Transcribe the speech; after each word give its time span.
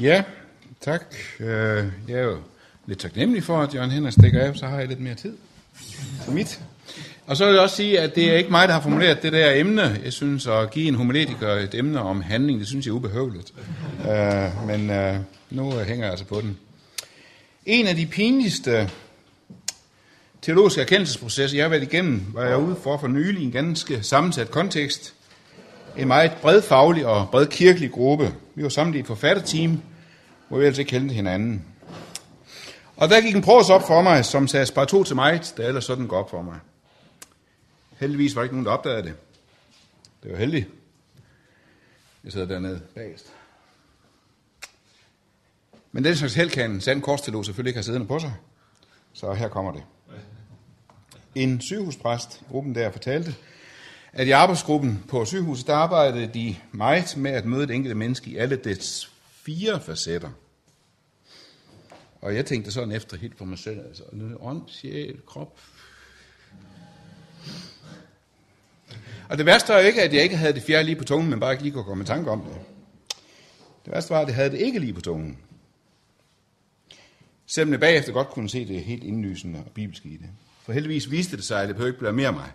Ja, 0.00 0.22
tak. 0.80 1.02
Øh, 1.40 1.46
jeg 2.08 2.18
er 2.18 2.22
jo 2.22 2.36
lidt 2.86 2.98
taknemmelig 2.98 3.44
for, 3.44 3.62
at 3.62 3.74
Jørgen 3.74 3.90
Henrik 3.90 4.12
stikker 4.12 4.40
af, 4.40 4.56
så 4.56 4.66
har 4.66 4.78
jeg 4.78 4.88
lidt 4.88 5.00
mere 5.00 5.14
tid 5.14 5.36
til 6.24 6.32
mit. 6.32 6.60
Og 7.26 7.36
så 7.36 7.44
vil 7.44 7.52
jeg 7.52 7.62
også 7.62 7.76
sige, 7.76 8.00
at 8.00 8.14
det 8.14 8.30
er 8.30 8.36
ikke 8.36 8.50
mig, 8.50 8.68
der 8.68 8.74
har 8.74 8.80
formuleret 8.80 9.22
det 9.22 9.32
der 9.32 9.54
emne. 9.54 10.00
Jeg 10.04 10.12
synes, 10.12 10.46
at 10.46 10.70
give 10.70 10.88
en 10.88 10.94
homiletiker 10.94 11.48
et 11.48 11.74
emne 11.74 12.00
om 12.00 12.22
handling, 12.22 12.58
det 12.58 12.68
synes 12.68 12.86
jeg 12.86 12.92
er 12.92 12.96
ubehøveligt. 12.96 13.52
Øh, 14.10 14.66
men 14.66 14.90
øh, 14.90 15.16
nu 15.50 15.70
hænger 15.70 16.04
jeg 16.04 16.10
altså 16.10 16.24
på 16.24 16.40
den. 16.40 16.58
En 17.66 17.86
af 17.86 17.96
de 17.96 18.06
pinligste 18.06 18.90
teologiske 20.42 20.80
erkendelsesprocesser, 20.80 21.56
jeg 21.56 21.64
har 21.64 21.70
været 21.70 21.82
igennem, 21.82 22.22
var 22.32 22.44
jeg 22.44 22.58
ude 22.58 22.76
for 22.82 22.98
for 22.98 23.08
nylig 23.08 23.42
i 23.42 23.44
en 23.44 23.52
ganske 23.52 24.02
sammensat 24.02 24.50
kontekst. 24.50 25.14
En 25.96 26.08
meget 26.08 26.32
bredfaglig 26.42 27.06
og 27.06 27.28
bredkirkelig 27.30 27.92
gruppe. 27.92 28.34
Vi 28.54 28.62
var 28.62 28.68
samlet 28.68 28.96
i 28.96 29.00
et 29.00 29.06
forfatterteam, 29.06 29.82
hvor 30.48 30.58
vi 30.58 30.64
altså 30.64 30.80
ikke 30.80 30.90
kendte 30.90 31.14
hinanden. 31.14 31.64
Og 32.96 33.08
der 33.08 33.20
gik 33.20 33.34
en 33.34 33.42
pros 33.42 33.70
op 33.70 33.86
for 33.86 34.02
mig, 34.02 34.24
som 34.24 34.48
sagde 34.48 34.66
bare 34.74 34.86
to 34.86 35.04
til 35.04 35.16
mig, 35.16 35.40
der 35.56 35.68
ellers 35.68 35.84
sådan 35.84 36.06
går 36.06 36.18
op 36.18 36.30
for 36.30 36.42
mig. 36.42 36.58
Heldigvis 38.00 38.34
var 38.34 38.40
der 38.40 38.44
ikke 38.44 38.54
nogen, 38.54 38.66
der 38.66 38.72
opdagede 38.72 39.02
det. 39.02 39.14
Det 40.22 40.32
var 40.32 40.38
heldigt. 40.38 40.68
Jeg 42.24 42.32
sidder 42.32 42.46
dernede 42.46 42.80
bagest. 42.94 43.32
Men 45.92 46.04
den 46.04 46.16
slags 46.16 46.34
held 46.34 46.50
kan 46.50 46.70
en 46.70 46.80
sand 46.80 47.02
korsteolog 47.02 47.44
selvfølgelig 47.44 47.70
ikke 47.70 47.78
have 47.78 47.84
siddende 47.84 48.06
på 48.06 48.18
sig. 48.18 48.32
Så 49.12 49.32
her 49.32 49.48
kommer 49.48 49.72
det. 49.72 49.82
En 51.34 51.60
sygehuspræst, 51.60 52.42
gruppen 52.50 52.74
der, 52.74 52.90
fortalte, 52.90 53.34
at 54.14 54.26
i 54.26 54.30
arbejdsgruppen 54.30 55.04
på 55.08 55.24
sygehuset, 55.24 55.66
der 55.66 55.74
arbejdede 55.74 56.30
de 56.34 56.56
meget 56.72 57.16
med 57.16 57.30
at 57.30 57.44
møde 57.44 57.66
det 57.66 57.74
enkelte 57.74 57.94
menneske 57.94 58.30
i 58.30 58.36
alle 58.36 58.56
dets 58.56 59.12
fire 59.30 59.80
facetter. 59.80 60.30
Og 62.20 62.34
jeg 62.34 62.46
tænkte 62.46 62.72
sådan 62.72 62.92
efter 62.92 63.16
helt 63.16 63.38
for 63.38 63.44
mig 63.44 63.58
selv, 63.58 63.80
altså 63.86 64.02
ånd, 64.40 64.62
sjæl, 64.68 65.20
krop. 65.26 65.60
Og 69.28 69.38
det 69.38 69.46
værste 69.46 69.72
var 69.72 69.80
jo 69.80 69.86
ikke, 69.86 70.02
at 70.02 70.14
jeg 70.14 70.22
ikke 70.22 70.36
havde 70.36 70.52
det 70.52 70.62
fjerde 70.62 70.84
lige 70.84 70.96
på 70.96 71.04
tungen, 71.04 71.30
men 71.30 71.40
bare 71.40 71.52
ikke 71.52 71.62
lige 71.62 71.72
kunne 71.72 71.84
komme 71.84 72.04
i 72.04 72.06
tanke 72.06 72.30
om 72.30 72.40
det. 72.40 72.56
Det 73.84 73.92
værste 73.92 74.10
var, 74.10 74.20
at 74.20 74.26
jeg 74.26 74.34
havde 74.34 74.50
det 74.50 74.58
ikke 74.58 74.78
lige 74.78 74.92
på 74.92 75.00
tungen. 75.00 75.38
Selvom 77.46 77.72
jeg 77.72 77.80
bagefter 77.80 78.12
godt 78.12 78.28
kunne 78.28 78.50
se 78.50 78.68
det 78.68 78.84
helt 78.84 79.04
indlysende 79.04 79.58
og 79.58 79.72
bibelske 79.74 80.08
i 80.08 80.16
det. 80.16 80.30
For 80.62 80.72
heldigvis 80.72 81.10
viste 81.10 81.36
det 81.36 81.44
sig, 81.44 81.62
at 81.62 81.68
det 81.68 81.76
behøver 81.76 81.92
ikke 81.92 82.00
blamere 82.00 82.32
mig 82.32 82.52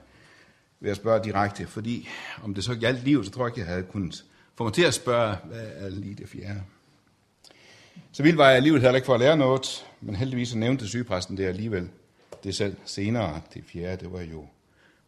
ved 0.80 0.92
at 0.92 0.98
spørge 0.98 1.24
direkte, 1.24 1.68
fordi 1.68 2.10
om 2.44 2.54
det 2.54 2.64
så 2.64 2.76
galt 2.76 3.04
liv, 3.04 3.24
så 3.24 3.32
tror 3.32 3.46
jeg 3.48 3.58
ikke, 3.58 3.60
jeg 3.60 3.76
havde 3.76 3.88
kunnet 3.92 4.26
få 4.56 4.64
mig 4.64 4.74
til 4.74 4.84
at 4.84 4.94
spørge, 4.94 5.36
hvad 5.46 5.68
er 5.76 5.90
lige 5.90 6.16
det 6.16 6.30
fjerde. 6.30 6.62
Så 8.12 8.24
vildt 8.24 8.38
var 8.38 8.48
jeg 8.48 8.56
alligevel 8.56 8.82
heller 8.82 8.96
ikke 8.96 9.06
for 9.06 9.14
at 9.14 9.20
lære 9.20 9.38
noget, 9.38 9.86
men 10.02 10.16
heldigvis 10.16 10.50
så 10.50 10.58
nævnte 10.58 10.88
sygepræsten 10.88 11.38
det 11.38 11.46
alligevel. 11.46 11.90
Det 12.44 12.56
selv 12.56 12.76
senere, 12.86 13.42
det 13.54 13.64
fjerde, 13.66 14.04
det 14.04 14.14
var 14.14 14.22
jo 14.22 14.48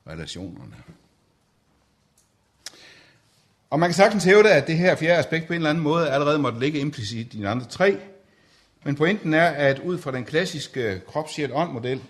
relationerne. 0.07 0.75
Og 3.69 3.79
man 3.79 3.89
kan 3.89 3.93
sagtens 3.93 4.23
hævde, 4.23 4.51
at 4.51 4.67
det 4.67 4.77
her 4.77 4.95
fjerde 4.95 5.19
aspekt 5.19 5.47
på 5.47 5.53
en 5.53 5.57
eller 5.57 5.69
anden 5.69 5.83
måde 5.83 6.09
allerede 6.09 6.39
måtte 6.39 6.59
ligge 6.59 6.79
implicit 6.79 7.33
i 7.33 7.37
de 7.37 7.47
andre 7.47 7.65
tre. 7.65 7.97
Men 8.83 8.95
pointen 8.95 9.33
er, 9.33 9.47
at 9.47 9.79
ud 9.79 9.97
fra 9.97 10.11
den 10.11 10.25
klassiske 10.25 11.01
krop-sjæl-ånd-model, 11.07 12.01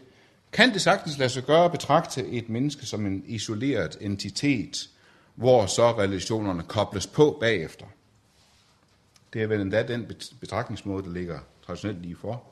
kan 0.53 0.73
det 0.73 0.81
sagtens 0.81 1.17
lade 1.17 1.30
sig 1.30 1.44
gøre 1.44 1.66
at 1.66 1.71
betragte 1.71 2.27
et 2.27 2.49
menneske 2.49 2.85
som 2.85 3.05
en 3.05 3.23
isoleret 3.27 3.97
entitet, 4.02 4.89
hvor 5.35 5.66
så 5.66 5.91
relationerne 5.91 6.63
kobles 6.63 7.07
på 7.07 7.38
bagefter. 7.39 7.85
Det 9.33 9.41
er 9.41 9.47
vel 9.47 9.61
endda 9.61 9.83
den 9.83 10.11
betragtningsmåde, 10.39 11.03
der 11.03 11.11
ligger 11.11 11.39
traditionelt 11.66 12.02
lige 12.02 12.16
for. 12.16 12.44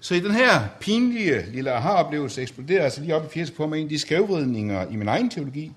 Så 0.00 0.14
i 0.14 0.20
den 0.20 0.30
her 0.30 0.68
pinlige 0.80 1.46
lille 1.52 1.72
aha-oplevelse 1.72 2.42
eksploderer 2.42 2.84
altså 2.84 3.00
lige 3.00 3.14
op 3.14 3.24
i 3.24 3.28
80 3.28 3.50
på 3.50 3.66
mig 3.66 3.78
en 3.78 3.84
af 3.84 3.88
de 3.88 3.98
skævvridninger 3.98 4.88
i 4.88 4.96
min 4.96 5.08
egen 5.08 5.30
teologi, 5.30 5.72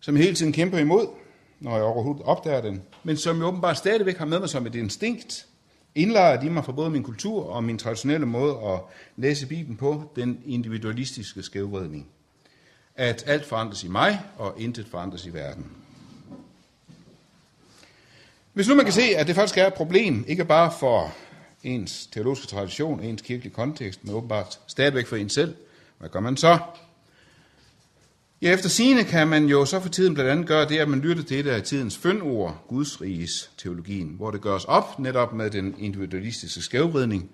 som 0.00 0.16
jeg 0.16 0.24
hele 0.24 0.36
tiden 0.36 0.52
kæmper 0.52 0.78
imod, 0.78 1.06
når 1.60 1.74
jeg 1.74 1.82
overhovedet 1.82 2.22
opdager 2.22 2.60
den, 2.60 2.82
men 3.04 3.16
som 3.16 3.36
jeg 3.36 3.46
åbenbart 3.46 3.76
stadigvæk 3.76 4.16
har 4.18 4.26
med 4.26 4.40
mig 4.40 4.48
som 4.48 4.66
et 4.66 4.74
instinkt, 4.74 5.46
indlejret 5.94 6.44
i 6.44 6.48
mig 6.48 6.64
fra 6.64 6.72
både 6.72 6.90
min 6.90 7.02
kultur 7.02 7.44
og 7.44 7.64
min 7.64 7.78
traditionelle 7.78 8.26
måde 8.26 8.56
at 8.64 8.80
læse 9.16 9.46
Bibelen 9.46 9.76
på, 9.76 10.12
den 10.16 10.42
individualistiske 10.46 11.42
skævvridning. 11.42 12.06
At 12.96 13.24
alt 13.26 13.46
forandres 13.46 13.84
i 13.84 13.88
mig, 13.88 14.20
og 14.36 14.54
intet 14.58 14.86
forandres 14.86 15.26
i 15.26 15.34
verden. 15.34 15.66
Hvis 18.52 18.68
nu 18.68 18.74
man 18.74 18.84
kan 18.84 18.94
se, 18.94 19.02
at 19.16 19.26
det 19.26 19.34
faktisk 19.34 19.58
er 19.58 19.66
et 19.66 19.74
problem, 19.74 20.24
ikke 20.28 20.44
bare 20.44 20.72
for 20.80 21.14
ens 21.62 22.06
teologiske 22.12 22.46
tradition, 22.46 23.00
ens 23.00 23.22
kirkelige 23.22 23.54
kontekst, 23.54 24.04
men 24.04 24.14
åbenbart 24.14 24.60
stadigvæk 24.66 25.06
for 25.06 25.16
en 25.16 25.28
selv, 25.28 25.56
hvad 25.98 26.08
gør 26.08 26.20
man 26.20 26.36
så? 26.36 26.58
Ja, 28.42 28.52
efter 28.52 28.68
sigende 28.68 29.04
kan 29.04 29.28
man 29.28 29.46
jo 29.46 29.64
så 29.64 29.80
for 29.80 29.88
tiden 29.88 30.14
blandt 30.14 30.30
andet 30.30 30.46
gøre 30.46 30.68
det, 30.68 30.78
at 30.78 30.88
man 30.88 31.00
lytter 31.00 31.22
til 31.22 31.40
et 31.40 31.46
af 31.46 31.62
tidens 31.62 31.98
fyndord, 31.98 32.64
Guds 32.68 33.00
riges 33.00 33.50
teologien, 33.58 34.08
hvor 34.08 34.30
det 34.30 34.40
gøres 34.40 34.64
op 34.64 34.98
netop 34.98 35.32
med 35.32 35.50
den 35.50 35.74
individualistiske 35.78 36.62
skævvridning. 36.62 37.30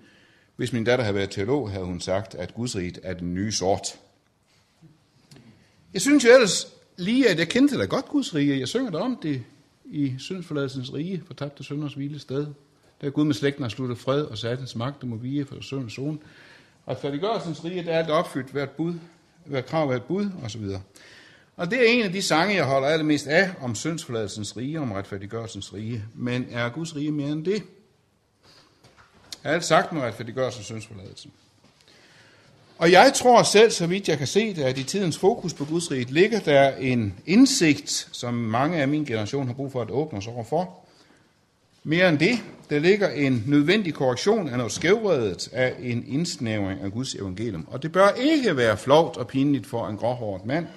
Hvis 0.55 0.73
min 0.73 0.83
datter 0.83 1.05
havde 1.05 1.15
været 1.15 1.29
teolog, 1.29 1.71
havde 1.71 1.85
hun 1.85 1.99
sagt, 1.99 2.35
at 2.35 2.53
Guds 2.53 2.75
riget 2.75 2.99
er 3.03 3.13
den 3.13 3.33
nye 3.33 3.51
sort. 3.51 3.87
Jeg 5.93 6.01
synes 6.01 6.25
jo 6.25 6.29
ellers 6.33 6.67
lige, 6.97 7.29
at 7.29 7.39
jeg 7.39 7.49
kendte 7.49 7.77
da 7.77 7.85
godt 7.85 8.05
Guds 8.05 8.35
rige. 8.35 8.59
Jeg 8.59 8.67
synger 8.67 8.91
der 8.91 8.99
om 8.99 9.19
det 9.23 9.43
i 9.85 10.15
syndsforladelsens 10.19 10.93
rige, 10.93 11.23
for 11.27 11.33
tabte 11.33 11.63
sønders 11.63 11.93
hvile 11.93 12.19
sted. 12.19 12.47
Der 13.01 13.07
er 13.07 13.09
Gud 13.09 13.25
med 13.25 13.33
slægten 13.33 13.63
har 13.63 13.69
sluttet 13.69 13.97
fred 13.97 14.21
og 14.21 14.37
satans 14.37 14.75
magt 14.75 15.03
og 15.03 15.07
må 15.07 15.15
vige 15.15 15.45
for 15.45 15.61
søndens 15.61 15.93
zone. 15.93 16.17
Og 16.85 16.97
færdiggørelsens 17.01 17.65
rige, 17.65 17.83
der 17.83 17.91
er 17.91 17.99
alt 17.99 18.09
opfyldt 18.09 18.49
hvert 18.49 18.69
bud, 18.69 18.93
hvad 19.47 19.63
krav, 19.63 19.87
hvert 19.87 20.03
bud 20.03 20.29
osv. 20.43 20.63
Og 21.57 21.71
det 21.71 21.79
er 21.79 21.93
en 21.93 22.05
af 22.05 22.11
de 22.11 22.21
sange, 22.21 22.55
jeg 22.55 22.65
holder 22.65 22.87
allermest 22.87 23.27
af 23.27 23.51
om 23.61 23.75
syndsforladelsens 23.75 24.57
rige, 24.57 24.79
om 24.79 24.91
retfærdiggørelsens 24.91 25.73
rige. 25.73 26.03
Men 26.15 26.47
er 26.51 26.69
Guds 26.69 26.95
rige 26.95 27.11
mere 27.11 27.29
end 27.29 27.45
det? 27.45 27.63
Alt 29.43 29.63
sagt 29.63 29.91
med 29.91 30.01
retfærdiggørelsen 30.01 30.59
og 30.59 30.65
syndsforladelsen. 30.65 31.31
Og 32.77 32.91
jeg 32.91 33.11
tror 33.15 33.43
selv, 33.43 33.71
så 33.71 33.87
vidt 33.87 34.09
jeg 34.09 34.17
kan 34.17 34.27
se 34.27 34.53
det, 34.53 34.63
at 34.63 34.77
i 34.77 34.83
tidens 34.83 35.17
fokus 35.17 35.53
på 35.53 35.65
Guds 35.65 35.91
rige 35.91 36.05
ligger 36.05 36.39
der 36.39 36.75
en 36.75 37.19
indsigt, 37.25 38.09
som 38.11 38.33
mange 38.33 38.81
af 38.81 38.87
min 38.87 39.05
generation 39.05 39.47
har 39.47 39.53
brug 39.53 39.71
for 39.71 39.81
at 39.81 39.91
åbne 39.91 40.17
os 40.17 40.27
over 40.27 40.43
for. 40.43 40.86
Mere 41.89 42.09
end 42.09 42.19
det, 42.19 42.39
der 42.69 42.79
ligger 42.79 43.09
en 43.09 43.43
nødvendig 43.47 43.93
korrektion 43.93 44.49
af 44.49 44.57
noget 44.57 44.71
skævredet 44.71 45.49
af 45.53 45.75
en 45.79 46.07
indsnævring 46.07 46.81
af 46.81 46.91
Guds 46.91 47.15
evangelium. 47.15 47.67
Og 47.71 47.83
det 47.83 47.91
bør 47.91 48.09
ikke 48.09 48.57
være 48.57 48.77
flovt 48.77 49.17
og 49.17 49.27
pinligt 49.27 49.67
for 49.67 49.87
en 49.87 49.97
gråhåret 49.97 50.45
mand, 50.45 50.67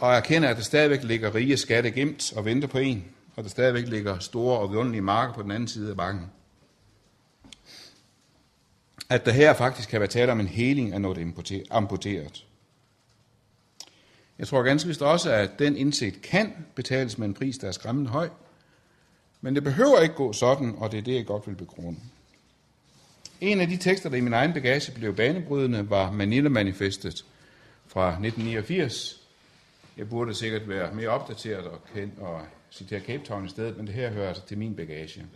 og 0.00 0.14
erkende, 0.14 0.48
at 0.48 0.56
der 0.56 0.62
stadigvæk 0.62 1.02
ligger 1.02 1.34
rige 1.34 1.56
skatte 1.56 1.90
gemt 1.90 2.32
og 2.36 2.44
venter 2.44 2.68
på 2.68 2.78
en, 2.78 3.04
og 3.36 3.44
der 3.44 3.50
stadigvæk 3.50 3.88
ligger 3.88 4.18
store 4.18 4.58
og 4.58 4.70
vidunderlige 4.70 5.02
marker 5.02 5.34
på 5.34 5.42
den 5.42 5.50
anden 5.50 5.68
side 5.68 5.90
af 5.90 5.96
bakken. 5.96 6.26
At 9.10 9.24
der 9.24 9.32
her 9.32 9.54
faktisk 9.54 9.88
kan 9.88 10.00
være 10.00 10.08
tale 10.08 10.32
om 10.32 10.40
en 10.40 10.48
heling 10.48 10.92
af 10.92 11.00
noget 11.00 11.34
amputeret. 11.70 12.46
Jeg 14.38 14.48
tror 14.48 14.62
ganske 14.62 14.88
vist 14.88 15.02
også, 15.02 15.32
at 15.32 15.58
den 15.58 15.76
indsigt 15.76 16.22
kan 16.22 16.52
betales 16.74 17.18
med 17.18 17.28
en 17.28 17.34
pris, 17.34 17.58
der 17.58 17.68
er 17.68 17.72
skræmmende 17.72 18.10
høj. 18.10 18.28
Men 19.40 19.54
det 19.54 19.64
behøver 19.64 20.00
ikke 20.00 20.14
gå 20.14 20.32
sådan, 20.32 20.74
og 20.78 20.92
det 20.92 20.98
er 20.98 21.02
det, 21.02 21.14
jeg 21.14 21.26
godt 21.26 21.46
vil 21.46 21.54
begrunde. 21.54 21.98
En 23.40 23.60
af 23.60 23.68
de 23.68 23.76
tekster, 23.76 24.10
der 24.10 24.16
i 24.16 24.20
min 24.20 24.32
egen 24.32 24.52
bagage 24.52 24.92
blev 24.92 25.16
banebrydende, 25.16 25.90
var 25.90 26.10
Manila-manifestet 26.10 27.24
fra 27.86 28.08
1989. 28.08 29.20
Jeg 29.96 30.08
burde 30.08 30.34
sikkert 30.34 30.68
være 30.68 30.94
mere 30.94 31.08
opdateret 31.08 31.66
og, 31.66 31.80
kendt 31.94 32.18
og 32.18 32.40
citere 32.70 33.00
Cape 33.00 33.24
Town 33.24 33.46
i 33.46 33.48
stedet, 33.48 33.76
men 33.76 33.86
det 33.86 33.94
her 33.94 34.10
hører 34.10 34.28
altså 34.28 34.42
til 34.46 34.58
min 34.58 34.74
bagage. 34.74 35.26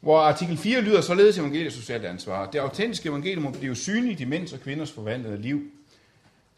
Hvor 0.00 0.18
artikel 0.20 0.56
4 0.56 0.80
lyder 0.80 1.00
således 1.00 1.38
evangeliet 1.38 1.72
socialt 1.72 2.04
ansvar. 2.04 2.50
Det 2.50 2.58
autentiske 2.58 3.08
evangelium 3.08 3.42
må 3.42 3.50
blive 3.50 3.76
synligt 3.76 4.20
i 4.20 4.24
mænds 4.24 4.52
og 4.52 4.60
kvinders 4.60 4.92
forvandlede 4.92 5.42
liv. 5.42 5.70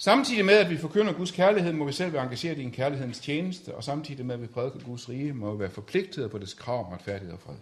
Samtidig 0.05 0.45
med, 0.45 0.55
at 0.55 0.71
vi 0.71 0.77
forkynder 0.77 1.13
Guds 1.13 1.31
kærlighed, 1.31 1.73
må 1.73 1.85
vi 1.85 1.93
selv 1.93 2.13
være 2.13 2.23
engageret 2.23 2.59
i 2.59 2.63
en 2.63 2.71
kærlighedens 2.71 3.19
tjeneste, 3.19 3.75
og 3.75 3.85
samtidig 3.85 4.27
med, 4.27 4.35
at 4.35 4.43
vi 4.43 4.47
prædiker 4.47 4.79
Guds 4.79 5.09
rige, 5.09 5.33
må 5.33 5.53
vi 5.53 5.59
være 5.59 5.71
forpligtet 5.71 6.31
på 6.31 6.39
dets 6.39 6.55
krav 6.55 6.87
om 6.87 6.93
retfærdighed 6.93 7.33
og 7.33 7.41
fred. 7.41 7.55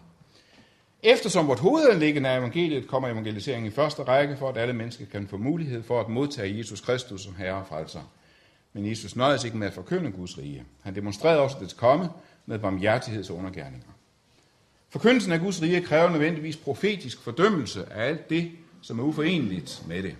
Eftersom 1.02 1.48
vort 1.48 1.58
hovedanlæggende 1.58 2.28
af 2.28 2.38
evangeliet 2.38 2.88
kommer 2.88 3.08
evangeliseringen 3.08 3.72
i 3.72 3.74
første 3.74 4.02
række, 4.02 4.36
for 4.36 4.48
at 4.48 4.56
alle 4.56 4.72
mennesker 4.72 5.04
kan 5.06 5.28
få 5.28 5.36
mulighed 5.36 5.82
for 5.82 6.00
at 6.00 6.08
modtage 6.08 6.58
Jesus 6.58 6.80
Kristus 6.80 7.22
som 7.22 7.34
Herre 7.34 7.54
og 7.54 7.66
Frelser. 7.66 8.12
Men 8.72 8.86
Jesus 8.86 9.16
nøjes 9.16 9.44
ikke 9.44 9.56
med 9.56 9.66
at 9.66 9.74
forkynde 9.74 10.10
Guds 10.10 10.38
rige. 10.38 10.64
Han 10.82 10.94
demonstrerede 10.94 11.40
også 11.40 11.56
dets 11.60 11.72
komme 11.74 12.08
med 12.46 12.58
barmhjertigheds- 12.58 13.30
og 13.30 13.36
undergærninger. 13.36 13.88
Forkyndelsen 14.88 15.32
af 15.32 15.40
Guds 15.40 15.62
rige 15.62 15.82
kræver 15.82 16.10
nødvendigvis 16.10 16.56
profetisk 16.56 17.20
fordømmelse 17.20 17.92
af 17.92 18.08
alt 18.08 18.30
det, 18.30 18.50
som 18.80 18.98
er 18.98 19.02
uforeneligt 19.02 19.82
med 19.88 20.02
det. 20.02 20.16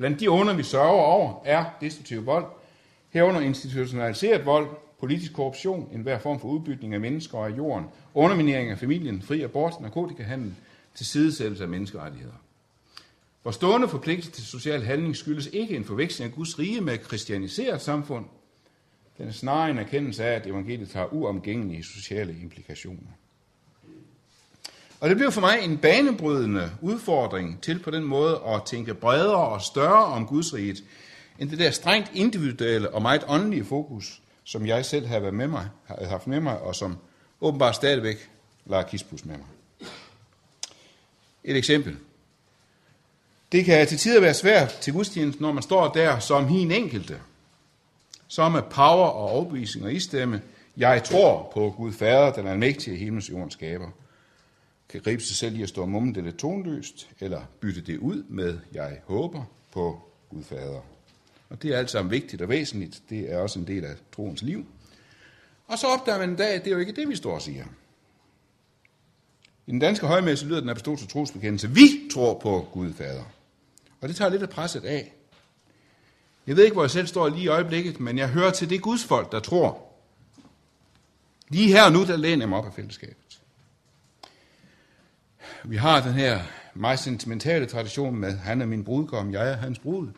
Blandt 0.00 0.20
de 0.20 0.30
under, 0.30 0.54
vi 0.54 0.62
sørger 0.62 1.02
over, 1.02 1.42
er 1.44 1.64
destruktiv 1.80 2.26
vold, 2.26 2.44
herunder 3.10 3.40
institutionaliseret 3.40 4.46
vold, 4.46 4.68
politisk 5.00 5.32
korruption, 5.32 5.88
enhver 5.92 6.18
form 6.18 6.40
for 6.40 6.48
udbytning 6.48 6.94
af 6.94 7.00
mennesker 7.00 7.38
og 7.38 7.46
af 7.46 7.56
jorden, 7.56 7.86
underminering 8.14 8.70
af 8.70 8.78
familien, 8.78 9.22
fri 9.22 9.42
abort, 9.42 9.80
narkotikahandel, 9.80 10.54
tilsidesættelse 10.94 11.64
af 11.64 11.68
menneskerettigheder. 11.68 12.34
Vores 13.44 13.56
stående 13.56 13.88
forpligtelse 13.88 14.30
til 14.30 14.44
social 14.44 14.82
handling 14.82 15.16
skyldes 15.16 15.46
ikke 15.46 15.76
en 15.76 15.84
forveksling 15.84 16.30
af 16.30 16.36
Guds 16.36 16.58
rige 16.58 16.80
med 16.80 16.94
et 16.94 17.02
kristianiseret 17.02 17.80
samfund. 17.80 18.24
Den 19.18 19.28
er 19.28 19.32
snarere 19.32 19.70
en 19.70 19.78
erkendelse 19.78 20.24
af, 20.24 20.34
at 20.36 20.46
evangeliet 20.46 20.92
har 20.92 21.12
uomgængelige 21.12 21.84
sociale 21.84 22.36
implikationer. 22.42 23.10
Og 25.00 25.08
det 25.08 25.16
blev 25.16 25.32
for 25.32 25.40
mig 25.40 25.58
en 25.62 25.78
banebrydende 25.78 26.70
udfordring 26.80 27.62
til 27.62 27.78
på 27.78 27.90
den 27.90 28.04
måde 28.04 28.40
at 28.46 28.62
tænke 28.66 28.94
bredere 28.94 29.48
og 29.48 29.62
større 29.62 30.04
om 30.04 30.26
Guds 30.26 30.54
riget, 30.54 30.84
end 31.38 31.50
det 31.50 31.58
der 31.58 31.70
strengt 31.70 32.10
individuelle 32.14 32.94
og 32.94 33.02
meget 33.02 33.24
åndelige 33.28 33.64
fokus, 33.64 34.22
som 34.44 34.66
jeg 34.66 34.84
selv 34.84 35.06
har 35.06 35.20
været 35.20 35.34
med 35.34 35.46
mig, 35.46 35.68
har 35.84 36.06
haft 36.06 36.26
med 36.26 36.40
mig, 36.40 36.58
og 36.58 36.74
som 36.74 36.98
åbenbart 37.40 37.76
stadigvæk 37.76 38.30
lader 38.66 38.82
kispus 38.82 39.24
med 39.24 39.36
mig. 39.36 39.46
Et 41.44 41.56
eksempel. 41.56 41.96
Det 43.52 43.64
kan 43.64 43.86
til 43.86 43.98
tider 43.98 44.20
være 44.20 44.34
svært 44.34 44.68
til 44.68 44.92
gudstjenesten, 44.92 45.42
når 45.42 45.52
man 45.52 45.62
står 45.62 45.88
der 45.88 46.18
som 46.18 46.48
hin 46.48 46.70
enkelte. 46.70 47.20
som 48.28 48.52
med 48.52 48.62
power 48.62 49.06
og 49.06 49.30
overbevisning 49.30 49.86
og 49.86 49.92
istemme, 49.92 50.42
jeg 50.76 51.04
tror 51.04 51.50
på 51.54 51.74
Gud 51.76 51.92
Fader, 51.92 52.32
den 52.32 52.46
almægtige 52.46 52.96
himlens 52.96 53.30
jordens 53.30 53.52
skaber. 53.52 53.88
Kan 54.90 55.00
gribe 55.00 55.22
sig 55.22 55.36
selv 55.36 55.56
i 55.56 55.62
at 55.62 55.68
stå 55.68 55.86
mummen 55.86 56.14
det 56.14 56.24
lidt 56.24 56.38
tonløst, 56.38 57.10
eller 57.20 57.42
bytte 57.60 57.80
det 57.80 57.98
ud 57.98 58.24
med, 58.28 58.58
jeg 58.72 59.00
håber 59.04 59.44
på 59.72 60.02
Gud 60.30 60.42
Fader. 60.42 60.80
Og 61.50 61.62
det 61.62 61.74
er 61.74 61.78
alt 61.78 61.90
sammen 61.90 62.10
vigtigt 62.10 62.42
og 62.42 62.48
væsentligt. 62.48 63.02
Det 63.10 63.32
er 63.32 63.38
også 63.38 63.58
en 63.58 63.66
del 63.66 63.84
af 63.84 63.94
troens 64.14 64.42
liv. 64.42 64.66
Og 65.66 65.78
så 65.78 65.86
opdager 65.86 66.18
man 66.18 66.30
en 66.30 66.36
dag, 66.36 66.54
at 66.54 66.64
det 66.64 66.70
er 66.70 66.74
jo 66.74 66.80
ikke 66.80 66.92
det, 66.92 67.08
vi 67.08 67.16
står 67.16 67.34
og 67.34 67.42
siger. 67.42 67.64
I 69.66 69.70
den 69.70 69.78
danske 69.78 70.06
højmesse 70.06 70.46
lyder 70.46 70.60
den 70.60 70.68
apostolske 70.68 71.06
trosbekendelse, 71.08 71.70
vi 71.70 72.08
tror 72.12 72.38
på 72.38 72.68
Gud 72.72 72.92
Fader. 72.92 73.24
Og 74.00 74.08
det 74.08 74.16
tager 74.16 74.30
lidt 74.30 74.42
af 74.42 74.50
presset 74.50 74.84
af. 74.84 75.14
Jeg 76.46 76.56
ved 76.56 76.64
ikke, 76.64 76.74
hvor 76.74 76.82
jeg 76.82 76.90
selv 76.90 77.06
står 77.06 77.28
lige 77.28 77.42
i 77.42 77.48
øjeblikket, 77.48 78.00
men 78.00 78.18
jeg 78.18 78.28
hører 78.28 78.50
til 78.50 78.70
det 78.70 78.82
Guds 78.82 79.04
folk, 79.04 79.32
der 79.32 79.40
tror. 79.40 79.92
Lige 81.48 81.68
her 81.68 81.84
og 81.84 81.92
nu, 81.92 82.04
der 82.04 82.16
læner 82.16 82.42
jeg 82.42 82.48
mig 82.48 82.58
op 82.58 82.66
af 82.66 82.74
fællesskabet. 82.74 83.29
Vi 85.64 85.76
har 85.76 86.02
den 86.02 86.12
her 86.12 86.40
meget 86.74 86.98
sentimentale 86.98 87.66
tradition 87.66 88.16
med, 88.16 88.36
han 88.36 88.60
er 88.60 88.66
min 88.66 88.84
brudgom, 88.84 89.32
jeg 89.32 89.50
er 89.50 89.56
hans 89.56 89.78
brud. 89.78 90.08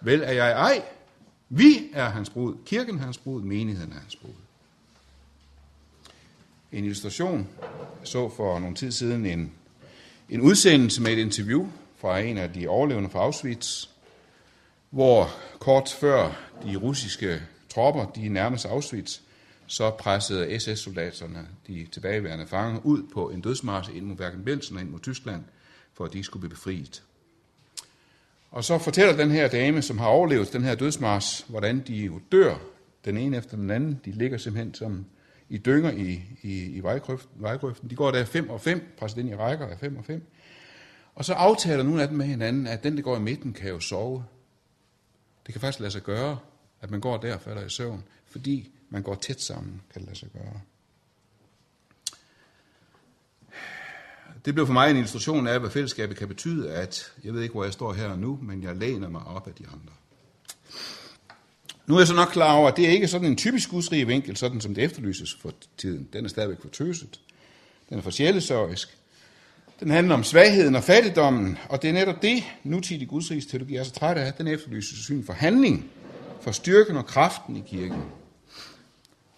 Vel 0.00 0.22
er 0.22 0.32
jeg 0.32 0.52
ej. 0.52 0.82
Vi 1.48 1.90
er 1.92 2.08
hans 2.08 2.30
brud. 2.30 2.54
Kirken 2.66 2.98
er 2.98 3.02
hans 3.02 3.18
brud. 3.18 3.42
Menigheden 3.42 3.92
er 3.92 4.00
hans 4.00 4.16
brud. 4.16 4.34
En 6.72 6.84
illustration. 6.84 7.48
Jeg 8.00 8.08
så 8.08 8.28
for 8.36 8.58
nogle 8.58 8.76
tid 8.76 8.92
siden 8.92 9.26
en, 9.26 9.52
en 10.28 10.40
udsendelse 10.40 11.02
med 11.02 11.12
et 11.12 11.18
interview 11.18 11.68
fra 11.96 12.18
en 12.18 12.38
af 12.38 12.52
de 12.52 12.68
overlevende 12.68 13.10
fra 13.10 13.18
Auschwitz, 13.18 13.86
hvor 14.90 15.30
kort 15.58 15.96
før 16.00 16.32
de 16.64 16.76
russiske 16.76 17.42
tropper 17.68 18.04
de 18.04 18.28
nærmest 18.28 18.66
Auschwitz, 18.66 19.20
så 19.70 19.90
pressede 19.90 20.60
SS-soldaterne 20.60 21.48
de 21.66 21.86
tilbageværende 21.92 22.46
fanger 22.46 22.80
ud 22.84 23.02
på 23.12 23.30
en 23.30 23.40
dødsmars 23.40 23.88
ind 23.88 24.06
mod 24.06 24.16
Bergen-Belsen 24.16 24.76
og 24.76 24.80
ind 24.80 24.90
mod 24.90 25.00
Tyskland, 25.00 25.44
for 25.94 26.04
at 26.04 26.12
de 26.12 26.22
skulle 26.22 26.40
blive 26.40 26.50
befriet. 26.50 27.02
Og 28.50 28.64
så 28.64 28.78
fortæller 28.78 29.16
den 29.16 29.30
her 29.30 29.48
dame, 29.48 29.82
som 29.82 29.98
har 29.98 30.06
overlevet 30.06 30.52
den 30.52 30.64
her 30.64 30.74
dødsmars, 30.74 31.46
hvordan 31.48 31.80
de 31.86 31.96
jo 31.96 32.20
dør, 32.32 32.56
den 33.04 33.16
ene 33.16 33.36
efter 33.36 33.56
den 33.56 33.70
anden. 33.70 34.00
De 34.04 34.10
ligger 34.10 34.38
simpelthen 34.38 34.74
som 34.74 35.06
i 35.48 35.58
dynger 35.58 35.90
i, 35.90 36.22
i, 36.42 36.64
i 36.64 36.80
vejgrøften. 37.36 37.90
De 37.90 37.94
går 37.94 38.10
der 38.10 38.24
fem 38.24 38.50
og 38.50 38.60
fem, 38.60 38.94
presset 38.98 39.18
ind 39.18 39.28
i 39.28 39.34
rækker 39.34 39.66
af 39.66 39.78
fem 39.78 39.96
og 39.96 40.04
fem. 40.04 40.22
Og 41.14 41.24
så 41.24 41.34
aftaler 41.34 41.82
nogle 41.82 42.02
af 42.02 42.08
dem 42.08 42.16
med 42.16 42.26
hinanden, 42.26 42.66
at 42.66 42.82
den, 42.82 42.96
der 42.96 43.02
går 43.02 43.16
i 43.16 43.20
midten, 43.20 43.52
kan 43.52 43.68
jo 43.68 43.80
sove. 43.80 44.24
Det 45.46 45.54
kan 45.54 45.60
faktisk 45.60 45.80
lade 45.80 45.90
sig 45.90 46.02
gøre, 46.02 46.38
at 46.80 46.90
man 46.90 47.00
går 47.00 47.16
der 47.16 47.34
og 47.34 47.40
falder 47.40 47.66
i 47.66 47.68
søvn, 47.68 48.04
fordi 48.26 48.70
man 48.90 49.02
går 49.02 49.14
tæt 49.14 49.40
sammen, 49.40 49.82
kan 49.92 50.00
det 50.00 50.08
lade 50.08 50.18
sig 50.18 50.28
gøre. 50.32 50.60
Det 54.44 54.54
blev 54.54 54.66
for 54.66 54.72
mig 54.72 54.90
en 54.90 54.96
illustration 54.96 55.46
af, 55.46 55.60
hvad 55.60 55.70
fællesskabet 55.70 56.16
kan 56.16 56.28
betyde, 56.28 56.72
at 56.72 57.12
jeg 57.24 57.34
ved 57.34 57.42
ikke, 57.42 57.52
hvor 57.52 57.64
jeg 57.64 57.72
står 57.72 57.92
her 57.92 58.16
nu, 58.16 58.38
men 58.42 58.62
jeg 58.62 58.76
læner 58.76 59.08
mig 59.08 59.22
op 59.22 59.48
af 59.48 59.54
de 59.54 59.64
andre. 59.66 59.92
Nu 61.86 61.94
er 61.94 62.00
jeg 62.00 62.06
så 62.06 62.14
nok 62.14 62.28
klar 62.28 62.54
over, 62.54 62.68
at 62.68 62.76
det 62.76 62.86
er 62.86 62.90
ikke 62.90 63.08
sådan 63.08 63.26
en 63.26 63.36
typisk 63.36 63.70
gudsrig 63.70 64.08
vinkel, 64.08 64.36
sådan 64.36 64.60
som 64.60 64.74
det 64.74 64.84
efterlyses 64.84 65.34
for 65.34 65.52
tiden. 65.76 66.08
Den 66.12 66.24
er 66.24 66.28
stadigvæk 66.28 66.60
for 66.60 66.68
tøset. 66.68 67.20
Den 67.88 67.98
er 67.98 68.02
for 68.02 68.10
sjælesørgisk. 68.10 68.96
Den 69.80 69.90
handler 69.90 70.14
om 70.14 70.24
svagheden 70.24 70.74
og 70.74 70.84
fattigdommen, 70.84 71.58
og 71.68 71.82
det 71.82 71.90
er 71.90 71.94
netop 71.94 72.22
det, 72.22 72.42
nutidig 72.64 73.08
gudsrigs 73.08 73.46
teologi 73.46 73.76
er 73.76 73.84
så 73.84 73.92
træt 73.92 74.16
af. 74.16 74.32
Den 74.34 74.46
efterlyser 74.46 74.96
syn 74.96 75.24
for 75.24 75.32
handling, 75.32 75.90
for 76.40 76.50
styrken 76.50 76.96
og 76.96 77.06
kraften 77.06 77.56
i 77.56 77.62
kirken. 77.66 78.02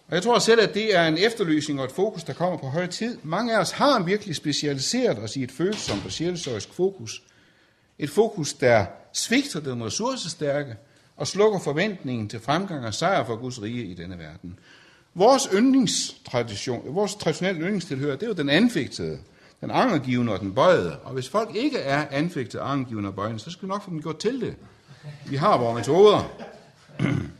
Og 0.07 0.15
jeg 0.15 0.23
tror 0.23 0.39
selv, 0.39 0.61
at 0.61 0.73
det 0.73 0.95
er 0.95 1.07
en 1.07 1.17
efterlysning 1.17 1.79
og 1.79 1.85
et 1.85 1.91
fokus, 1.91 2.23
der 2.23 2.33
kommer 2.33 2.57
på 2.57 2.67
høj 2.67 2.87
tid. 2.87 3.17
Mange 3.23 3.55
af 3.55 3.59
os 3.59 3.71
har 3.71 4.03
virkelig 4.03 4.35
specialiseret 4.35 5.19
os 5.19 5.35
i 5.35 5.43
et 5.43 5.51
følsomt 5.51 6.05
og 6.05 6.11
sjælsøjsk 6.11 6.73
fokus. 6.73 7.23
Et 7.99 8.09
fokus, 8.09 8.53
der 8.53 8.85
svigter 9.13 9.59
den 9.59 9.85
ressourcestærke 9.85 10.75
og 11.17 11.27
slukker 11.27 11.59
forventningen 11.59 12.29
til 12.29 12.39
fremgang 12.39 12.85
og 12.85 12.93
sejr 12.93 13.25
for 13.25 13.35
Guds 13.35 13.61
rige 13.61 13.85
i 13.85 13.93
denne 13.93 14.17
verden. 14.19 14.59
Vores 15.13 15.49
yndlingstradition, 15.53 16.95
vores 16.95 17.15
traditionelle 17.15 17.61
yndlingstilhører, 17.61 18.15
det 18.15 18.23
er 18.23 18.27
jo 18.27 18.33
den 18.33 18.49
anfægtede, 18.49 19.19
den 19.61 19.71
angergivende 19.71 20.33
og 20.33 20.39
den 20.39 20.53
bøjede. 20.53 20.99
Og 20.99 21.13
hvis 21.13 21.29
folk 21.29 21.55
ikke 21.55 21.77
er 21.77 22.05
anfægtet, 22.11 22.59
angergivende 22.59 23.09
og 23.09 23.15
bøjende, 23.15 23.39
så 23.39 23.51
skal 23.51 23.61
vi 23.61 23.67
nok 23.67 23.83
få 23.83 23.89
dem 23.89 24.01
gjort 24.01 24.17
til 24.17 24.41
det. 24.41 24.55
Vi 25.25 25.35
har 25.35 25.57
vores 25.57 25.75
metoder. 25.75 26.31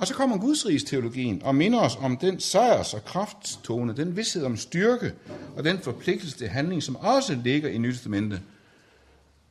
Og 0.00 0.06
så 0.06 0.14
kommer 0.14 0.38
gudsrigsteologien 0.38 1.42
og 1.42 1.54
minder 1.54 1.80
os 1.80 1.96
om 1.96 2.16
den 2.16 2.40
sejrs- 2.40 2.94
og 2.94 3.04
krafttone, 3.04 3.96
den 3.96 4.16
vidshed 4.16 4.44
om 4.44 4.56
styrke 4.56 5.12
og 5.56 5.64
den 5.64 5.78
forpligtelse 5.78 6.38
til 6.38 6.48
handling, 6.48 6.82
som 6.82 6.96
også 6.96 7.38
ligger 7.44 7.68
i 7.68 7.78
Nyt 7.78 8.08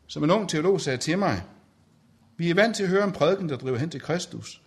Som 0.07 0.23
en 0.23 0.31
ung 0.31 0.49
teolog 0.49 0.81
sagde 0.81 0.97
til 0.97 1.17
mig, 1.17 1.43
vi 2.37 2.49
er 2.49 2.53
vant 2.53 2.75
til 2.75 2.83
at 2.83 2.89
høre 2.89 3.03
en 3.03 3.11
prædiken, 3.11 3.49
der 3.49 3.57
driver 3.57 3.77
hen 3.77 3.89
til 3.89 4.01
Kristus. 4.01 4.61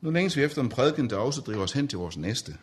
Nu 0.00 0.10
længes 0.10 0.36
vi 0.36 0.42
efter 0.42 0.62
en 0.62 0.68
prædiken, 0.68 1.10
der 1.10 1.16
også 1.16 1.40
driver 1.40 1.62
os 1.62 1.72
hen 1.72 1.88
til 1.88 1.98
vores 1.98 2.16
næste. 2.16 2.56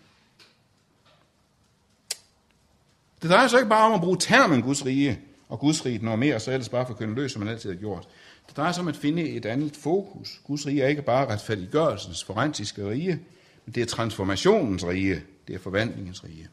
Det 3.22 3.30
drejer 3.30 3.48
sig 3.48 3.58
ikke 3.58 3.70
bare 3.70 3.86
om 3.86 3.94
at 3.94 4.02
bruge 4.02 4.18
termen 4.20 4.62
Guds 4.62 4.86
rige 4.86 5.20
og 5.50 5.60
Guds 5.60 5.86
rige 5.86 6.06
noget 6.06 6.20
mere, 6.20 6.40
så 6.40 6.52
ellers 6.52 6.70
bare 6.70 6.86
for 6.86 6.94
at 6.94 7.10
løs, 7.10 7.32
som 7.32 7.40
man 7.40 7.50
altid 7.54 7.70
har 7.70 7.80
gjort. 7.80 8.08
Det 8.48 8.58
drejer 8.58 8.72
sig 8.72 8.82
om 8.82 8.88
at 8.88 8.96
finde 8.96 9.30
et 9.30 9.46
andet 9.46 9.76
fokus. 9.76 10.42
Guds 10.44 10.68
rige 10.68 10.82
er 10.82 10.88
ikke 10.88 11.02
bare 11.02 11.28
retfærdiggørelsens 11.28 12.24
forensiske 12.24 12.90
rige, 12.90 13.20
men 13.66 13.76
det 13.76 13.82
er 13.82 13.88
transformationens 13.88 14.86
rige, 14.86 15.22
det 15.48 15.56
er 15.56 15.60
forvandlingens 15.60 16.24
rige. 16.24 16.48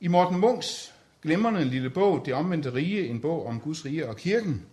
I 0.00 0.08
Morten 0.08 0.38
Munks 0.38 0.94
glimrende 1.22 1.64
lille 1.64 1.90
bog, 1.90 2.22
Det 2.26 2.34
omvendte 2.34 2.74
rige, 2.74 3.08
en 3.08 3.20
bog 3.20 3.46
om 3.46 3.60
Guds 3.60 3.84
rige 3.84 4.08
og 4.08 4.16
kirken, 4.16 4.66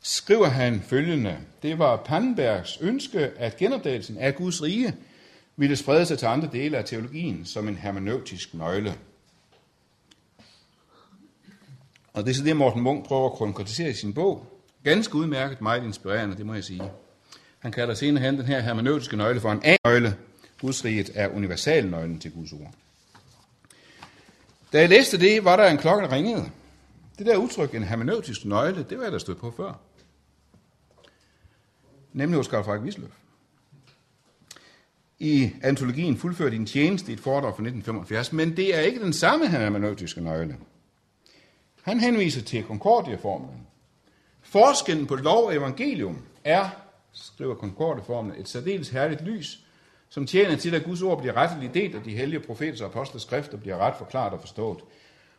skriver 0.00 0.46
han 0.46 0.82
følgende. 0.82 1.36
Det 1.62 1.78
var 1.78 1.96
Pannenbergs 1.96 2.78
ønske, 2.80 3.18
at 3.18 3.56
genopdagelsen 3.56 4.18
af 4.18 4.34
Guds 4.34 4.62
rige 4.62 4.94
ville 5.56 5.76
sprede 5.76 6.06
sig 6.06 6.18
til 6.18 6.26
andre 6.26 6.48
dele 6.52 6.76
af 6.76 6.84
teologien 6.84 7.44
som 7.44 7.68
en 7.68 7.76
hermeneutisk 7.76 8.54
nøgle. 8.54 8.94
Og 12.12 12.24
det 12.24 12.30
er 12.30 12.34
så 12.34 12.44
det, 12.44 12.56
Morten 12.56 12.82
Munk 12.82 13.04
prøver 13.04 13.30
at 13.30 13.38
konkretisere 13.38 13.90
i 13.90 13.94
sin 13.94 14.14
bog. 14.14 14.46
Ganske 14.84 15.14
udmærket, 15.14 15.60
meget 15.60 15.84
inspirerende, 15.84 16.36
det 16.36 16.46
må 16.46 16.54
jeg 16.54 16.64
sige. 16.64 16.82
Han 17.58 17.72
kalder 17.72 17.94
senere 17.94 18.24
hen 18.24 18.38
den 18.38 18.46
her 18.46 18.60
hermeneutiske 18.60 19.16
nøgle 19.16 19.40
for 19.40 19.52
en 19.52 19.62
A-nøgle. 19.64 20.16
Gudsriget 20.60 21.10
er 21.14 21.28
universalnøglen 21.28 22.18
til 22.18 22.30
Guds 22.30 22.52
ord. 22.52 22.74
Da 24.72 24.80
jeg 24.80 24.88
læste 24.88 25.18
det, 25.18 25.44
var 25.44 25.56
der 25.56 25.70
en 25.70 25.78
klokke, 25.78 26.06
der 26.06 26.12
ringede. 26.12 26.50
Det 27.18 27.26
der 27.26 27.36
udtryk, 27.36 27.74
en 27.74 27.82
hermeneutisk 27.82 28.44
nøgle, 28.44 28.86
det 28.90 28.98
var 28.98 29.04
jeg 29.04 29.12
der 29.12 29.18
stod 29.18 29.34
på 29.34 29.50
før. 29.50 29.80
Nemlig 32.12 32.36
hos 32.36 32.48
Karl 32.48 32.64
Frank 32.64 32.82
Wisløf. 32.82 33.10
I 35.18 35.50
antologien 35.62 36.16
fuldførte 36.16 36.56
en 36.56 36.66
tjeneste 36.66 37.10
i 37.10 37.14
et 37.14 37.20
foredrag 37.20 37.50
fra 37.50 37.62
1975, 37.62 38.32
men 38.32 38.56
det 38.56 38.76
er 38.76 38.80
ikke 38.80 39.00
den 39.00 39.12
samme 39.12 39.48
hermeneutiske 39.48 40.20
nøgle. 40.20 40.56
Han 41.88 42.00
henviser 42.00 42.42
til 42.42 42.64
Concordia-formlen. 42.64 43.66
Forskellen 44.42 45.06
på 45.06 45.14
lov 45.14 45.44
og 45.44 45.54
evangelium 45.54 46.18
er, 46.44 46.68
skriver 47.12 47.54
Concordia-formlen, 47.54 48.34
et 48.38 48.48
særdeles 48.48 48.88
herligt 48.88 49.24
lys, 49.24 49.60
som 50.08 50.26
tjener 50.26 50.56
til, 50.56 50.74
at 50.74 50.84
Guds 50.84 51.02
ord 51.02 51.18
bliver 51.18 51.36
retteligt 51.36 51.74
delt, 51.74 51.94
og 51.94 52.04
de 52.04 52.16
hellige 52.16 52.40
profeters 52.40 52.80
og 52.80 52.86
apostles 52.86 53.22
skrifter 53.22 53.58
bliver 53.58 53.78
ret 53.78 53.94
forklaret 53.98 54.32
og 54.32 54.40
forstået. 54.40 54.78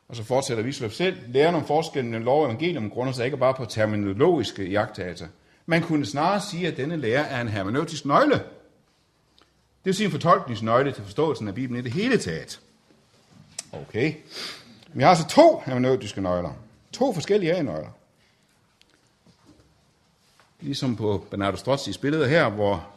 Og 0.08 0.15
så 0.15 0.24
fortsætter 0.24 0.63
Visløf 0.63 0.91
selv. 0.91 1.18
Læren 1.27 1.56
om 1.56 1.65
forskellen 1.65 2.12
mellem 2.12 2.25
lov 2.25 2.41
og 2.41 2.46
evangelium 2.46 2.89
grunder 2.89 3.13
sig 3.13 3.25
ikke 3.25 3.38
bare 3.38 3.53
på 3.53 3.65
terminologiske 3.65 4.70
jagttagelser. 4.70 5.27
Man 5.65 5.82
kunne 5.82 6.06
snarere 6.06 6.41
sige, 6.41 6.68
at 6.68 6.77
denne 6.77 6.98
lære 6.98 7.27
er 7.27 7.41
en 7.41 7.48
hermeneutisk 7.48 8.06
nøgle. 8.06 8.36
Det 8.36 9.86
vil 9.86 9.96
sige 9.96 10.06
en 10.06 10.12
fortolkningsnøgle 10.12 10.91
til 10.91 11.03
forståelsen 11.03 11.48
af 11.48 11.56
Bibelen 11.56 11.79
i 11.79 11.84
det 11.84 11.94
hele 11.94 12.18
taget. 12.18 12.60
Okay. 13.72 14.13
Vi 14.93 15.03
har 15.03 15.10
altså 15.10 15.27
to 15.27 15.62
hermeneutiske 15.65 16.22
nøgler. 16.22 16.53
To 16.91 17.13
forskellige 17.13 17.53
A-nøgler. 17.53 17.89
Ligesom 20.60 20.96
på 20.96 21.27
Bernardo 21.31 21.58
Strozzis 21.58 21.98
billede 21.98 22.29
her, 22.29 22.50
hvor 22.50 22.88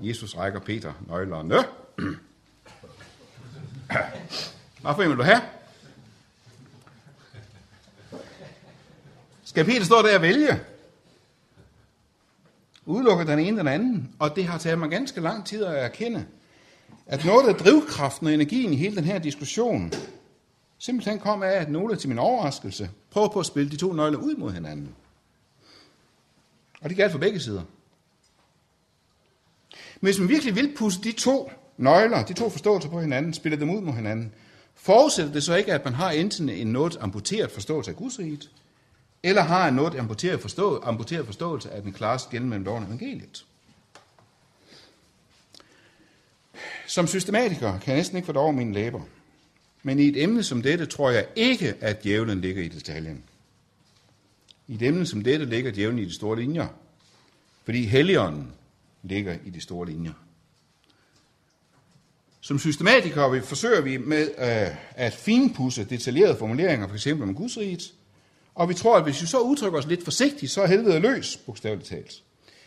Jesus 0.00 0.36
rækker 0.36 0.60
Peter 0.60 0.92
nøglerne. 1.08 1.54
Hvad 4.80 4.94
for 4.94 5.02
en 5.02 5.08
vil 5.08 5.16
du 5.16 5.22
have? 5.22 5.40
Skal 9.44 9.64
Peter 9.64 9.84
stå 9.84 10.02
der 10.02 10.16
og 10.16 10.22
vælge? 10.22 10.60
Udelukker 12.86 13.24
den 13.24 13.38
ene 13.38 13.58
den 13.58 13.68
anden, 13.68 14.14
og 14.18 14.36
det 14.36 14.44
har 14.44 14.58
taget 14.58 14.78
mig 14.78 14.90
ganske 14.90 15.20
lang 15.20 15.46
tid 15.46 15.64
at 15.64 15.84
erkende, 15.84 16.26
at 17.06 17.24
noget 17.24 17.48
af 17.48 17.54
drivkraften 17.54 18.26
og 18.26 18.34
energien 18.34 18.72
i 18.72 18.76
hele 18.76 18.96
den 18.96 19.04
her 19.04 19.18
diskussion, 19.18 19.92
simpelthen 20.78 21.18
kom 21.18 21.42
af, 21.42 21.52
at 21.52 21.70
nogle 21.70 21.96
til 21.96 22.08
min 22.08 22.18
overraskelse 22.18 22.90
prøver 23.10 23.28
på 23.28 23.40
at 23.40 23.46
spille 23.46 23.70
de 23.70 23.76
to 23.76 23.92
nøgler 23.92 24.18
ud 24.18 24.36
mod 24.36 24.52
hinanden. 24.52 24.94
Og 26.80 26.88
det 26.88 26.96
galt 26.96 27.12
for 27.12 27.18
begge 27.18 27.40
sider. 27.40 27.62
Men 30.00 30.06
hvis 30.06 30.18
man 30.18 30.28
virkelig 30.28 30.54
vil 30.54 30.74
pusse 30.76 31.00
de 31.00 31.12
to 31.12 31.50
nøgler, 31.76 32.24
de 32.24 32.32
to 32.32 32.50
forståelser 32.50 32.90
på 32.90 33.00
hinanden, 33.00 33.34
spille 33.34 33.60
dem 33.60 33.70
ud 33.70 33.80
mod 33.80 33.92
hinanden, 33.92 34.32
forudsætter 34.74 35.32
det 35.32 35.42
så 35.42 35.54
ikke, 35.54 35.72
at 35.72 35.84
man 35.84 35.94
har 35.94 36.10
enten 36.10 36.48
en 36.48 36.66
noget 36.66 36.96
amputeret 37.00 37.50
forståelse 37.50 37.90
af 37.90 37.96
Guds 37.96 38.18
eller 39.22 39.42
har 39.42 39.68
en 39.68 39.74
noget 39.74 39.94
amputeret, 39.94 40.40
forstå, 40.40 40.80
amputeret 40.80 41.26
forståelse 41.26 41.70
af 41.70 41.82
den 41.82 41.92
klare 41.92 42.18
skæld 42.18 42.44
mellem 42.44 42.64
loven 42.64 42.82
og 42.82 42.88
evangeliet. 42.88 43.46
Som 46.86 47.06
systematiker 47.06 47.78
kan 47.78 47.92
jeg 47.92 47.96
næsten 47.96 48.16
ikke 48.16 48.26
få 48.26 48.32
det 48.32 48.40
over 48.40 48.52
mine 48.52 48.72
læber. 48.72 49.00
Men 49.86 49.98
i 49.98 50.08
et 50.08 50.22
emne 50.22 50.42
som 50.42 50.62
dette 50.62 50.86
tror 50.86 51.10
jeg 51.10 51.26
ikke, 51.36 51.74
at 51.80 52.02
djævlen 52.04 52.40
ligger 52.40 52.62
i 52.62 52.68
detaljen. 52.68 53.22
I 54.68 54.74
et 54.74 54.82
emne 54.82 55.06
som 55.06 55.22
dette 55.22 55.46
ligger 55.46 55.70
djævlen 55.70 55.98
i 55.98 56.04
de 56.04 56.14
store 56.14 56.38
linjer. 56.38 56.66
Fordi 57.64 57.84
helligånden 57.84 58.52
ligger 59.02 59.36
i 59.44 59.50
de 59.50 59.60
store 59.60 59.86
linjer. 59.86 60.12
Som 62.40 62.58
systematikere 62.58 63.32
vi 63.32 63.40
forsøger 63.40 63.80
vi 63.80 63.96
med 63.96 64.22
øh, 64.38 64.76
at 64.94 65.14
finpudse 65.14 65.84
detaljerede 65.84 66.36
formuleringer, 66.38 66.88
f.eks. 66.88 67.06
om 67.06 67.34
Gudsriget, 67.34 67.92
og 68.54 68.68
vi 68.68 68.74
tror, 68.74 68.96
at 68.96 69.02
hvis 69.02 69.22
vi 69.22 69.26
så 69.26 69.38
udtrykker 69.38 69.78
os 69.78 69.86
lidt 69.86 70.04
forsigtigt, 70.04 70.52
så 70.52 70.62
er 70.62 70.66
helvede 70.66 71.00
løs, 71.00 71.36
bogstaveligt 71.36 71.88
talt. 71.88 72.22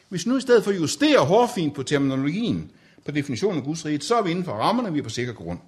Hvis 0.10 0.26
nu 0.26 0.38
i 0.38 0.42
stedet 0.42 0.64
for 0.64 0.72
justerer 0.72 1.22
hårfint 1.22 1.76
på 1.76 1.84
terminologien, 1.84 2.72
på 3.06 3.12
definitionen 3.12 3.58
af 3.58 3.64
Guds 3.64 3.86
rige, 3.86 4.02
så 4.02 4.16
er 4.16 4.22
vi 4.22 4.32
inden 4.32 4.46
for 4.46 4.52
rammerne, 4.52 4.94
vi 4.94 5.00
er 5.00 5.04
på 5.04 5.10
sikker 5.10 5.34
grund, 5.34 5.60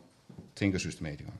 tænker 0.55 0.79
systematikeren. 0.79 1.37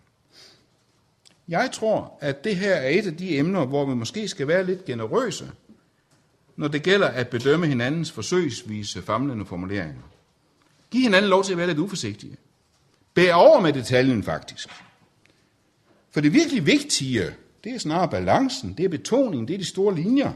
Jeg 1.48 1.70
tror, 1.74 2.18
at 2.22 2.44
det 2.44 2.56
her 2.56 2.74
er 2.74 2.90
et 2.90 3.08
af 3.08 3.18
de 3.18 3.38
emner, 3.38 3.66
hvor 3.66 3.86
vi 3.86 3.96
måske 3.96 4.28
skal 4.28 4.48
være 4.48 4.66
lidt 4.66 4.86
generøse, 4.86 5.52
når 6.56 6.68
det 6.68 6.84
gælder 6.84 7.08
at 7.08 7.28
bedømme 7.28 7.68
hinandens 7.68 8.12
forsøgsvise 8.12 9.02
famlende 9.02 9.46
formuleringer. 9.46 10.02
Giv 10.92 11.02
hinanden 11.02 11.30
lov 11.30 11.44
til 11.44 11.52
at 11.52 11.58
være 11.58 11.68
lidt 11.68 11.80
uforsigtige. 11.80 12.38
Bær 13.14 13.34
over 13.34 13.60
med 13.60 13.74
detaljen 13.74 14.24
faktisk. 14.24 14.70
For 16.12 16.22
det 16.22 16.34
virkelig 16.34 16.66
vigtige, 16.66 17.36
det 17.64 17.76
er 17.76 17.80
snarere 17.80 18.10
balancen, 18.10 18.74
det 18.78 18.86
er 18.86 18.90
betoningen, 18.90 19.48
det 19.48 19.54
er 19.54 19.58
de 19.58 19.66
store 19.66 19.96
linjer. 19.96 20.34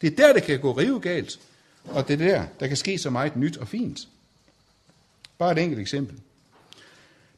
Det 0.00 0.12
er 0.12 0.16
der, 0.16 0.32
det 0.32 0.42
kan 0.42 0.60
gå 0.60 0.72
rive 0.72 1.00
galt, 1.00 1.40
og 1.84 2.08
det 2.08 2.14
er 2.14 2.26
der, 2.26 2.46
der 2.60 2.66
kan 2.66 2.76
ske 2.76 2.98
så 2.98 3.10
meget 3.10 3.36
nyt 3.36 3.56
og 3.56 3.68
fint. 3.68 4.08
Bare 5.38 5.52
et 5.52 5.58
enkelt 5.58 5.80
eksempel. 5.80 6.18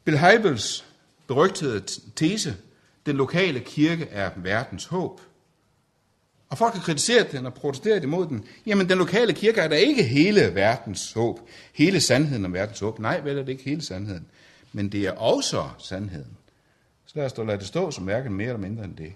Bill 0.04 0.18
Heibels 0.18 0.84
berygtede 1.26 1.80
tese, 2.16 2.56
den 3.06 3.16
lokale 3.16 3.60
kirke 3.60 4.04
er 4.04 4.30
verdens 4.36 4.84
håb. 4.84 5.20
Og 6.48 6.58
folk 6.58 6.74
har 6.74 6.82
kritiseret 6.82 7.32
den 7.32 7.46
og 7.46 7.54
protesteret 7.54 8.02
imod 8.02 8.26
den. 8.26 8.44
Jamen, 8.66 8.88
den 8.88 8.98
lokale 8.98 9.32
kirke 9.32 9.60
er 9.60 9.68
da 9.68 9.76
ikke 9.76 10.02
hele 10.02 10.54
verdens 10.54 11.12
håb. 11.12 11.40
Hele 11.72 12.00
sandheden 12.00 12.44
om 12.44 12.52
verdens 12.52 12.80
håb. 12.80 12.98
Nej, 12.98 13.20
vel 13.20 13.38
er 13.38 13.42
det 13.42 13.52
ikke 13.52 13.64
hele 13.64 13.82
sandheden. 13.82 14.26
Men 14.72 14.88
det 14.88 15.06
er 15.06 15.12
også 15.12 15.68
sandheden. 15.78 16.36
Så 17.06 17.12
lad 17.16 17.26
os 17.26 17.32
da 17.32 17.42
lade 17.42 17.58
det 17.58 17.66
stå 17.66 17.90
som 17.90 18.04
hverken 18.04 18.32
mere 18.32 18.48
eller 18.48 18.60
mindre 18.60 18.84
end 18.84 18.96
det. 18.96 19.12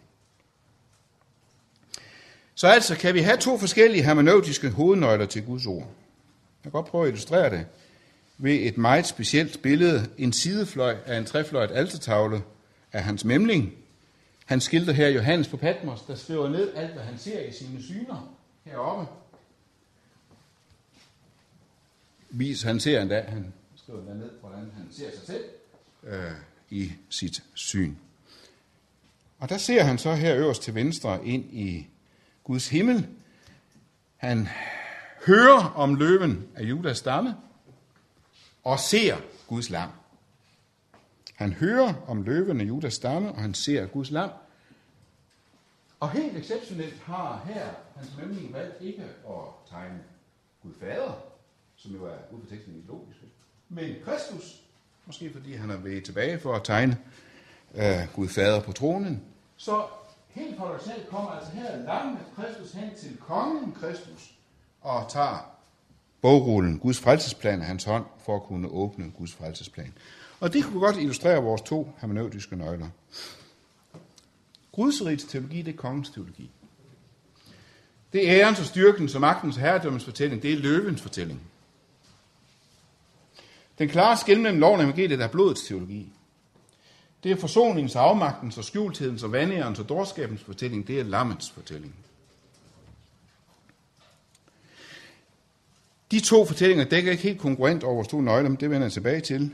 Så 2.55 2.67
altså 2.67 2.97
kan 2.97 3.15
vi 3.15 3.21
have 3.21 3.37
to 3.37 3.59
forskellige 3.59 4.03
hermeneutiske 4.03 4.71
hovednøgler 4.71 5.27
til 5.27 5.45
Guds 5.45 5.67
ord. 5.67 5.83
Jeg 5.85 6.63
kan 6.63 6.73
godt 6.73 6.87
prøve 6.87 7.05
at 7.05 7.09
illustrere 7.09 7.51
det 7.51 7.67
ved 8.39 8.55
et 8.55 8.79
meget 8.79 9.07
specielt 9.07 9.63
billede, 9.63 10.09
en 10.19 10.33
sidefløj 10.33 10.97
af 11.07 11.19
en 11.19 11.25
trefløjet 11.25 11.71
altertavle 11.71 12.43
af 12.93 13.03
hans 13.03 13.25
memling. 13.25 13.73
Han 14.47 14.61
skilter 14.61 14.93
her 14.93 15.09
Johannes 15.09 15.49
på 15.49 15.57
Patmos, 15.57 16.03
der 16.03 16.15
skriver 16.15 16.49
ned 16.49 16.75
alt, 16.75 16.93
hvad 16.93 17.03
han 17.03 17.19
ser 17.19 17.41
i 17.41 17.53
sine 17.53 17.83
syner 17.83 18.35
heroppe. 18.65 19.07
Vis, 22.31 22.63
han 22.63 22.81
ser 22.81 23.03
endda, 23.03 23.25
han 23.29 23.53
skriver 23.77 24.01
endda 24.01 24.15
ned, 24.15 24.31
hvordan 24.41 24.71
han 24.77 24.87
ser 24.91 25.11
sig 25.11 25.27
selv 25.27 25.45
øh, 26.03 26.33
i 26.71 26.93
sit 27.09 27.43
syn. 27.55 27.95
Og 29.39 29.49
der 29.49 29.59
ser 29.59 29.83
han 29.83 29.99
så 29.99 30.15
her 30.15 30.37
øverst 30.37 30.63
til 30.63 30.75
venstre 30.75 31.27
ind 31.27 31.45
i 31.53 31.87
Guds 32.45 32.69
himmel. 32.69 33.07
Han 34.17 34.49
hører 35.27 35.73
om 35.77 35.95
løven 35.95 36.49
af 36.55 36.63
Judas 36.63 36.99
stamme 36.99 37.35
og 38.69 38.81
ser 38.81 39.17
Guds 39.47 39.71
lam. 39.71 39.91
Han 41.35 41.53
hører 41.53 41.95
om 42.07 42.23
løven 42.23 42.61
Judas 42.61 42.95
stamme, 42.95 43.33
og 43.33 43.41
han 43.41 43.55
ser 43.55 43.87
Guds 43.87 44.11
lam. 44.11 44.31
Og 46.01 46.11
helt 46.11 46.37
exceptionelt 46.37 47.03
har 47.03 47.43
her 47.47 47.67
hans 47.97 48.17
mømning 48.21 48.53
valgt 48.53 48.77
ikke 48.81 49.03
at 49.03 49.71
tegne 49.71 50.01
Gud 50.63 50.73
Fader, 50.81 51.13
som 51.77 51.93
jo 51.93 52.05
er 52.05 52.17
ud 52.33 52.41
for 52.41 52.49
teksten 52.51 52.85
logisk, 52.89 53.19
men 53.69 53.95
Kristus, 54.05 54.63
måske 55.07 55.33
fordi 55.33 55.55
han 55.55 55.71
er 55.71 55.77
ved 55.77 56.03
tilbage 56.03 56.41
for 56.41 56.55
at 56.55 56.65
tegne 56.65 56.99
øh, 57.75 58.15
Gud 58.15 58.29
Fader 58.29 58.63
på 58.63 58.73
tronen. 58.73 59.23
Så 59.57 59.85
helt 60.29 60.57
paradoxalt 60.57 61.09
kommer 61.09 61.31
altså 61.31 61.53
her 61.53 61.77
lammet 61.77 62.23
Kristus 62.37 62.73
hen 62.73 62.95
til 62.97 63.17
kongen 63.17 63.73
Kristus 63.73 64.35
og 64.81 65.11
tager 65.11 65.58
bogrullen, 66.23 66.79
Guds 66.79 67.01
frelsesplan 67.01 67.61
af 67.61 67.67
hans 67.67 67.85
hånd, 67.85 68.05
for 68.25 68.37
at 68.37 68.43
kunne 68.43 68.69
åbne 68.69 69.11
Guds 69.19 69.33
frelsesplan. 69.33 69.93
Og 70.41 70.53
det 70.53 70.65
kunne 70.65 70.81
godt 70.81 70.97
illustrere 70.97 71.43
vores 71.43 71.63
to 71.63 71.93
hermeneutiske 72.01 72.57
nøgler. 72.57 72.89
Gudsrigets 74.73 75.25
teologi, 75.25 75.63
det 75.63 75.75
er 75.75 75.79
kongens 75.79 76.11
teologi. 76.11 76.51
Det 78.13 78.31
er 78.31 78.41
ærens 78.41 78.61
og 78.61 78.67
styrkens 78.67 79.15
og 79.15 79.21
magtens 79.21 79.57
og 79.57 79.63
herredømmens 79.63 80.05
fortælling. 80.05 80.43
Det 80.43 80.53
er 80.53 80.57
løvens 80.57 81.03
fortælling. 81.03 81.41
Den 83.79 83.89
klare 83.89 84.17
skæld 84.17 84.41
mellem 84.41 84.61
loven 84.61 84.81
og 84.81 84.85
evangeliet 84.85 85.21
er 85.21 85.29
blodets 85.29 85.63
teologi. 85.63 86.13
Det 87.23 87.33
er 87.33 87.37
forsoningens, 87.37 87.97
afmagtens 87.97 88.59
og 88.59 88.65
skjulthedens 88.65 89.23
og 89.23 89.33
vandærens 89.33 89.79
og 89.79 89.89
dårskabens 89.89 90.43
fortælling. 90.43 90.87
Det 90.87 91.01
er 91.01 91.05
lammets 91.05 91.51
fortælling. 91.51 91.95
De 96.11 96.21
to 96.21 96.45
fortællinger 96.45 96.85
dækker 96.85 97.11
ikke 97.13 97.23
helt 97.23 97.41
konkurrent 97.41 97.85
over 97.85 97.95
vores 97.95 98.09
to 98.09 98.21
nøgler, 98.21 98.49
men 98.49 98.61
det 98.61 98.71
vender 98.71 98.85
jeg 98.85 98.93
tilbage 98.93 99.21
til. 99.21 99.51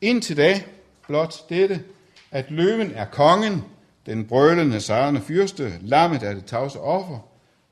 Indtil 0.00 0.36
da 0.36 0.62
blot 1.06 1.48
dette, 1.48 1.84
at 2.30 2.50
løven 2.50 2.92
er 2.94 3.04
kongen, 3.04 3.64
den 4.06 4.24
brølende, 4.24 4.80
sejrende 4.80 5.20
fyrste, 5.20 5.72
lammet 5.80 6.22
er 6.22 6.34
det 6.34 6.44
tavse 6.44 6.80
offer, 6.80 7.18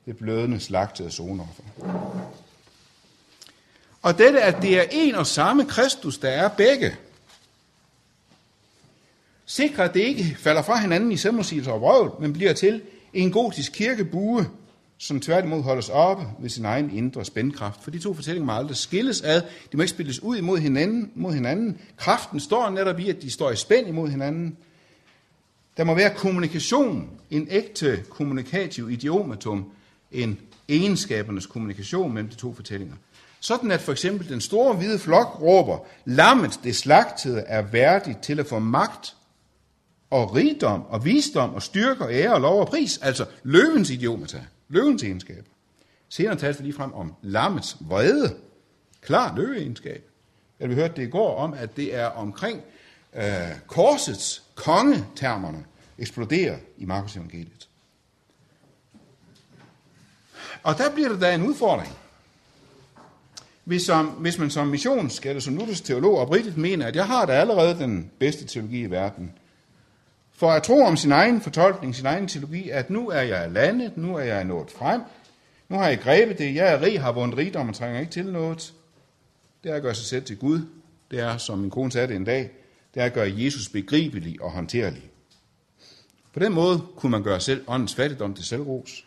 det 0.05 0.17
blødende 0.17 0.59
slagtede 0.59 1.11
zonoffer. 1.11 1.63
Og 4.01 4.17
dette, 4.17 4.41
at 4.41 4.61
det 4.61 4.79
er 4.79 4.83
en 4.91 5.15
og 5.15 5.27
samme 5.27 5.65
Kristus, 5.65 6.17
der 6.17 6.29
er 6.29 6.47
begge, 6.47 6.95
sikrer, 9.45 9.83
at 9.83 9.93
det 9.93 9.99
ikke 9.99 10.35
falder 10.39 10.61
fra 10.61 10.79
hinanden 10.79 11.11
i 11.11 11.17
selvmodsigelse 11.17 11.71
og 11.71 11.81
vrøvl, 11.81 12.21
men 12.21 12.33
bliver 12.33 12.53
til 12.53 12.81
en 13.13 13.31
gotisk 13.31 13.71
kirkebue, 13.71 14.45
som 14.97 15.19
tværtimod 15.19 15.61
holdes 15.61 15.89
oppe 15.89 16.23
ved 16.39 16.49
sin 16.49 16.65
egen 16.65 16.97
indre 16.97 17.25
spændkraft. 17.25 17.83
For 17.83 17.91
de 17.91 17.99
to 17.99 18.13
fortællinger 18.13 18.45
må 18.45 18.51
aldrig 18.51 18.77
skilles 18.77 19.21
ad. 19.21 19.41
De 19.71 19.77
må 19.77 19.83
ikke 19.83 19.89
spilles 19.89 20.23
ud 20.23 20.37
imod 20.37 20.57
hinanden. 20.57 21.11
Mod 21.15 21.33
hinanden. 21.33 21.77
Kraften 21.97 22.39
står 22.39 22.69
netop 22.69 22.99
i, 22.99 23.09
at 23.09 23.21
de 23.21 23.31
står 23.31 23.51
i 23.51 23.55
spænd 23.55 23.87
imod 23.87 24.09
hinanden. 24.09 24.57
Der 25.77 25.83
må 25.83 25.95
være 25.95 26.13
kommunikation, 26.15 27.09
en 27.31 27.47
ægte 27.51 28.03
kommunikativ 28.09 28.89
idiomatum, 28.91 29.71
en 30.11 30.39
egenskabernes 30.69 31.45
kommunikation 31.45 32.13
mellem 32.13 32.29
de 32.29 32.35
to 32.35 32.53
fortællinger. 32.53 32.95
Sådan 33.39 33.71
at 33.71 33.81
for 33.81 33.91
eksempel 33.91 34.29
den 34.29 34.41
store 34.41 34.75
hvide 34.75 34.99
flok 34.99 35.41
råber, 35.41 35.77
lammet, 36.05 36.59
det 36.63 36.75
slagtede, 36.75 37.39
er 37.39 37.61
værdigt 37.61 38.21
til 38.21 38.39
at 38.39 38.45
få 38.45 38.59
magt 38.59 39.15
og 40.09 40.35
rigdom 40.35 40.85
og 40.89 41.05
visdom 41.05 41.53
og 41.53 41.61
styrke 41.61 42.03
og 42.03 42.13
ære 42.13 42.33
og 42.33 42.41
lov 42.41 42.59
og 42.59 42.67
pris, 42.67 42.97
altså 42.97 43.25
løvens 43.43 43.89
idiomata 43.89 44.41
løvens 44.69 45.03
egenskab. 45.03 45.45
Senere 46.09 46.35
tales 46.35 46.57
det 46.57 46.65
lige 46.65 46.75
frem 46.75 46.93
om 46.93 47.13
lammets 47.21 47.77
vrede. 47.79 48.35
Klar 49.01 49.35
løveegenskab. 49.35 50.03
eller 50.59 50.75
vi 50.75 50.81
hørte 50.81 50.95
det 50.95 51.07
i 51.07 51.09
går, 51.09 51.37
om 51.37 51.53
at 51.53 51.75
det 51.75 51.95
er 51.95 52.05
omkring 52.05 52.61
øh, 53.13 53.23
korsets 53.67 54.43
kongetermerne 54.55 55.65
eksploderer 55.97 56.57
i 56.77 56.85
Markus 56.85 57.15
evangeliet. 57.15 57.69
Og 60.63 60.77
der 60.77 60.91
bliver 60.91 61.09
det 61.09 61.21
da 61.21 61.35
en 61.35 61.47
udfordring. 61.47 61.93
Hvis, 63.63 63.81
som, 63.81 64.05
hvis 64.05 64.37
man 64.37 64.49
som 64.49 64.73
missions- 64.73 65.19
eller 65.23 65.39
som 65.39 65.53
nutidsteolog 65.53 66.03
teolog 66.03 66.21
oprigtigt 66.21 66.57
mener, 66.57 66.87
at 66.87 66.95
jeg 66.95 67.07
har 67.07 67.25
da 67.25 67.33
allerede 67.33 67.79
den 67.79 68.11
bedste 68.19 68.45
teologi 68.45 68.81
i 68.81 68.91
verden, 68.91 69.31
for 70.35 70.51
at 70.51 70.63
tro 70.63 70.83
om 70.83 70.97
sin 70.97 71.11
egen 71.11 71.41
fortolkning, 71.41 71.95
sin 71.95 72.05
egen 72.05 72.27
teologi, 72.27 72.69
at 72.69 72.89
nu 72.89 73.09
er 73.09 73.21
jeg 73.21 73.51
landet, 73.51 73.97
nu 73.97 74.15
er 74.15 74.23
jeg 74.23 74.43
nået 74.43 74.71
frem, 74.71 75.01
nu 75.69 75.77
har 75.77 75.87
jeg 75.87 75.99
grebet 75.99 76.37
det, 76.37 76.55
jeg 76.55 76.73
er 76.73 76.81
rig, 76.81 77.01
har 77.01 77.11
vundet 77.11 77.37
rigdom 77.37 77.69
og 77.69 77.75
trænger 77.75 77.99
ikke 77.99 78.11
til 78.11 78.25
noget. 78.25 78.73
Det 79.63 79.71
er 79.71 79.75
at 79.75 79.81
gøre 79.81 79.95
sig 79.95 80.05
selv 80.05 80.25
til 80.25 80.37
Gud. 80.37 80.59
Det 81.11 81.19
er, 81.19 81.37
som 81.37 81.59
min 81.59 81.69
kone 81.69 81.91
sagde 81.91 82.07
det 82.07 82.15
en 82.15 82.25
dag, 82.25 82.51
det 82.93 83.01
er 83.01 83.05
at 83.05 83.13
gøre 83.13 83.33
Jesus 83.35 83.69
begribelig 83.69 84.41
og 84.41 84.51
håndterlig. 84.51 85.09
På 86.33 86.39
den 86.39 86.53
måde 86.53 86.81
kunne 86.95 87.11
man 87.11 87.23
gøre 87.23 87.39
selv 87.39 87.63
åndens 87.67 87.95
fattigdom 87.95 88.33
til 88.33 88.45
selvros. 88.45 89.05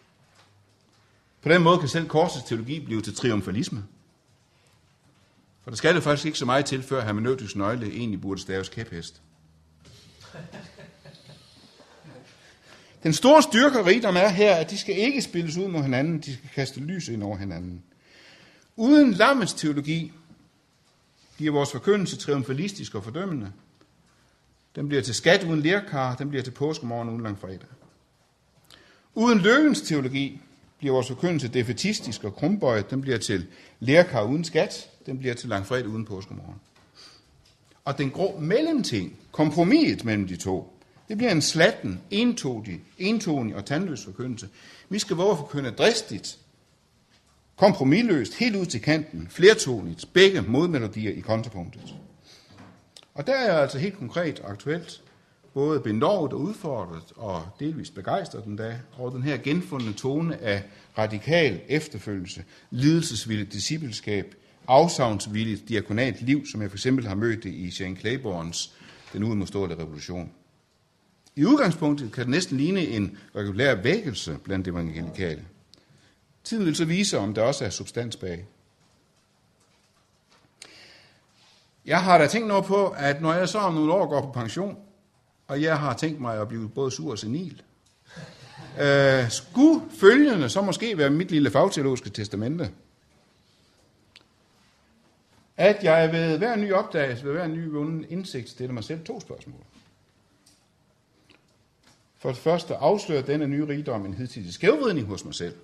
På 1.42 1.48
den 1.48 1.62
måde 1.62 1.78
kan 1.78 1.88
selv 1.88 2.08
korsets 2.08 2.44
teologi 2.44 2.80
blive 2.80 3.00
til 3.00 3.14
triumfalisme. 3.14 3.84
For 5.62 5.70
der 5.70 5.76
skal 5.76 5.94
det 5.94 6.02
faktisk 6.02 6.26
ikke 6.26 6.38
så 6.38 6.44
meget 6.44 6.64
til, 6.64 6.82
før 6.82 7.04
hermeneutisk 7.04 7.56
nøgle 7.56 7.86
egentlig 7.86 8.20
burde 8.20 8.40
staves 8.40 8.68
kæphest. 8.68 9.22
Den 13.02 13.12
store 13.12 13.42
styrke 13.42 13.78
og 13.78 13.86
rigdom 13.86 14.16
er 14.16 14.28
her, 14.28 14.54
at 14.54 14.70
de 14.70 14.78
skal 14.78 14.98
ikke 14.98 15.22
spilles 15.22 15.56
ud 15.56 15.68
mod 15.68 15.82
hinanden, 15.82 16.18
de 16.18 16.34
skal 16.36 16.50
kaste 16.54 16.80
lys 16.80 17.08
ind 17.08 17.22
over 17.22 17.36
hinanden. 17.36 17.82
Uden 18.76 19.12
lammets 19.12 19.54
teologi 19.54 20.12
bliver 21.36 21.52
vores 21.52 21.72
forkyndelse 21.72 22.16
triumfalistisk 22.16 22.94
og 22.94 23.04
fordømmende. 23.04 23.52
Den 24.76 24.88
bliver 24.88 25.02
til 25.02 25.14
skat 25.14 25.44
uden 25.44 25.60
lærkar, 25.60 26.14
den 26.14 26.28
bliver 26.28 26.42
til 26.42 26.50
påskemorgen 26.50 27.08
uden 27.08 27.22
langfredag. 27.22 27.68
Uden 29.14 29.38
løvens 29.38 29.80
teologi 29.80 30.40
bliver 30.78 30.92
vores 30.92 31.08
forkyndelse 31.08 31.48
defetistisk 31.48 32.24
og 32.24 32.34
krumbøjet, 32.34 32.90
den 32.90 33.00
bliver 33.00 33.18
til 33.18 33.46
lærkar 33.80 34.22
uden 34.22 34.44
skat, 34.44 34.90
den 35.06 35.18
bliver 35.18 35.34
til 35.34 35.48
langfredag 35.48 35.88
uden 35.88 36.04
påskemorgen. 36.04 36.60
Og 37.84 37.98
den 37.98 38.10
grå 38.10 38.38
mellemting, 38.40 39.16
kompromiset 39.32 40.04
mellem 40.04 40.26
de 40.28 40.36
to, 40.36 40.77
det 41.08 41.16
bliver 41.16 41.32
en 41.32 41.42
slatten, 41.42 42.00
entonig, 42.10 42.80
entonig 42.98 43.56
og 43.56 43.64
tandløs 43.64 44.04
forkyndelse. 44.04 44.48
Vi 44.88 44.98
skal 44.98 45.16
våge 45.16 45.32
at 45.32 45.38
forkynde 45.38 45.70
dristigt, 45.70 46.38
kompromilløst, 47.56 48.34
helt 48.34 48.56
ud 48.56 48.66
til 48.66 48.80
kanten, 48.80 49.28
flertonigt, 49.30 50.04
begge 50.12 50.42
modmelodier 50.42 51.12
i 51.12 51.20
kontrapunktet. 51.20 51.94
Og 53.14 53.26
der 53.26 53.34
er 53.34 53.52
jeg 53.52 53.62
altså 53.62 53.78
helt 53.78 53.98
konkret 53.98 54.40
og 54.40 54.50
aktuelt 54.50 55.02
både 55.54 55.80
benovet 55.80 56.32
og 56.32 56.40
udfordret 56.40 57.12
og 57.16 57.48
delvist 57.60 57.94
begejstret 57.94 58.44
den 58.44 58.56
dag 58.56 58.80
over 58.98 59.10
den 59.10 59.22
her 59.22 59.36
genfundne 59.36 59.92
tone 59.92 60.42
af 60.42 60.62
radikal 60.98 61.60
efterfølgelse, 61.68 62.44
lidelsesvilligt 62.70 63.52
discipleskab, 63.52 64.34
afsavnsvilligt 64.66 65.68
diakonalt 65.68 66.22
liv, 66.22 66.46
som 66.46 66.62
jeg 66.62 66.70
for 66.70 66.76
eksempel 66.76 67.06
har 67.06 67.14
mødt 67.14 67.44
det 67.44 67.50
i 67.50 67.72
Jane 67.80 67.96
Claiborns 67.96 68.74
Den 69.12 69.22
uimodståelige 69.22 69.78
revolution. 69.78 70.30
I 71.38 71.44
udgangspunktet 71.44 72.12
kan 72.12 72.22
det 72.22 72.30
næsten 72.30 72.56
ligne 72.56 72.80
en 72.80 73.18
regulær 73.36 73.74
vækkelse 73.74 74.38
blandt 74.44 74.68
evangelikale. 74.68 75.44
Tiden 76.44 76.66
vil 76.66 76.76
så 76.76 76.84
vise, 76.84 77.18
om 77.18 77.34
der 77.34 77.42
også 77.42 77.64
er 77.64 77.70
substans 77.70 78.16
bag. 78.16 78.46
Jeg 81.86 82.02
har 82.02 82.18
da 82.18 82.26
tænkt 82.26 82.48
noget 82.48 82.64
på, 82.64 82.88
at 82.88 83.22
når 83.22 83.34
jeg 83.34 83.48
så 83.48 83.58
om 83.58 83.74
nogle 83.74 83.92
år 83.92 84.08
går 84.08 84.20
på 84.20 84.32
pension, 84.32 84.76
og 85.48 85.62
jeg 85.62 85.78
har 85.78 85.94
tænkt 85.94 86.20
mig 86.20 86.40
at 86.40 86.48
blive 86.48 86.68
både 86.68 86.90
sur 86.90 87.10
og 87.10 87.18
senil, 87.18 87.62
øh, 88.82 89.30
skulle 89.30 89.82
følgende 90.00 90.48
så 90.48 90.62
måske 90.62 90.98
være 90.98 91.10
mit 91.10 91.30
lille 91.30 91.50
fagteologiske 91.50 92.10
testamente, 92.10 92.70
at 95.56 95.84
jeg 95.84 96.12
ved 96.12 96.38
hver 96.38 96.56
ny 96.56 96.72
opdagelse, 96.72 97.24
ved 97.24 97.32
hver 97.32 97.46
ny 97.46 97.68
vunden 97.68 98.04
indsigt, 98.08 98.48
stiller 98.48 98.74
mig 98.74 98.84
selv 98.84 99.04
to 99.04 99.20
spørgsmål. 99.20 99.64
For 102.18 102.28
det 102.28 102.38
første 102.38 102.76
afslører 102.76 103.22
denne 103.22 103.46
nye 103.46 103.68
rigdom 103.68 104.06
en 104.06 104.14
hidtidig 104.14 104.54
skævvridning 104.54 105.06
hos 105.06 105.24
mig 105.24 105.34
selv. 105.34 105.56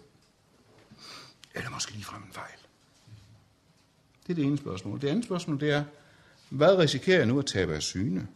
Eller 1.55 1.71
måske 1.71 1.93
ligefrem 1.93 2.23
en 2.23 2.33
fejl. 2.33 2.59
Det 4.27 4.33
er 4.33 4.35
det 4.35 4.45
ene 4.45 4.59
spørgsmål. 4.59 5.01
Det 5.01 5.09
andet 5.09 5.25
spørgsmål 5.25 5.61
det 5.61 5.71
er, 5.71 5.85
hvad 6.49 6.79
risikerer 6.79 7.19
jeg 7.19 7.27
nu 7.27 7.39
at 7.39 7.47
tabe 7.47 7.75
af 7.75 7.83
syne? 7.83 8.29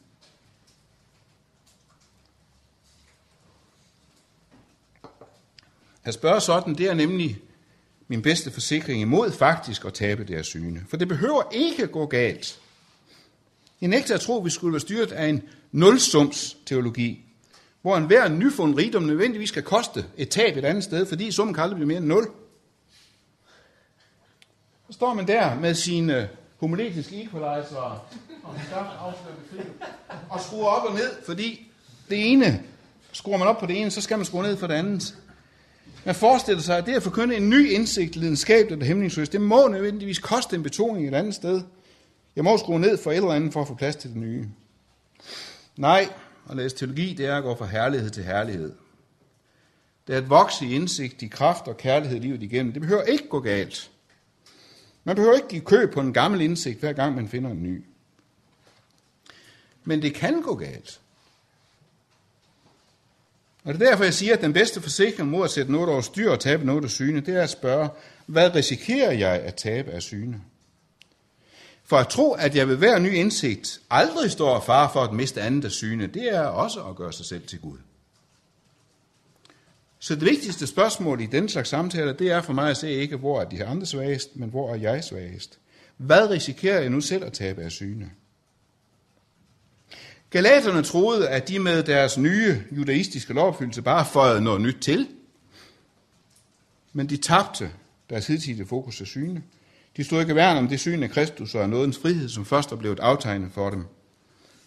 At 6.05 6.15
spørge 6.15 6.41
sådan, 6.41 6.75
det 6.75 6.87
er 6.87 6.95
nemlig 6.95 7.41
min 8.09 8.23
bedste 8.23 8.51
forsikring 8.51 9.01
imod 9.01 9.33
faktisk 9.33 9.85
at 9.85 9.95
tabe 9.95 10.25
det 10.25 10.47
syne. 10.47 10.85
For 10.89 10.97
det 10.97 11.09
behøver 11.09 11.43
ikke 11.53 11.83
at 11.83 11.93
gå 11.93 12.07
galt. 12.07 12.61
Jeg 13.81 13.89
nægter 13.89 14.15
at 14.15 14.21
tro, 14.21 14.39
at 14.39 14.45
vi 14.45 14.51
skulle 14.51 14.73
være 14.73 14.81
styret 14.81 15.13
af 15.13 15.27
en 15.27 15.43
nulsums 15.73 16.57
teologi, 16.67 17.28
hvor 17.83 17.97
en 17.97 18.39
nyfund 18.39 18.75
rigdom 18.75 19.03
nødvendigvis 19.03 19.49
skal 19.49 19.63
koste 19.63 20.05
et 20.17 20.29
tab 20.29 20.57
et 20.57 20.65
andet 20.65 20.85
sted, 20.85 21.07
fordi 21.07 21.33
summen 21.33 21.55
kan 21.55 21.63
aldrig 21.63 21.77
blive 21.77 21.89
mere 21.89 21.99
end 21.99 22.07
nul. 22.07 22.27
Så 24.87 24.93
står 24.93 25.15
man 25.15 25.27
der 25.27 25.55
med 25.55 25.75
sine 25.75 26.23
øh, 26.23 26.29
homiletiske 26.57 27.23
equalizer 27.23 27.77
og 27.77 28.01
og 30.31 30.41
skruer 30.41 30.69
op 30.69 30.85
og 30.85 30.95
ned, 30.95 31.11
fordi 31.27 31.71
det 32.11 32.33
ene, 32.33 32.63
skruer 33.13 33.39
man 33.39 33.49
op 33.49 33.59
på 33.59 33.67
det 33.67 33.81
ene, 33.81 33.91
så 33.91 34.01
skal 34.01 34.17
man 34.17 34.27
skrue 34.27 34.43
ned 34.43 34.57
for 34.57 34.67
det 34.67 34.75
andet. 34.75 35.15
Man 36.05 36.15
forestiller 36.15 36.63
sig, 36.63 36.79
at 36.79 36.87
det 36.87 36.95
at 36.95 37.03
forkynde 37.03 37.37
en 37.37 37.51
ny 37.51 37.71
indsigt, 37.71 38.17
lidenskabeligt 38.17 38.73
eller 38.73 38.87
hæmningsløst, 38.87 39.33
det 39.33 39.41
må 39.41 39.69
nødvendigvis 39.69 40.19
koste 40.19 40.57
en 40.57 40.63
betoning 40.63 41.09
et 41.09 41.15
andet 41.15 41.35
sted. 41.35 41.63
Jeg 42.37 42.45
må 42.45 42.59
skrue 42.59 42.81
ned 42.81 42.99
for 42.99 43.11
et 43.11 43.17
eller 43.17 43.31
andet 43.31 43.53
for 43.53 43.61
at 43.61 43.69
få 43.69 43.75
plads 43.75 43.97
til 43.97 44.11
det 44.11 44.19
nye. 44.19 44.49
Nej, 45.77 46.09
at 46.51 46.57
læse 46.57 46.77
teologi, 46.77 47.15
det 47.15 47.27
er 47.27 47.37
at 47.37 47.43
gå 47.43 47.57
fra 47.57 47.67
herlighed 47.67 48.11
til 48.11 48.25
herlighed. 48.25 48.73
Det 50.07 50.15
er 50.15 50.19
at 50.19 50.31
vokse 50.31 50.67
i 50.67 50.75
indsigt, 50.75 51.23
i 51.23 51.27
kraft 51.27 51.69
og 51.69 51.77
kærlighed 51.77 52.21
livet 52.21 52.43
igennem. 52.43 52.73
Det 52.73 52.83
behøver 52.83 53.03
ikke 53.03 53.29
gå 53.29 53.41
galt. 53.41 53.91
Man 55.05 55.17
behøver 55.17 55.35
ikke 55.35 55.49
give 55.49 55.63
køb 55.63 55.93
på 55.93 56.01
en 56.01 56.13
gammel 56.13 56.41
indsigt, 56.41 56.81
hver 56.81 56.93
gang 56.93 57.15
man 57.15 57.29
finder 57.29 57.51
en 57.51 57.63
ny. 57.63 57.85
Men 59.85 60.03
det 60.03 60.15
kan 60.15 60.43
gå 60.43 60.55
galt. 60.55 61.01
Og 63.65 63.75
det 63.75 63.83
er 63.83 63.91
derfor, 63.91 64.05
jeg 64.05 64.15
siger, 64.15 64.35
at 64.35 64.41
den 64.41 64.53
bedste 64.53 64.81
forsikring 64.81 65.31
mod 65.31 65.45
at 65.45 65.51
sætte 65.51 65.73
noget 65.73 65.89
over 65.89 66.01
styr 66.01 66.31
og 66.31 66.41
tabe 66.41 66.67
noget 66.67 66.85
af 66.85 66.91
syne, 66.91 67.21
det 67.21 67.35
er 67.35 67.43
at 67.43 67.51
spørge, 67.51 67.89
hvad 68.27 68.55
risikerer 68.55 69.13
jeg 69.13 69.33
at 69.33 69.55
tabe 69.55 69.91
af 69.91 70.03
syne? 70.03 70.41
For 71.89 71.97
at 71.97 72.09
tro, 72.09 72.33
at 72.33 72.57
jeg 72.57 72.69
ved 72.69 72.77
hver 72.77 72.99
ny 72.99 73.15
indsigt 73.15 73.81
aldrig 73.91 74.31
står 74.31 74.55
og 74.55 74.65
far 74.65 74.93
for 74.93 75.01
at 75.01 75.13
miste 75.13 75.43
andet 75.43 75.65
af 75.65 75.71
syne, 75.71 76.07
det 76.07 76.35
er 76.35 76.41
også 76.41 76.85
at 76.85 76.97
gøre 76.97 77.13
sig 77.13 77.27
selv 77.27 77.47
til 77.47 77.61
Gud. 77.61 77.79
Så 79.99 80.15
det 80.15 80.25
vigtigste 80.25 80.67
spørgsmål 80.67 81.21
i 81.21 81.27
den 81.27 81.49
slags 81.49 81.69
samtaler, 81.69 82.13
det 82.13 82.31
er 82.31 82.43
for 82.43 82.53
mig 82.53 82.71
at 82.71 82.77
se 82.77 82.91
ikke, 82.91 83.17
hvor 83.17 83.41
er 83.41 83.45
de 83.45 83.65
andre 83.65 83.87
svagest, 83.87 84.37
men 84.37 84.49
hvor 84.49 84.73
er 84.73 84.77
jeg 84.77 85.05
svagest. 85.05 85.59
Hvad 85.97 86.31
risikerer 86.31 86.81
jeg 86.81 86.91
nu 86.91 87.01
selv 87.01 87.25
at 87.25 87.33
tabe 87.33 87.63
af 87.63 87.73
syne? 87.73 88.11
Galaterne 90.31 90.83
troede, 90.83 91.29
at 91.29 91.49
de 91.49 91.59
med 91.59 91.83
deres 91.83 92.19
nye 92.19 92.63
judaistiske 92.71 93.33
lovopfyldelse 93.33 93.83
bare 93.83 94.07
føjede 94.07 94.41
noget 94.41 94.61
nyt 94.61 94.79
til. 94.81 95.09
Men 96.93 97.09
de 97.09 97.17
tabte 97.17 97.71
deres 98.11 98.27
hidtidige 98.27 98.67
fokus 98.67 99.01
af 99.01 99.07
syne. 99.07 99.43
De 99.99 100.05
stod 100.05 100.21
ikke 100.21 100.35
værn 100.35 100.57
om 100.57 100.69
det 100.69 100.81
syn 100.81 101.03
af 101.03 101.11
Kristus 101.11 101.55
og 101.55 101.63
af 101.63 101.71
nådens 101.71 101.99
frihed, 101.99 102.29
som 102.29 102.45
først 102.45 102.73
er 102.73 102.77
blevet 102.77 103.01
aftegnet 103.01 103.53
for 103.53 103.71
dem. 103.71 103.85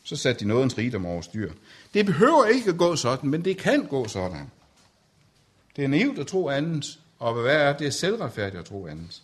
Så 0.03 0.15
satte 0.15 0.39
de 0.39 0.47
nådens 0.47 0.77
rigdom 0.77 1.05
over 1.05 1.21
styr. 1.21 1.51
Det 1.93 2.05
behøver 2.05 2.45
ikke 2.45 2.69
at 2.69 2.77
gå 2.77 2.95
sådan, 2.95 3.29
men 3.29 3.45
det 3.45 3.57
kan 3.57 3.85
gå 3.85 4.07
sådan. 4.07 4.51
Det 5.75 5.83
er 5.83 5.87
naivt 5.87 6.19
at 6.19 6.27
tro 6.27 6.49
andet, 6.49 6.99
og 7.19 7.33
hvad 7.33 7.55
er 7.55 7.77
det 7.77 7.87
er 7.87 7.91
selvretfærdigt 7.91 8.59
at 8.59 8.65
tro 8.65 8.87
andet. 8.87 9.21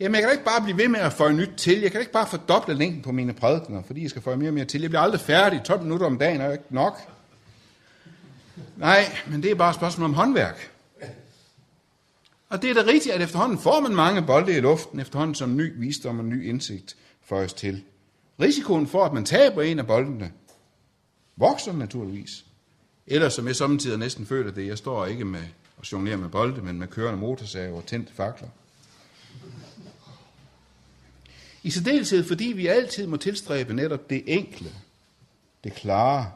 Jamen, 0.00 0.14
jeg 0.14 0.22
kan 0.22 0.32
ikke 0.32 0.44
bare 0.44 0.62
blive 0.62 0.78
ved 0.78 0.88
med 0.88 1.00
at 1.00 1.12
få 1.12 1.28
nyt 1.28 1.50
til. 1.56 1.80
Jeg 1.80 1.90
kan 1.90 2.00
ikke 2.00 2.12
bare 2.12 2.26
fordoble 2.26 2.74
længden 2.74 3.02
på 3.02 3.12
mine 3.12 3.32
prædikener, 3.32 3.82
fordi 3.82 4.02
jeg 4.02 4.10
skal 4.10 4.22
få 4.22 4.36
mere 4.36 4.50
og 4.50 4.54
mere 4.54 4.64
til. 4.64 4.80
Jeg 4.80 4.90
bliver 4.90 5.02
aldrig 5.02 5.20
færdig. 5.20 5.62
12 5.64 5.82
minutter 5.82 6.06
om 6.06 6.18
dagen 6.18 6.40
er 6.40 6.52
ikke 6.52 6.64
nok. 6.70 6.98
Nej, 8.76 9.16
men 9.26 9.42
det 9.42 9.50
er 9.50 9.54
bare 9.54 9.70
et 9.70 9.76
spørgsmål 9.76 10.04
om 10.04 10.14
håndværk. 10.14 10.70
Og 12.48 12.62
det 12.62 12.70
er 12.70 12.74
da 12.74 12.82
rigtigt, 12.90 13.14
at 13.14 13.22
efterhånden 13.22 13.58
får 13.58 13.80
man 13.80 13.94
mange 13.94 14.22
bolde 14.22 14.56
i 14.56 14.60
luften, 14.60 15.00
efterhånden 15.00 15.34
som 15.34 15.56
ny 15.56 15.72
visdom 15.76 16.18
og 16.18 16.24
ny 16.24 16.48
indsigt 16.48 16.96
føres 17.22 17.52
til. 17.52 17.84
Risikoen 18.40 18.86
for, 18.86 19.04
at 19.04 19.12
man 19.12 19.24
taber 19.24 19.62
en 19.62 19.78
af 19.78 19.86
boldene, 19.86 20.32
vokser 21.36 21.72
naturligvis. 21.72 22.44
Eller 23.06 23.28
som 23.28 23.46
jeg 23.46 23.56
samtidig 23.56 23.98
næsten 23.98 24.26
føler 24.26 24.50
det, 24.50 24.66
jeg 24.66 24.78
står 24.78 25.06
ikke 25.06 25.24
med 25.24 25.42
at 25.80 25.92
jonglere 25.92 26.16
med 26.16 26.28
bolde, 26.28 26.62
men 26.62 26.78
med 26.78 26.88
kørende 26.88 27.20
motorsager 27.20 27.72
og 27.72 27.86
tændte 27.86 28.12
fakler. 28.12 28.48
I 31.62 31.70
særdeleshed 31.70 32.24
fordi 32.24 32.44
vi 32.44 32.66
altid 32.66 33.06
må 33.06 33.16
tilstræbe 33.16 33.74
netop 33.74 34.10
det 34.10 34.22
enkle, 34.26 34.72
det 35.64 35.74
klare. 35.74 36.30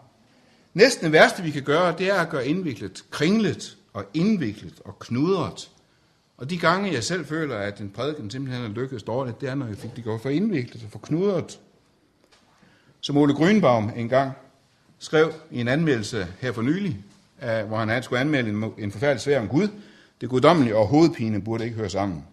Næsten 0.74 1.04
det 1.04 1.12
værste, 1.12 1.42
vi 1.42 1.50
kan 1.50 1.62
gøre, 1.62 1.98
det 1.98 2.10
er 2.10 2.20
at 2.20 2.28
gøre 2.28 2.46
indviklet, 2.46 3.04
kringlet 3.10 3.76
og 3.92 4.04
indviklet 4.14 4.80
og 4.84 4.98
knudret. 4.98 5.70
Og 6.42 6.50
de 6.50 6.58
gange, 6.58 6.92
jeg 6.92 7.04
selv 7.04 7.26
føler, 7.26 7.56
at 7.56 7.80
en 7.80 7.90
prædiken 7.90 8.30
simpelthen 8.30 8.64
er 8.64 8.68
lykkedes 8.68 9.02
dårligt, 9.02 9.40
det 9.40 9.48
er, 9.48 9.54
når 9.54 9.66
jeg 9.66 9.76
fik 9.76 9.96
det 9.96 10.04
gjort 10.04 10.20
for 10.20 10.28
indviklet 10.28 10.84
og 10.84 10.90
for 10.90 10.98
knudret. 10.98 11.60
Som 13.00 13.16
Ole 13.16 13.34
Grønbaum 13.34 13.90
engang 13.96 14.32
skrev 14.98 15.32
i 15.50 15.60
en 15.60 15.68
anmeldelse 15.68 16.26
her 16.40 16.52
for 16.52 16.62
nylig, 16.62 17.04
hvor 17.40 17.76
han 17.76 18.02
skulle 18.02 18.20
anmelde 18.20 18.50
en, 18.50 18.72
en 18.78 18.92
forfærdelig 18.92 19.20
svær 19.20 19.40
om 19.40 19.48
Gud, 19.48 19.68
det 20.20 20.28
guddommelige 20.28 20.76
og 20.76 20.86
hovedpine 20.86 21.42
burde 21.42 21.64
ikke 21.64 21.76
høre 21.76 21.90
sammen. 21.90 22.24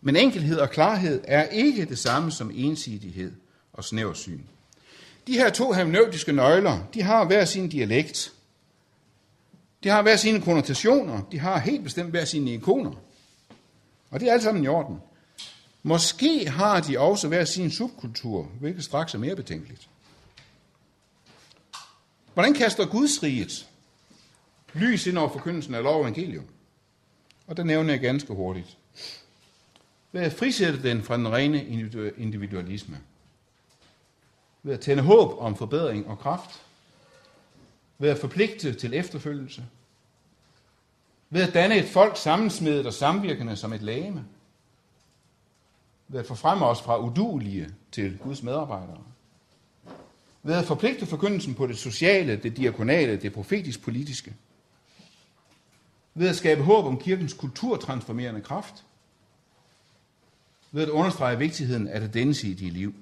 Men 0.00 0.16
enkelhed 0.16 0.58
og 0.58 0.70
klarhed 0.70 1.20
er 1.24 1.42
ikke 1.42 1.84
det 1.84 1.98
samme 1.98 2.30
som 2.30 2.50
ensidighed 2.54 3.32
og 3.72 3.84
snæversyn. 3.84 4.40
De 5.26 5.32
her 5.32 5.50
to 5.50 5.72
hermeneutiske 5.72 6.32
nøgler, 6.32 6.78
de 6.94 7.02
har 7.02 7.24
hver 7.24 7.44
sin 7.44 7.68
dialekt. 7.68 8.32
De 9.84 9.88
har 9.88 10.02
hver 10.02 10.16
sine 10.16 10.40
konnotationer. 10.40 11.22
De 11.32 11.38
har 11.38 11.58
helt 11.58 11.84
bestemt 11.84 12.10
hver 12.10 12.24
sine 12.24 12.54
ikoner. 12.54 12.92
Og 14.10 14.20
det 14.20 14.28
er 14.28 14.32
alt 14.32 14.42
sammen 14.42 14.64
i 14.64 14.68
orden. 14.68 15.00
Måske 15.82 16.50
har 16.50 16.80
de 16.80 16.98
også 16.98 17.28
hver 17.28 17.44
sin 17.44 17.70
subkultur, 17.70 18.42
hvilket 18.60 18.84
straks 18.84 19.14
er 19.14 19.18
mere 19.18 19.36
betænkeligt. 19.36 19.88
Hvordan 22.34 22.54
kaster 22.54 22.86
Guds 22.86 23.22
riget 23.22 23.68
lys 24.72 25.06
ind 25.06 25.18
over 25.18 25.28
forkyndelsen 25.28 25.74
af 25.74 25.82
lov 25.82 25.94
og 25.94 26.00
evangelium? 26.00 26.44
Og 27.46 27.56
der 27.56 27.64
nævner 27.64 27.92
jeg 27.92 28.00
ganske 28.00 28.34
hurtigt. 28.34 28.76
Ved 30.12 30.20
at 30.20 30.32
frisætte 30.32 30.82
den 30.82 31.02
fra 31.02 31.16
den 31.16 31.32
rene 31.32 31.64
individualisme. 32.16 32.98
Ved 34.62 34.74
at 34.74 34.80
tænde 34.80 35.02
håb 35.02 35.38
om 35.38 35.56
forbedring 35.56 36.06
og 36.06 36.18
kraft. 36.18 36.60
Ved 38.00 38.10
at 38.10 38.18
forpligte 38.18 38.72
til 38.72 38.94
efterfølgelse. 38.94 39.64
Ved 41.30 41.42
at 41.48 41.54
danne 41.54 41.76
et 41.76 41.88
folk 41.88 42.16
sammensmedet 42.16 42.86
og 42.86 42.92
samvirkende 42.92 43.56
som 43.56 43.72
et 43.72 43.82
lame. 43.82 44.24
Ved 46.08 46.20
at 46.20 46.26
forfremme 46.26 46.66
os 46.66 46.82
fra 46.82 46.98
udulige 46.98 47.68
til 47.92 48.18
Guds 48.18 48.42
medarbejdere. 48.42 49.02
Ved 50.42 50.54
at 50.54 50.64
forpligte 50.64 51.06
forkyndelsen 51.06 51.54
på 51.54 51.66
det 51.66 51.78
sociale, 51.78 52.36
det 52.36 52.56
diakonale, 52.56 53.16
det 53.16 53.32
profetisk-politiske. 53.32 54.34
Ved 56.14 56.28
at 56.28 56.36
skabe 56.36 56.62
håb 56.62 56.84
om 56.84 57.00
kirkens 57.00 57.32
kulturtransformerende 57.32 58.40
kraft 58.40 58.84
ved 60.72 60.82
at 60.82 60.88
understrege 60.88 61.38
vigtigheden 61.38 61.88
af 61.88 62.00
det 62.00 62.14
dit 62.14 62.60
liv. 62.60 62.94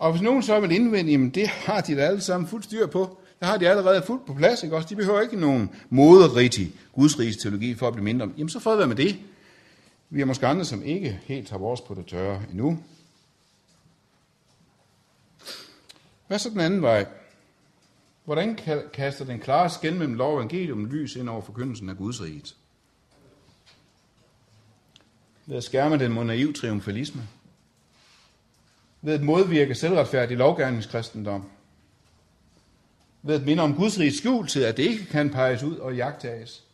Og 0.00 0.10
hvis 0.10 0.22
nogen 0.22 0.42
så 0.42 0.60
vil 0.60 0.70
indvende, 0.70 1.10
jamen 1.10 1.30
det 1.30 1.48
har 1.48 1.80
de 1.80 1.96
da 1.96 2.00
alle 2.00 2.20
sammen 2.20 2.48
fuldt 2.48 2.64
styr 2.64 2.86
på. 2.86 3.18
Det 3.40 3.48
har 3.48 3.56
de 3.56 3.68
allerede 3.68 4.02
fuldt 4.06 4.26
på 4.26 4.34
plads, 4.34 4.62
ikke 4.62 4.76
også? 4.76 4.88
De 4.88 4.96
behøver 4.96 5.20
ikke 5.20 5.40
nogen 5.40 5.70
moderigtig 5.90 6.72
gudsrigs 6.92 7.36
teologi 7.36 7.74
for 7.74 7.86
at 7.86 7.92
blive 7.92 8.04
mindre. 8.04 8.30
Jamen 8.36 8.48
så 8.48 8.60
får 8.60 8.76
være 8.76 8.86
med 8.86 8.96
det. 8.96 9.18
Vi 10.10 10.20
er 10.20 10.24
måske 10.24 10.46
andre, 10.46 10.64
som 10.64 10.82
ikke 10.82 11.20
helt 11.24 11.50
har 11.50 11.58
vores 11.58 11.80
på 11.80 11.94
det 11.94 12.06
tørre 12.06 12.42
endnu. 12.50 12.78
Hvad 16.26 16.38
så 16.38 16.50
den 16.50 16.60
anden 16.60 16.82
vej? 16.82 17.06
Hvordan 18.24 18.58
kaster 18.92 19.24
den 19.24 19.38
klare 19.38 19.70
skæld 19.70 19.94
mellem 19.94 20.14
lov 20.14 20.32
og 20.32 20.38
evangelium 20.38 20.86
lys 20.86 21.16
ind 21.16 21.28
over 21.28 21.40
forkyndelsen 21.40 21.88
af 21.88 21.96
Guds 21.96 22.22
riget? 22.22 22.54
ved 25.46 25.56
at 25.56 25.64
skærme 25.64 25.98
den 25.98 26.12
mod 26.12 26.24
naiv 26.24 26.52
triumfalisme, 26.52 27.28
ved 29.02 29.14
at 29.14 29.22
modvirke 29.22 29.74
selvretfærdig 29.74 30.36
lovgærningskristendom, 30.36 31.50
ved 33.22 33.34
at 33.34 33.46
minde 33.46 33.62
om 33.62 33.74
Guds 33.74 33.98
rige 33.98 34.16
skjultid, 34.16 34.64
at 34.64 34.76
det 34.76 34.82
ikke 34.82 35.04
kan 35.04 35.30
peges 35.30 35.62
ud 35.62 35.76
og 35.76 35.96
jagtages, 35.96 36.64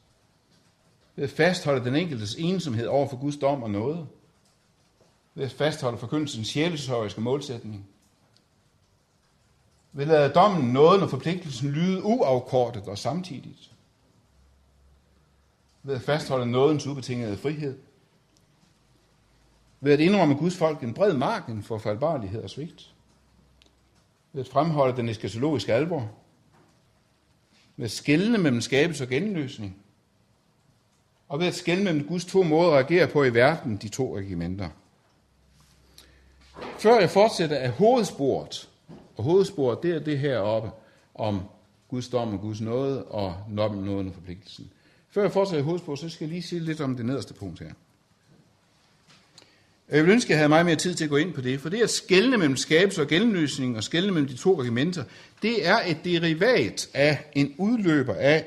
ved 1.17 1.25
at 1.25 1.31
fastholde 1.31 1.85
den 1.85 1.97
enkeltes 1.97 2.35
ensomhed 2.35 2.87
over 2.87 3.09
for 3.09 3.17
Guds 3.17 3.37
dom 3.37 3.63
og 3.63 3.71
noget, 3.71 4.07
ved 5.35 5.45
at 5.45 5.53
fastholde 5.53 5.99
forkyndelsens 5.99 6.49
sjælesøjske 6.49 7.21
målsætning, 7.21 7.89
ved 9.93 10.03
at 10.05 10.09
lade 10.09 10.33
dommen 10.33 10.73
nåden 10.73 11.03
og 11.03 11.11
forpligtelsen 11.11 11.71
lyde 11.71 12.03
uafkortet 12.03 12.89
og 12.89 12.99
samtidigt, 12.99 13.71
ved 15.83 15.95
at 15.95 16.03
fastholde 16.03 16.47
nådens 16.47 16.87
ubetingede 16.87 17.37
frihed, 17.37 17.79
ved 19.87 19.93
at 19.93 20.01
indrømme 20.01 20.35
Guds 20.35 20.57
folk 20.57 20.83
en 20.83 20.95
bred 20.95 21.15
marken 21.15 21.63
for 21.63 21.79
fejlbarlighed 21.79 22.43
og 22.43 22.51
svigt. 22.51 22.95
Ved 24.33 24.41
at 24.41 24.49
fremholde 24.49 24.97
den 24.97 25.09
eskatologiske 25.09 25.75
alvor. 25.75 26.11
Ved 27.77 27.85
at 27.85 27.91
skælne 27.91 28.39
mellem 28.39 28.61
skabelse 28.61 29.05
og 29.05 29.09
genløsning. 29.09 29.77
Og 31.29 31.41
ved 31.41 31.47
at 31.47 31.55
skælne 31.55 31.85
mellem 31.85 32.09
Guds 32.09 32.25
to 32.25 32.43
måder 32.43 32.69
at 32.69 32.73
reagere 32.73 33.09
på 33.09 33.25
i 33.25 33.35
verden, 33.35 33.77
de 33.77 33.89
to 33.89 34.17
regimenter. 34.17 34.69
Før 36.79 37.01
jeg 37.01 37.11
fortsætter 37.11 37.57
af 37.57 37.71
hovedsporet, 37.71 38.69
og 39.17 39.25
hovedsporet 39.25 39.83
det 39.83 39.91
er 39.91 39.99
det 39.99 40.19
her 40.19 40.39
oppe 40.39 40.71
om 41.15 41.41
Guds 41.89 42.09
dom 42.09 42.35
og 42.35 42.41
Guds 42.41 42.61
nåde 42.61 43.05
og 43.05 43.37
nåden 43.49 44.09
og 44.09 44.15
forpligtelsen. 44.15 44.71
Før 45.11 45.23
jeg 45.23 45.33
fortsætter 45.33 45.59
af 45.59 45.65
hovedsporet, 45.65 45.99
så 45.99 46.09
skal 46.09 46.25
jeg 46.25 46.33
lige 46.33 46.43
sige 46.43 46.61
lidt 46.61 46.81
om 46.81 46.97
det 46.97 47.07
nederste 47.07 47.35
punkt 47.35 47.61
her. 47.61 47.73
Jeg 49.91 50.05
vil 50.05 50.13
ønske, 50.13 50.27
at 50.27 50.31
jeg 50.31 50.39
havde 50.39 50.49
meget 50.49 50.67
mere 50.67 50.77
tid 50.77 50.95
til 50.95 51.05
at 51.05 51.11
gå 51.11 51.17
ind 51.17 51.33
på 51.33 51.41
det, 51.41 51.61
for 51.61 51.69
det 51.69 51.83
at 51.83 51.91
skælne 51.91 52.37
mellem 52.37 52.57
skabelse 52.57 53.03
og 53.03 53.09
genløsning 53.09 53.77
og 53.77 53.85
skælne 53.85 54.13
mellem 54.13 54.29
de 54.29 54.37
to 54.37 54.61
regimenter, 54.61 55.05
det 55.43 55.69
er 55.69 55.79
et 55.87 55.97
derivat 56.05 56.89
af 56.95 57.25
en 57.33 57.55
udløber 57.59 58.15
af, 58.15 58.47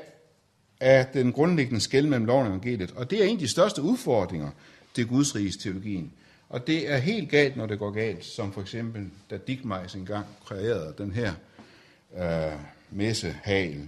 af 0.80 1.06
den 1.06 1.32
grundlæggende 1.32 1.80
skæld 1.80 2.06
mellem 2.06 2.26
loven 2.26 2.46
og 2.46 2.52
evangeliet. 2.52 2.92
Og 2.96 3.10
det 3.10 3.20
er 3.20 3.24
en 3.24 3.36
af 3.36 3.38
de 3.38 3.48
største 3.48 3.82
udfordringer 3.82 4.50
til 4.94 5.06
Guds 5.06 5.36
riges 5.36 5.56
teologien. 5.56 6.12
Og 6.48 6.66
det 6.66 6.92
er 6.92 6.96
helt 6.96 7.30
galt, 7.30 7.56
når 7.56 7.66
det 7.66 7.78
går 7.78 7.90
galt, 7.90 8.24
som 8.24 8.52
for 8.52 8.60
eksempel, 8.60 9.06
da 9.30 9.36
Dickmeis 9.36 9.94
engang 9.94 10.26
kreerede 10.46 10.94
den 10.98 11.12
her 11.12 11.32
øh, 12.18 12.58
messehal. 12.90 13.80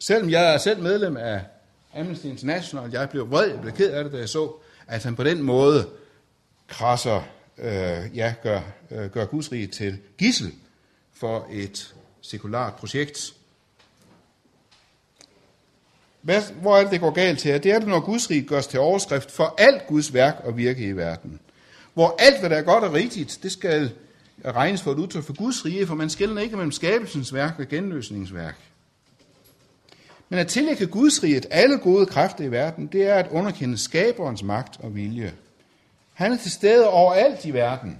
Selvom 0.00 0.30
jeg 0.30 0.54
er 0.54 0.58
selv 0.58 0.82
medlem 0.82 1.16
af 1.16 1.40
Amnesty 1.94 2.26
International, 2.26 2.90
jeg 2.92 3.08
blev 3.08 3.30
vred, 3.30 3.50
jeg 3.50 3.60
blev 3.60 3.72
ked 3.72 3.90
af 3.90 4.04
det, 4.04 4.12
da 4.12 4.18
jeg 4.18 4.28
så, 4.28 4.52
at 4.86 5.04
han 5.04 5.16
på 5.16 5.24
den 5.24 5.42
måde 5.42 5.86
krasser, 6.68 7.22
øh, 7.58 8.16
ja, 8.16 8.34
gør, 8.42 8.60
øh, 8.90 9.10
gør 9.10 9.24
Guds 9.24 9.52
rige 9.52 9.66
til 9.66 9.98
gissel 10.18 10.54
for 11.12 11.46
et 11.50 11.94
sekulært 12.20 12.74
projekt. 12.74 13.34
Hvad, 16.22 16.42
hvor 16.60 16.76
alt 16.76 16.90
det, 16.90 17.00
går 17.00 17.10
galt 17.10 17.42
her, 17.42 17.58
Det 17.58 17.72
er 17.72 17.78
det, 17.78 17.88
når 17.88 18.00
Guds 18.00 18.30
rige 18.30 18.42
gørs 18.42 18.66
til 18.66 18.80
overskrift 18.80 19.30
for 19.30 19.54
alt 19.58 19.86
Guds 19.86 20.14
værk 20.14 20.40
og 20.44 20.56
virke 20.56 20.88
i 20.88 20.92
verden. 20.92 21.40
Hvor 21.94 22.16
alt, 22.18 22.40
hvad 22.40 22.50
der 22.50 22.56
er 22.56 22.62
godt 22.62 22.84
og 22.84 22.92
rigtigt, 22.92 23.38
det 23.42 23.52
skal 23.52 23.92
regnes 24.44 24.82
for 24.82 24.92
et 24.92 24.98
udtryk 24.98 25.24
for 25.24 25.36
Guds 25.36 25.64
rige, 25.64 25.86
for 25.86 25.94
man 25.94 26.10
skiller 26.10 26.40
ikke 26.40 26.56
mellem 26.56 26.72
skabelsens 26.72 27.34
værk 27.34 27.54
og 27.58 27.68
genløsningsværk. 27.68 28.56
Men 30.28 30.38
at 30.38 30.46
tillægge 30.46 30.86
Guds 30.86 31.22
riget 31.22 31.46
alle 31.50 31.78
gode 31.78 32.06
kræfter 32.06 32.44
i 32.44 32.50
verden, 32.50 32.86
det 32.86 33.02
er 33.02 33.14
at 33.14 33.28
underkende 33.30 33.78
skaberens 33.78 34.42
magt 34.42 34.80
og 34.80 34.94
vilje. 34.94 35.32
Han 36.18 36.32
er 36.32 36.36
til 36.36 36.50
stede 36.50 36.88
overalt 36.88 37.44
i 37.44 37.50
verden. 37.50 37.98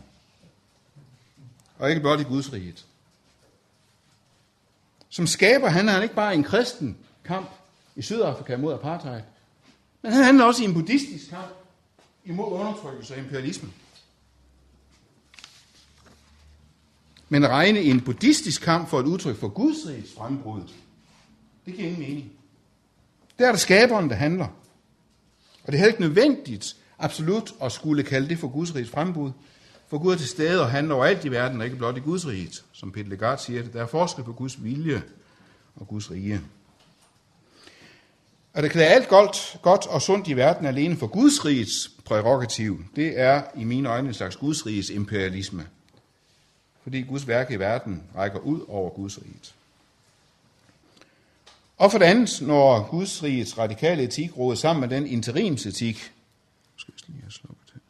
Og 1.78 1.88
ikke 1.88 2.00
blot 2.00 2.20
i 2.20 2.22
Guds 2.22 2.52
riget. 2.52 2.87
Som 5.09 5.26
skaber 5.26 5.68
han 5.68 5.88
er 5.88 5.92
han 5.92 6.02
ikke 6.02 6.14
bare 6.14 6.35
en 6.35 6.44
kristen 6.44 6.98
kamp 7.24 7.50
i 7.96 8.02
Sydafrika 8.02 8.57
mod 8.57 8.74
apartheid, 8.74 9.22
men 10.02 10.12
han 10.12 10.24
handler 10.24 10.44
også 10.44 10.62
i 10.62 10.64
en 10.64 10.74
buddhistisk 10.74 11.31
kamp 11.31 11.52
imod 12.24 12.52
undertrykkelse 12.52 13.14
og 13.14 13.18
imperialisme. 13.18 13.68
Men 17.28 17.44
at 17.44 17.50
regne 17.50 17.81
en 17.81 18.00
buddhistisk 18.00 18.62
kamp 18.62 18.88
for 18.88 19.00
et 19.00 19.07
udtryk 19.07 19.37
for 19.37 19.48
Guds 19.48 19.87
rigs 19.87 20.14
frembrud, 20.14 20.62
det 21.66 21.74
giver 21.74 21.88
ingen 21.88 22.00
mening. 22.00 22.33
Det 23.38 23.46
er 23.46 23.50
det 23.50 23.61
skaberen, 23.61 24.11
der 24.11 24.16
handler. 24.16 24.46
Og 25.64 25.66
det 25.66 25.74
er 25.74 25.78
heller 25.78 25.92
ikke 25.92 26.00
nødvendigt, 26.00 26.76
absolut 26.98 27.52
at 27.62 27.72
skulle 27.72 28.02
kalde 28.02 28.28
det 28.28 28.38
for 28.38 28.48
Guds 28.48 28.74
rigs 28.74 28.90
frembud. 28.90 29.30
For 29.88 29.98
Gud 29.98 30.12
er 30.12 30.16
til 30.16 30.28
stede 30.28 30.62
og 30.62 30.70
handler 30.70 30.94
overalt 30.94 31.24
i 31.24 31.30
verden, 31.30 31.61
og 31.61 31.64
ikke 31.64 31.76
blot 31.76 31.96
i 31.96 32.00
Guds 32.00 32.26
rige. 32.26 32.50
som 32.72 32.92
Peter 32.92 33.08
Legard 33.08 33.38
siger 33.38 33.62
det. 33.62 33.72
Der 33.72 33.82
er 33.82 33.87
forskel 33.87 34.24
på 34.24 34.32
Guds 34.32 34.64
vilje 34.64 35.02
og 35.76 35.88
Guds 35.88 36.11
rige. 36.11 36.40
At 38.54 38.64
det 38.64 38.70
klæder 38.70 38.88
alt 38.88 39.08
godt, 39.08 39.56
godt 39.62 39.87
og 39.87 40.02
sundt 40.02 40.28
i 40.28 40.37
verden 40.37 40.66
alene 40.66 40.96
for 40.96 41.06
Guds 41.06 41.44
rigets 41.44 41.90
prerogativ, 42.04 42.84
det 42.96 43.20
er 43.20 43.42
i 43.56 43.64
mine 43.64 43.88
øjne 43.88 44.08
en 44.08 44.14
slags 44.14 44.37
Guds 44.37 44.66
rigets 44.66 44.90
imperialisme. 44.90 45.66
Fordi 46.82 47.02
Guds 47.02 47.28
værk 47.28 47.50
i 47.50 47.56
verden 47.56 48.02
rækker 48.16 48.38
ud 48.38 48.61
over 48.68 48.90
Guds 48.90 49.18
riget. 49.18 49.54
Og 51.76 51.90
for 51.90 51.98
det 51.98 52.06
andet, 52.06 52.40
når 52.42 52.88
Guds 52.90 53.22
rigets 53.22 53.58
radikale 53.58 54.02
etik 54.02 54.37
råder 54.37 54.56
sammen 54.56 54.80
med 54.80 54.96
den 54.96 55.06
interimsetik, 55.06 56.12
skal 56.78 56.94
lige 57.06 57.22
have 57.22 57.30
slukket 57.30 57.72
her. 57.72 57.80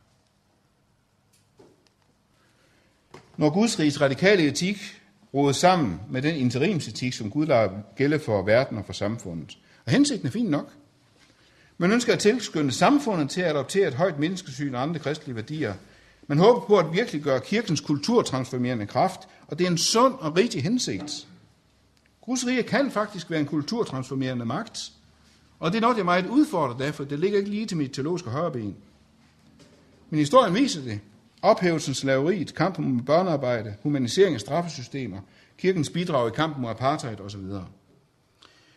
Når 3.37 3.51
Guds 3.51 3.79
rigs 3.79 4.01
radikale 4.01 4.48
etik 4.48 5.03
råder 5.35 5.53
sammen 5.53 6.01
med 6.11 6.22
den 6.22 6.37
interimsetik, 6.37 7.12
som 7.12 7.31
Gud 7.31 7.46
lader 7.46 7.70
gælde 7.96 8.18
for 8.18 8.42
verden 8.42 8.79
og 8.79 8.85
for 8.87 8.92
samfundet. 8.92 9.59
Og 9.87 9.92
hensigten 9.92 10.27
er 10.27 10.33
fin 10.33 10.46
nok. 10.46 10.72
Man 11.79 11.92
ønsker 11.92 12.12
at 12.12 12.18
tilskynde 12.18 12.72
samfundet 12.72 13.31
til 13.31 13.40
at 13.40 13.51
adoptere 13.51 13.88
et 13.88 13.94
højt 13.94 14.18
menneskesyn 14.18 14.74
og 14.74 14.83
andre 14.83 15.01
kristelige 15.01 15.37
værdier. 15.37 15.74
Man 16.27 16.38
håber 16.38 16.66
på 16.66 16.79
at 16.79 16.92
virkelig 16.92 17.22
gøre 17.22 17.40
kirkens 17.40 17.81
kulturtransformerende 17.81 18.87
kraft, 18.87 19.20
og 19.46 19.59
det 19.59 19.66
er 19.66 19.70
en 19.70 19.79
sund 19.79 20.14
og 20.14 20.37
rigtig 20.37 20.62
hensigt. 20.62 21.27
Guds 22.20 22.46
rige 22.46 22.62
kan 22.62 22.90
faktisk 22.90 23.31
være 23.31 23.40
en 23.40 23.46
kulturtransformerende 23.46 24.44
magt– 24.44 24.81
og 25.59 25.73
det 25.73 25.77
er 25.77 25.81
noget, 25.81 25.94
jeg 25.94 26.01
er 26.01 26.05
meget 26.05 26.27
udfordret 26.27 26.85
af, 26.85 26.94
for 26.94 27.05
det 27.05 27.18
ligger 27.18 27.38
ikke 27.38 27.51
lige 27.51 27.66
til 27.66 27.77
mit 27.77 27.92
teologiske 27.92 28.31
højreben. 28.31 28.77
Men 30.11 30.18
historien 30.18 30.55
viser 30.55 30.83
det. 30.83 31.01
Ophævelsen 31.42 31.94
slaveriet, 31.94 32.55
kampen 32.55 32.92
mod 32.92 33.03
børnearbejde, 33.03 33.75
humanisering 33.83 34.35
af 34.35 34.40
straffesystemer, 34.40 35.21
kirkens 35.59 35.90
bidrag 35.90 36.29
i 36.29 36.31
kampen 36.35 36.62
mod 36.62 36.71
apartheid 36.71 37.21
osv. 37.21 37.40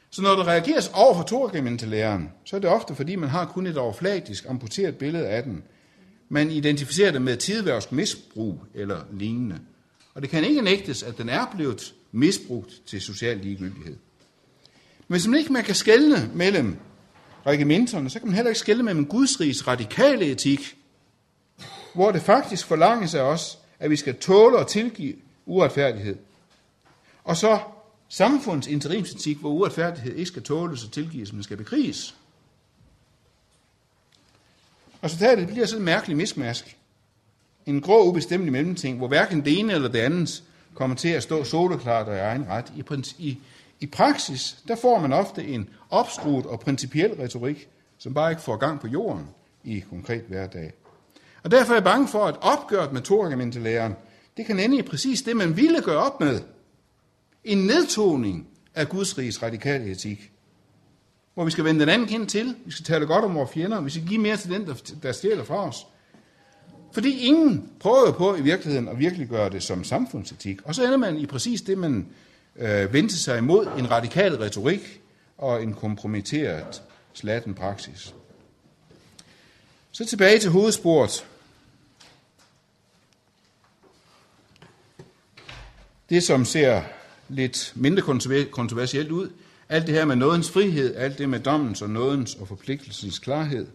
Så 0.10 0.22
når 0.22 0.36
der 0.36 0.48
reageres 0.48 0.92
over 0.94 1.16
for 1.16 1.24
Torgementelæren, 1.24 2.30
så 2.46 2.56
er 2.56 2.60
det 2.60 2.70
ofte 2.70 2.96
fordi, 2.96 3.16
man 3.16 3.30
har 3.30 3.46
kun 3.46 3.68
et 3.68 3.78
overfladisk, 3.78 4.46
amputeret 4.50 4.98
billede 4.98 5.28
af 5.28 5.44
den. 5.44 5.64
Man 6.30 6.52
identificerer 6.52 7.12
det 7.12 7.22
med 7.22 7.38
tidværsk 7.38 7.92
misbrug 7.92 8.60
eller 8.74 9.02
lignende. 9.12 9.60
Og 10.14 10.22
det 10.22 10.30
kan 10.30 10.44
ikke 10.44 10.62
nægtes, 10.62 11.04
at 11.04 11.18
den 11.18 11.30
er 11.30 11.46
blevet 11.56 11.94
misbrugt 12.12 12.82
til 12.86 13.02
social 13.02 13.38
ligegyldighed. 13.38 13.98
Men 15.12 15.14
hvis 15.14 15.28
man 15.28 15.40
ikke 15.40 15.54
man 15.54 15.64
kan 15.64 15.76
skelne 15.76 16.32
mellem 16.34 16.78
regimenterne, 17.46 18.10
så 18.10 18.20
kan 18.20 18.28
man 18.28 18.36
heller 18.36 18.50
ikke 18.50 18.60
skelne 18.60 18.84
mellem 18.84 19.06
Guds 19.06 19.40
rigs 19.40 19.68
radikale 19.68 20.26
etik, 20.26 20.78
hvor 21.94 22.12
det 22.12 22.22
faktisk 22.22 22.66
forlanges 22.66 23.16
af 23.16 23.22
os, 23.22 23.60
at 23.80 23.90
vi 23.90 23.96
skal 23.96 24.18
tåle 24.18 24.58
og 24.58 24.68
tilgive 24.68 25.16
uretfærdighed. 25.46 26.16
Og 27.24 27.38
så 27.38 27.60
samfundets 28.10 28.68
interimsetik, 28.68 29.38
hvor 29.38 29.50
uretfærdighed 29.50 30.16
ikke 30.16 30.26
skal 30.26 30.44
tåles 30.44 30.84
og 30.84 30.92
tilgives, 30.92 31.34
men 31.34 31.44
skal 31.44 31.58
bekriges. 31.58 32.16
Resultatet 35.04 35.48
bliver 35.48 35.66
sådan 35.66 35.82
en 35.82 35.86
mærkelig 35.86 36.18
mismask. 36.18 36.78
En 37.66 37.82
grå, 37.82 38.04
ubestemmelig 38.04 38.52
mellemting, 38.52 38.98
hvor 38.98 39.08
hverken 39.08 39.46
det 39.46 39.60
ene 39.60 39.74
eller 39.74 39.90
det 39.90 40.00
andet 40.00 40.44
kommer 40.74 40.96
til 40.96 41.10
at 41.10 41.24
stå 41.24 41.44
soleklart 41.44 42.08
og 42.08 42.16
i 42.16 42.20
egen 42.20 42.48
ret. 42.50 42.74
I, 42.76 42.84
i, 43.20 43.38
i 43.82 43.86
praksis, 43.86 44.58
der 44.68 44.76
får 44.76 45.00
man 45.00 45.14
ofte 45.14 45.44
en 45.44 45.70
opskruet 45.90 46.46
og 46.46 46.60
principiel 46.60 47.14
retorik, 47.14 47.70
som 47.98 48.14
bare 48.14 48.32
ikke 48.32 48.42
får 48.42 48.58
gang 48.58 48.80
på 48.80 48.88
jorden 48.88 49.26
i 49.64 49.80
konkret 49.80 50.24
hverdag. 50.28 50.74
Og 51.44 51.52
derfor 51.52 51.72
er 51.72 51.76
jeg 51.76 51.84
bange 51.84 52.08
for, 52.08 52.26
at 52.26 52.36
opgøret 52.42 52.94
med 52.94 53.02
Torgamentelæren, 53.02 53.96
det 54.38 54.46
kan 54.46 54.60
ende 54.60 54.78
i 54.78 54.82
præcis 54.82 55.22
det, 55.22 55.38
man 55.38 55.58
ville 55.58 55.82
gøre 55.82 55.98
op 55.98 56.20
med. 56.20 56.40
En 57.44 57.58
nedtoning 57.58 58.48
af 58.76 58.90
Guds 58.90 59.18
rigs 59.18 59.44
radikale 59.44 59.92
etik. 59.92 60.32
Hvor 61.34 61.46
vi 61.46 61.52
skal 61.52 61.64
vende 61.64 61.80
den 61.80 61.90
anden 61.90 62.08
kind 62.08 62.28
til, 62.28 62.56
vi 62.66 62.72
skal 62.72 62.86
tale 62.86 63.06
godt 63.06 63.26
om 63.26 63.36
vores 63.36 63.52
fjender, 63.52 63.82
vi 63.82 63.90
skal 63.90 64.08
give 64.08 64.22
mere 64.22 64.38
til 64.38 64.52
den, 64.52 64.68
der 65.04 65.12
stjæler 65.12 65.44
fra 65.44 65.68
os. 65.68 65.88
Fordi 66.94 67.20
ingen 67.20 67.72
prøver 67.80 68.12
på 68.12 68.36
i 68.36 68.42
virkeligheden 68.42 68.88
at 68.88 69.00
virkelig 69.00 69.28
gøre 69.28 69.50
det 69.50 69.64
som 69.64 69.84
samfundsetik. 69.84 70.62
Og 70.64 70.76
så 70.76 70.86
ender 70.86 70.98
man 70.98 71.18
i 71.18 71.26
præcis 71.26 71.62
det, 71.62 71.78
man 71.78 72.08
øh, 72.62 72.94
vendte 72.94 73.18
sig 73.18 73.38
imod, 73.38 73.68
en 73.78 73.92
radikal 73.92 74.36
retorik 74.36 75.02
og 75.38 75.64
en 75.64 75.74
kompromitteret 75.74 76.82
slatten 77.14 77.54
praksis. 77.54 78.14
Så 79.92 80.06
tilbage 80.06 80.40
til 80.40 80.50
hovedsporet. 80.50 81.26
Det, 86.10 86.24
som 86.24 86.46
ser 86.46 86.82
lidt 87.30 87.74
mindre 87.76 88.02
kontroversielt 88.52 89.12
ud, 89.12 89.30
alt 89.70 89.88
det 89.88 89.96
her 89.96 90.06
med 90.06 90.16
nådens 90.16 90.52
frihed, 90.52 90.96
alt 90.96 91.18
det 91.18 91.30
med 91.30 91.40
dommens 91.40 91.82
og 91.82 91.90
nådens 91.90 92.36
og 92.36 92.48
forpligtelsens 92.48 93.20
klarhed. 93.20 93.68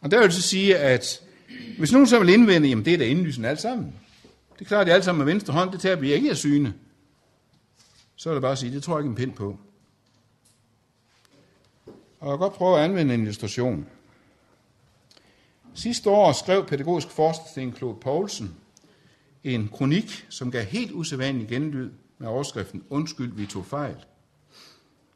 Og 0.00 0.10
der 0.10 0.16
vil 0.16 0.24
jeg 0.24 0.32
så 0.32 0.42
sige, 0.42 0.76
at 0.76 1.20
hvis 1.78 1.92
nogen 1.92 2.06
så 2.06 2.18
vil 2.18 2.28
indvende, 2.28 2.68
jamen 2.68 2.84
det 2.84 2.94
er 2.94 2.98
da 2.98 3.04
indlysende 3.04 3.48
alt 3.48 3.60
sammen. 3.60 3.94
Det 4.58 4.64
er 4.64 4.68
klart, 4.68 4.86
det 4.86 4.92
alt 4.92 5.04
sammen 5.04 5.24
med 5.24 5.32
venstre 5.32 5.52
hånd, 5.52 5.72
det 5.72 5.80
tager 5.80 5.96
vi 5.96 6.12
ikke 6.12 6.30
af 6.30 6.36
syne. 6.36 6.74
Så 8.24 8.30
er 8.30 8.34
det 8.34 8.42
bare 8.42 8.52
at 8.52 8.58
sige, 8.58 8.74
det 8.74 8.82
tror 8.82 8.96
jeg 8.96 9.04
ikke 9.04 9.10
en 9.10 9.14
pind 9.14 9.32
på. 9.32 9.56
Og 12.20 12.30
jeg 12.30 12.32
kan 12.32 12.38
godt 12.38 12.52
prøve 12.52 12.78
at 12.78 12.84
anvende 12.84 13.14
en 13.14 13.20
illustration. 13.20 13.86
Sidste 15.74 16.10
år 16.10 16.32
skrev 16.32 16.66
pædagogisk 16.66 17.10
forsker 17.10 17.72
Claude 17.76 18.00
Poulsen 18.00 18.54
en 19.44 19.68
kronik, 19.72 20.26
som 20.28 20.50
gav 20.50 20.64
helt 20.64 20.92
usædvanlig 20.92 21.48
genlyd 21.48 21.90
med 22.18 22.28
overskriften 22.28 22.82
Undskyld, 22.90 23.32
vi 23.32 23.46
tog 23.46 23.66
fejl. 23.66 23.96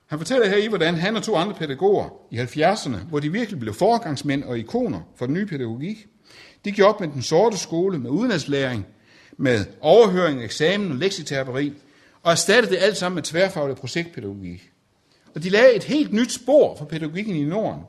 Han 0.06 0.18
fortæller 0.18 0.48
her 0.48 0.56
i, 0.56 0.66
hvordan 0.66 0.94
han 0.94 1.16
og 1.16 1.22
to 1.22 1.36
andre 1.36 1.54
pædagoger 1.54 2.08
i 2.30 2.38
70'erne, 2.38 2.96
hvor 2.96 3.20
de 3.20 3.32
virkelig 3.32 3.60
blev 3.60 3.74
foregangsmænd 3.74 4.44
og 4.44 4.58
ikoner 4.58 5.00
for 5.16 5.26
den 5.26 5.34
nye 5.34 5.46
pædagogik, 5.46 6.06
de 6.64 6.72
gjorde 6.72 6.94
op 6.94 7.00
med 7.00 7.08
den 7.08 7.22
sorte 7.22 7.58
skole, 7.58 7.98
med 7.98 8.10
udenlandslæring, 8.10 8.86
med 9.36 9.64
overhøring, 9.80 10.44
eksamen 10.44 10.90
og 10.90 10.96
lektieterapi, 10.96 11.74
og 12.22 12.33
erstattede 12.33 12.74
det 12.74 12.83
alt 12.83 12.96
sammen 12.96 13.14
med 13.14 13.22
tværfaglig 13.22 13.76
projektpædagogik. 13.76 14.70
Og 15.35 15.42
de 15.42 15.50
lagde 15.50 15.74
et 15.74 15.85
helt 15.85 16.12
nyt 16.12 16.33
spor 16.33 16.76
for 16.76 16.85
pædagogikken 16.85 17.37
i 17.37 17.44
Norden. 17.44 17.83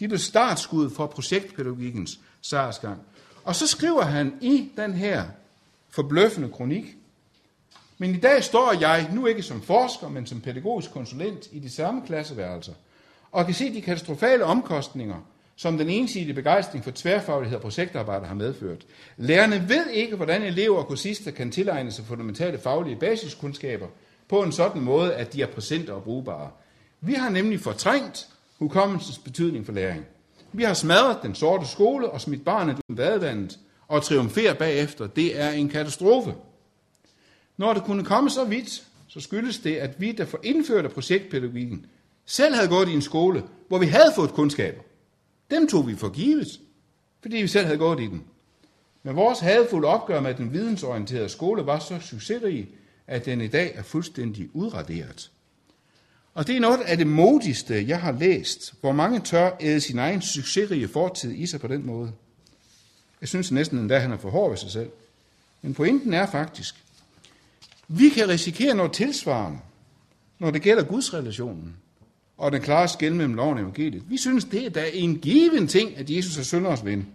De 0.00 0.08
blev 0.08 0.18
startskud 0.18 0.90
for 0.90 1.06
projektpædagogikkens 1.06 2.18
sejrsgang. 2.40 3.00
Og 3.44 3.56
så 3.56 3.66
skriver 3.66 4.02
han 4.02 4.34
i 4.40 4.70
den 4.76 4.92
her 4.92 5.24
forbløffende 5.90 6.48
kronik. 6.48 6.96
Men 7.98 8.14
i 8.14 8.18
dag 8.18 8.44
står 8.44 8.72
jeg, 8.80 9.10
nu 9.12 9.26
ikke 9.26 9.42
som 9.42 9.62
forsker, 9.62 10.08
men 10.08 10.26
som 10.26 10.40
pædagogisk 10.40 10.90
konsulent 10.90 11.48
i 11.52 11.58
de 11.58 11.70
samme 11.70 12.02
klasseværelser, 12.06 12.72
og 13.32 13.44
kan 13.44 13.54
se 13.54 13.74
de 13.74 13.82
katastrofale 13.82 14.44
omkostninger, 14.44 15.16
som 15.62 15.78
den 15.78 15.90
ensidige 15.90 16.34
begejstring 16.34 16.84
for 16.84 16.90
tværfaglighed 16.94 17.56
og 17.56 17.62
projektarbejde 17.62 18.26
har 18.26 18.34
medført. 18.34 18.86
Lærerne 19.16 19.68
ved 19.68 19.90
ikke, 19.90 20.16
hvordan 20.16 20.42
elever 20.42 20.78
og 20.78 20.86
kursister 20.86 21.30
kan 21.30 21.50
tilegne 21.50 21.90
sig 21.90 22.04
fundamentale 22.04 22.58
faglige 22.58 22.96
basiskundskaber 22.96 23.86
på 24.28 24.42
en 24.42 24.52
sådan 24.52 24.82
måde, 24.82 25.14
at 25.14 25.32
de 25.32 25.42
er 25.42 25.46
præsente 25.46 25.94
og 25.94 26.02
brugbare. 26.02 26.50
Vi 27.00 27.12
har 27.12 27.28
nemlig 27.28 27.60
fortrængt 27.60 28.28
hukommelsens 28.58 29.18
betydning 29.18 29.66
for 29.66 29.72
læring. 29.72 30.04
Vi 30.52 30.62
har 30.62 30.74
smadret 30.74 31.18
den 31.22 31.34
sorte 31.34 31.66
skole 31.66 32.10
og 32.10 32.20
smidt 32.20 32.44
barnet 32.44 32.76
ud 32.88 32.96
badevandet, 32.96 33.58
og 33.88 34.02
triumferer 34.02 34.54
bagefter, 34.54 35.06
det 35.06 35.40
er 35.40 35.50
en 35.50 35.68
katastrofe. 35.68 36.34
Når 37.56 37.72
det 37.72 37.84
kunne 37.84 38.04
komme 38.04 38.30
så 38.30 38.44
vidt, 38.44 38.82
så 39.08 39.20
skyldes 39.20 39.58
det, 39.58 39.76
at 39.76 40.00
vi, 40.00 40.12
der 40.12 40.24
for 40.24 40.40
indført 40.42 40.92
projektpædagogikken, 40.92 41.86
selv 42.26 42.54
havde 42.54 42.68
gået 42.68 42.88
i 42.88 42.92
en 42.92 43.02
skole, 43.02 43.42
hvor 43.68 43.78
vi 43.78 43.86
havde 43.86 44.12
fået 44.16 44.30
kundskaber. 44.30 44.82
Dem 45.52 45.68
tog 45.68 45.88
vi 45.88 45.96
for 45.96 46.08
givet, 46.08 46.60
fordi 47.22 47.36
vi 47.36 47.48
selv 47.48 47.66
havde 47.66 47.78
gået 47.78 48.00
i 48.00 48.06
den. 48.06 48.24
Men 49.02 49.16
vores 49.16 49.38
hadfulde 49.38 49.88
opgør 49.88 50.20
med 50.20 50.34
den 50.34 50.52
vidensorienterede 50.52 51.28
skole 51.28 51.66
var 51.66 51.78
så 51.78 51.98
succesrig, 52.00 52.68
at 53.06 53.24
den 53.24 53.40
i 53.40 53.46
dag 53.48 53.72
er 53.74 53.82
fuldstændig 53.82 54.48
udraderet. 54.52 55.30
Og 56.34 56.46
det 56.46 56.56
er 56.56 56.60
noget 56.60 56.80
af 56.80 56.96
det 56.96 57.06
modigste, 57.06 57.88
jeg 57.88 58.00
har 58.00 58.12
læst, 58.12 58.74
hvor 58.80 58.92
mange 58.92 59.20
tør 59.20 59.56
æde 59.60 59.80
sin 59.80 59.98
egen 59.98 60.22
succesrige 60.22 60.88
fortid 60.88 61.32
i 61.32 61.46
sig 61.46 61.60
på 61.60 61.68
den 61.68 61.86
måde. 61.86 62.12
Jeg 63.20 63.28
synes 63.28 63.52
næsten 63.52 63.78
endda, 63.78 63.94
at 63.94 64.02
han 64.02 64.12
er 64.12 64.16
for 64.16 64.30
hård 64.30 64.50
ved 64.50 64.58
sig 64.58 64.70
selv. 64.70 64.90
Men 65.62 65.74
pointen 65.74 66.14
er 66.14 66.26
faktisk, 66.26 66.74
vi 67.88 68.08
kan 68.08 68.28
risikere 68.28 68.74
noget 68.74 68.92
tilsvarende, 68.92 69.58
når 70.38 70.50
det 70.50 70.62
gælder 70.62 70.84
Guds 70.84 71.14
relationen 71.14 71.76
og 72.42 72.52
den 72.52 72.62
klare 72.62 72.88
skæld 72.88 73.14
mellem 73.14 73.34
loven 73.34 73.54
og 73.54 73.62
evangeliet. 73.62 74.02
Vi 74.10 74.16
synes, 74.16 74.44
det 74.44 74.66
er 74.66 74.70
da 74.70 74.90
en 74.92 75.18
given 75.18 75.68
ting, 75.68 75.96
at 75.96 76.10
Jesus 76.10 76.38
er 76.38 76.42
sønders 76.42 76.84
ven. 76.84 77.08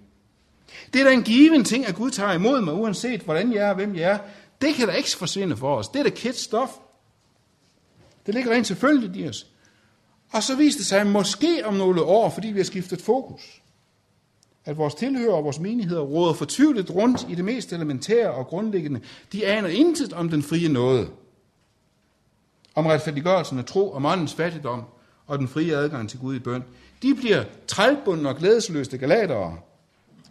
Det 0.94 1.02
er 1.02 1.06
da 1.06 1.12
en 1.12 1.24
given 1.24 1.63
ting, 1.63 1.86
at 1.86 1.96
Gud 1.96 2.12
tager 2.12 2.34
imod 2.34 2.62
mig, 2.62 2.74
uanset 2.74 3.22
hvordan 3.22 3.54
jeg 3.54 3.66
er 3.66 3.70
og 3.70 3.76
hvem 3.76 3.96
jeg 3.96 4.12
er. 4.12 4.18
Det 4.62 4.76
kan 4.76 4.88
da 4.88 4.94
ikke 4.94 5.10
forsvinde 5.18 5.58
for 5.58 5.76
os. 5.76 5.88
Det 5.88 6.00
er 6.00 6.04
da 6.04 6.10
kæt 6.10 6.38
stof. 6.38 6.70
Det 8.26 8.34
ligger 8.34 8.52
rent 8.52 8.68
selvfølgelig 8.68 9.22
i 9.22 9.28
os. 9.28 9.48
Og 10.32 10.44
så 10.44 10.56
viste 10.56 10.80
det 10.80 10.88
sig 10.88 11.08
måske 11.08 11.62
om 11.66 11.74
nogle 11.74 12.04
år, 12.04 12.30
fordi 12.30 12.48
vi 12.48 12.60
har 12.60 12.66
skiftet 12.66 13.02
fokus, 13.02 13.62
at 14.66 14.78
vores 14.78 14.96
tilhører 14.96 15.34
og 15.34 15.44
vores 15.44 15.60
menigheder 15.60 16.02
råder 16.02 16.34
fortvivlet 16.34 16.96
rundt 16.96 17.26
i 17.30 17.36
det 17.36 17.46
mest 17.46 17.74
elementære 17.74 18.32
og 18.32 18.48
grundlæggende. 18.48 19.02
De 19.32 19.48
aner 19.48 19.70
intet 19.70 20.13
om 20.13 20.30
den 20.30 20.44
frie 20.44 20.70
nåde, 20.70 21.10
om 22.76 22.86
retfærdiggørelsen 22.86 23.60
af 23.60 23.66
tro, 23.66 23.92
om 23.92 24.06
åndens 24.06 24.34
fattigdom 24.34 24.84
og 25.28 25.40
den 25.40 25.48
frie 25.48 25.76
adgang 25.76 26.10
til 26.10 26.20
Gud 26.20 26.36
i 26.36 26.40
bøn. 26.40 26.63
De 27.02 27.16
bliver 27.16 27.44
trælbundne 27.68 28.30
og 28.30 28.38
glædesløste 28.38 28.98
galatere, 28.98 29.60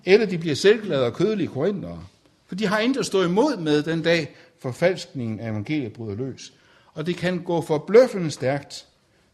eller 0.05 0.27
de 0.27 0.39
bliver 0.39 0.55
selvglade 0.55 1.07
og 1.07 1.13
kødelige 1.13 1.49
korintere. 1.49 2.05
For 2.47 2.55
de 2.55 2.67
har 2.67 2.79
intet 2.79 3.01
at 3.01 3.07
stå 3.07 3.23
imod 3.23 3.57
med 3.57 3.83
den 3.83 4.03
dag, 4.03 4.37
forfalskningen 4.59 5.41
af 5.41 5.51
evangeliet 5.51 5.93
bryder 5.93 6.15
løs. 6.15 6.53
Og 6.95 7.07
det 7.07 7.17
kan 7.17 7.43
gå 7.43 7.61
forbløffende 7.61 8.31
stærkt, 8.31 8.87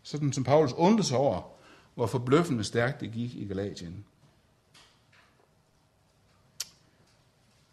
sådan 0.03 0.33
som 0.33 0.44
Paulus 0.44 0.72
undrer 0.72 1.05
sig 1.05 1.18
over, 1.18 1.42
hvor 1.94 2.07
forbløffende 2.07 2.64
stærkt 2.64 3.01
det 3.01 3.12
gik 3.12 3.35
i 3.35 3.44
Galatien. 3.44 4.05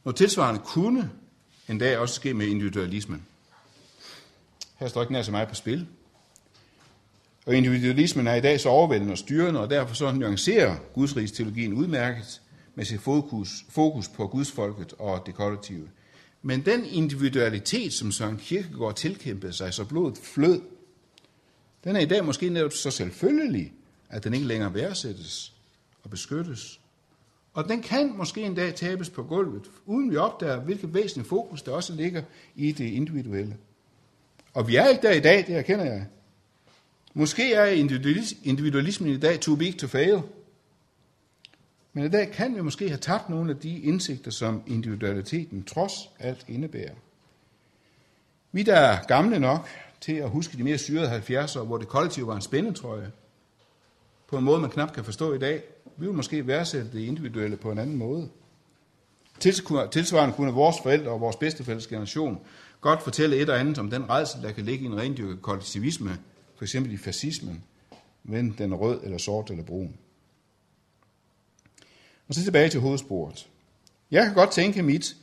Noget 0.03 0.15
tilsvarende 0.15 0.61
kunne 0.65 1.11
en 1.69 1.77
dag 1.77 1.97
også 1.97 2.15
ske 2.15 2.33
med 2.33 2.47
individualismen. 2.47 3.25
Her 4.75 4.87
står 4.87 5.01
ikke 5.01 5.13
nær 5.13 5.21
så 5.21 5.31
meget 5.31 5.47
på 5.47 5.55
spil. 5.55 5.87
Og 7.49 7.55
individualismen 7.55 8.27
er 8.27 8.35
i 8.35 8.41
dag 8.41 8.59
så 8.59 8.69
overvældende 8.69 9.11
og 9.11 9.17
styrende, 9.17 9.59
og 9.59 9.69
derfor 9.69 9.95
så 9.95 10.11
nuancerer 10.11 10.75
Guds 10.93 11.17
rigs 11.17 11.31
teologien 11.31 11.73
udmærket 11.73 12.41
med 12.75 12.85
sit 12.85 13.01
fokus, 13.01 13.49
fokus 13.69 14.07
på 14.07 14.27
Guds 14.27 14.51
folket 14.51 14.93
og 14.99 15.23
det 15.25 15.35
kollektive. 15.35 15.89
Men 16.41 16.65
den 16.65 16.85
individualitet, 16.85 17.93
som 17.93 18.11
Søren 18.11 18.37
Kierkegaard 18.37 18.95
tilkæmpede 18.95 19.53
sig, 19.53 19.73
så 19.73 19.85
blodet 19.85 20.17
flød, 20.17 20.61
den 21.83 21.95
er 21.95 21.99
i 21.99 22.05
dag 22.05 22.25
måske 22.25 22.49
netop 22.49 22.73
så 22.73 22.91
selvfølgelig, 22.91 23.73
at 24.09 24.23
den 24.23 24.33
ikke 24.33 24.47
længere 24.47 24.73
værdsættes 24.73 25.53
og 26.03 26.09
beskyttes. 26.09 26.79
Og 27.53 27.69
den 27.69 27.81
kan 27.81 28.13
måske 28.17 28.41
en 28.41 28.55
dag 28.55 28.75
tabes 28.75 29.09
på 29.09 29.23
gulvet, 29.23 29.69
uden 29.85 30.11
vi 30.11 30.15
opdager, 30.15 30.59
hvilket 30.59 30.93
væsentligt 30.93 31.29
fokus 31.29 31.61
der 31.61 31.71
også 31.71 31.93
ligger 31.93 32.21
i 32.55 32.71
det 32.71 32.85
individuelle. 32.89 33.57
Og 34.53 34.67
vi 34.67 34.75
er 34.75 34.87
ikke 34.87 35.01
der 35.01 35.11
i 35.11 35.19
dag, 35.19 35.47
det 35.47 35.55
erkender 35.55 35.85
jeg. 35.85 36.05
Måske 37.13 37.53
er 37.53 37.65
individualismen 38.43 39.09
i 39.09 39.17
dag 39.17 39.39
too 39.39 39.55
big 39.55 39.77
to 39.77 39.87
fail. 39.87 40.21
Men 41.93 42.05
i 42.05 42.09
dag 42.09 42.31
kan 42.31 42.55
vi 42.55 42.61
måske 42.61 42.87
have 42.87 42.97
tabt 42.97 43.29
nogle 43.29 43.51
af 43.51 43.57
de 43.57 43.79
indsigter, 43.79 44.31
som 44.31 44.63
individualiteten 44.67 45.63
trods 45.63 45.93
alt 46.19 46.45
indebærer. 46.47 46.93
Vi, 48.51 48.63
der 48.63 48.75
er 48.75 49.03
gamle 49.03 49.39
nok 49.39 49.67
til 50.01 50.13
at 50.13 50.29
huske 50.29 50.57
de 50.57 50.63
mere 50.63 50.77
syrede 50.77 51.17
70'ere, 51.17 51.63
hvor 51.63 51.77
det 51.77 51.87
kollektive 51.87 52.27
var 52.27 52.35
en 52.35 52.41
spændetrøje, 52.41 53.11
på 54.27 54.37
en 54.37 54.43
måde, 54.43 54.59
man 54.59 54.69
knap 54.69 54.93
kan 54.93 55.03
forstå 55.03 55.33
i 55.33 55.39
dag, 55.39 55.63
vi 55.97 56.05
vil 56.05 56.15
måske 56.15 56.47
værdsætte 56.47 56.91
det 56.91 56.99
individuelle 56.99 57.57
på 57.57 57.71
en 57.71 57.77
anden 57.77 57.95
måde. 57.95 58.29
Tilsvarende 59.91 60.35
kunne 60.35 60.53
vores 60.53 60.75
forældre 60.83 61.11
og 61.11 61.21
vores 61.21 61.35
bedstefælles 61.35 61.87
generation 61.87 62.39
godt 62.81 63.03
fortælle 63.03 63.37
et 63.37 63.49
og 63.49 63.59
andet 63.59 63.77
om 63.77 63.89
den 63.89 64.09
redsel, 64.09 64.41
der 64.41 64.51
kan 64.51 64.65
ligge 64.65 64.83
i 64.83 64.87
en 64.87 64.97
rendyrket 64.97 65.41
kollektivisme, 65.41 66.17
for 66.59 66.65
eksempel 66.65 66.93
i 66.93 66.97
fascismen, 66.97 67.63
men 68.23 68.55
den 68.57 68.71
er 68.71 68.75
rød 68.75 68.99
eller 69.03 69.17
sort 69.17 69.49
eller 69.49 69.63
brun. 69.63 69.97
Og 72.27 72.35
så 72.35 72.43
tilbage 72.43 72.69
til 72.69 72.79
hovedsporet. 72.79 73.47
Jeg 74.11 74.25
kan 74.25 74.33
godt 74.33 74.51
tænke 74.51 74.83
mit, 74.83 75.15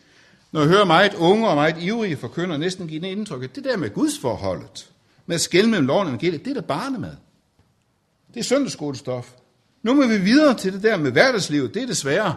når 0.52 0.60
jeg 0.60 0.68
hører 0.68 0.84
meget 0.84 1.14
unge 1.14 1.48
og 1.48 1.54
meget 1.54 1.82
ivrige 1.82 2.16
forkynder 2.16 2.56
næsten 2.56 2.88
give 2.88 3.00
det 3.00 3.06
indtryk, 3.06 3.42
at 3.42 3.56
det 3.56 3.64
der 3.64 3.76
med 3.76 3.90
gudsforholdet, 3.90 4.90
med 5.26 5.34
at 5.34 5.40
skælde 5.40 5.70
mellem 5.70 5.86
loven 5.86 6.06
og 6.06 6.08
evangeliet, 6.08 6.44
det 6.44 6.50
er 6.50 6.54
der 6.54 6.66
barnemad. 6.66 7.16
Det 8.34 8.40
er 8.40 8.44
søndagsskolestof. 8.44 9.32
Nu 9.82 9.94
må 9.94 10.06
vi 10.06 10.18
videre 10.18 10.58
til 10.58 10.72
det 10.72 10.82
der 10.82 10.96
med 10.96 11.12
hverdagslivet, 11.12 11.74
det 11.74 11.82
er 11.82 11.86
det 11.86 11.96
svære. 11.96 12.36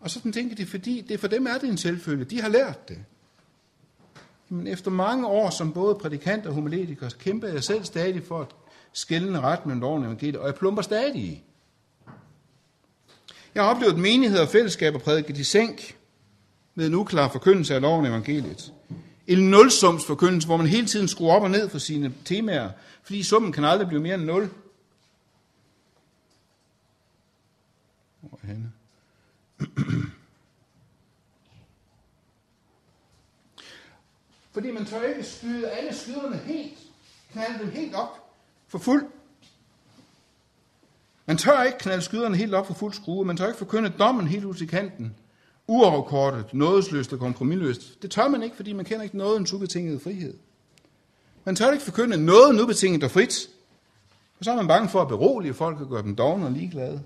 Og 0.00 0.10
så 0.10 0.32
tænker 0.32 0.56
de, 0.56 0.66
fordi 0.66 1.00
det 1.00 1.20
for 1.20 1.28
dem 1.28 1.46
er 1.46 1.58
det 1.58 1.68
en 1.68 1.78
selvfølge, 1.78 2.24
de 2.24 2.40
har 2.40 2.48
lært 2.48 2.88
det. 2.88 2.98
Men 4.52 4.66
efter 4.66 4.90
mange 4.90 5.26
år 5.26 5.50
som 5.50 5.72
både 5.72 5.94
prædikant 5.94 6.46
og 6.46 6.54
homiletiker, 6.54 7.08
kæmpede 7.08 7.54
jeg 7.54 7.64
selv 7.64 7.84
stadig 7.84 8.22
for 8.24 8.40
at 8.40 8.48
skældende 8.92 9.40
ret 9.40 9.66
mellem 9.66 9.80
loven 9.80 10.02
og 10.02 10.06
evangeliet, 10.06 10.36
og 10.36 10.46
jeg 10.46 10.54
plumper 10.54 10.82
stadig 10.82 11.16
i. 11.16 11.42
Jeg 13.54 13.62
har 13.62 13.74
oplevet 13.74 13.98
menigheder 13.98 14.42
og 14.42 14.48
fællesskaber 14.48 14.98
prædiket 14.98 15.38
i 15.38 15.44
sænk 15.44 15.98
med 16.74 16.86
en 16.86 16.94
uklar 16.94 17.28
forkyndelse 17.28 17.74
af 17.74 17.80
loven 17.80 18.04
og 18.04 18.10
evangeliet. 18.10 18.72
En 19.26 19.50
nulsums 19.50 20.06
forkyndelse, 20.06 20.48
hvor 20.48 20.56
man 20.56 20.66
hele 20.66 20.86
tiden 20.86 21.08
skruer 21.08 21.34
op 21.34 21.42
og 21.42 21.50
ned 21.50 21.68
for 21.68 21.78
sine 21.78 22.14
temaer, 22.24 22.70
fordi 23.02 23.22
summen 23.22 23.52
kan 23.52 23.64
aldrig 23.64 23.88
blive 23.88 24.02
mere 24.02 24.14
end 24.14 24.24
nul. 24.24 24.50
Hvor 28.20 28.40
er 28.42 28.46
henne? 28.46 28.72
Fordi 34.52 34.70
man 34.70 34.84
tør 34.84 35.02
ikke 35.02 35.24
skyde 35.24 35.70
alle 35.70 35.94
skyderne 35.94 36.36
helt, 36.36 36.78
knalde 37.32 37.58
dem 37.58 37.70
helt 37.70 37.94
op 37.94 38.30
for 38.68 38.78
fuld. 38.78 39.04
Man 41.26 41.36
tør 41.36 41.62
ikke 41.62 41.78
knalde 41.78 42.02
skyderne 42.02 42.36
helt 42.36 42.54
op 42.54 42.66
for 42.66 42.74
fuld 42.74 42.92
skrue. 42.92 43.24
Man 43.24 43.36
tør 43.36 43.46
ikke 43.46 43.58
forkynde 43.58 43.92
dommen 43.98 44.26
helt 44.26 44.44
ud 44.44 44.54
til 44.54 44.68
kanten. 44.68 45.14
Uafkortet, 45.66 46.54
nådesløst 46.54 47.12
og 47.12 47.18
kompromilløst. 47.18 48.02
Det 48.02 48.10
tør 48.10 48.28
man 48.28 48.42
ikke, 48.42 48.56
fordi 48.56 48.72
man 48.72 48.84
kender 48.84 49.02
ikke 49.02 49.16
noget 49.16 49.40
en 49.40 49.46
ubetinget 49.54 50.02
frihed. 50.02 50.34
Man 51.44 51.56
tør 51.56 51.72
ikke 51.72 51.84
forkynde 51.84 52.24
noget 52.24 52.60
ubetinget 52.60 53.04
og 53.04 53.10
frit. 53.10 53.48
Og 54.38 54.44
så 54.44 54.50
er 54.50 54.56
man 54.56 54.68
bange 54.68 54.88
for 54.88 55.02
at 55.02 55.08
berolige 55.08 55.54
folk 55.54 55.80
og 55.80 55.88
gøre 55.88 56.02
dem 56.02 56.16
dogne 56.16 56.46
og 56.46 56.52
ligeglade. 56.52 57.02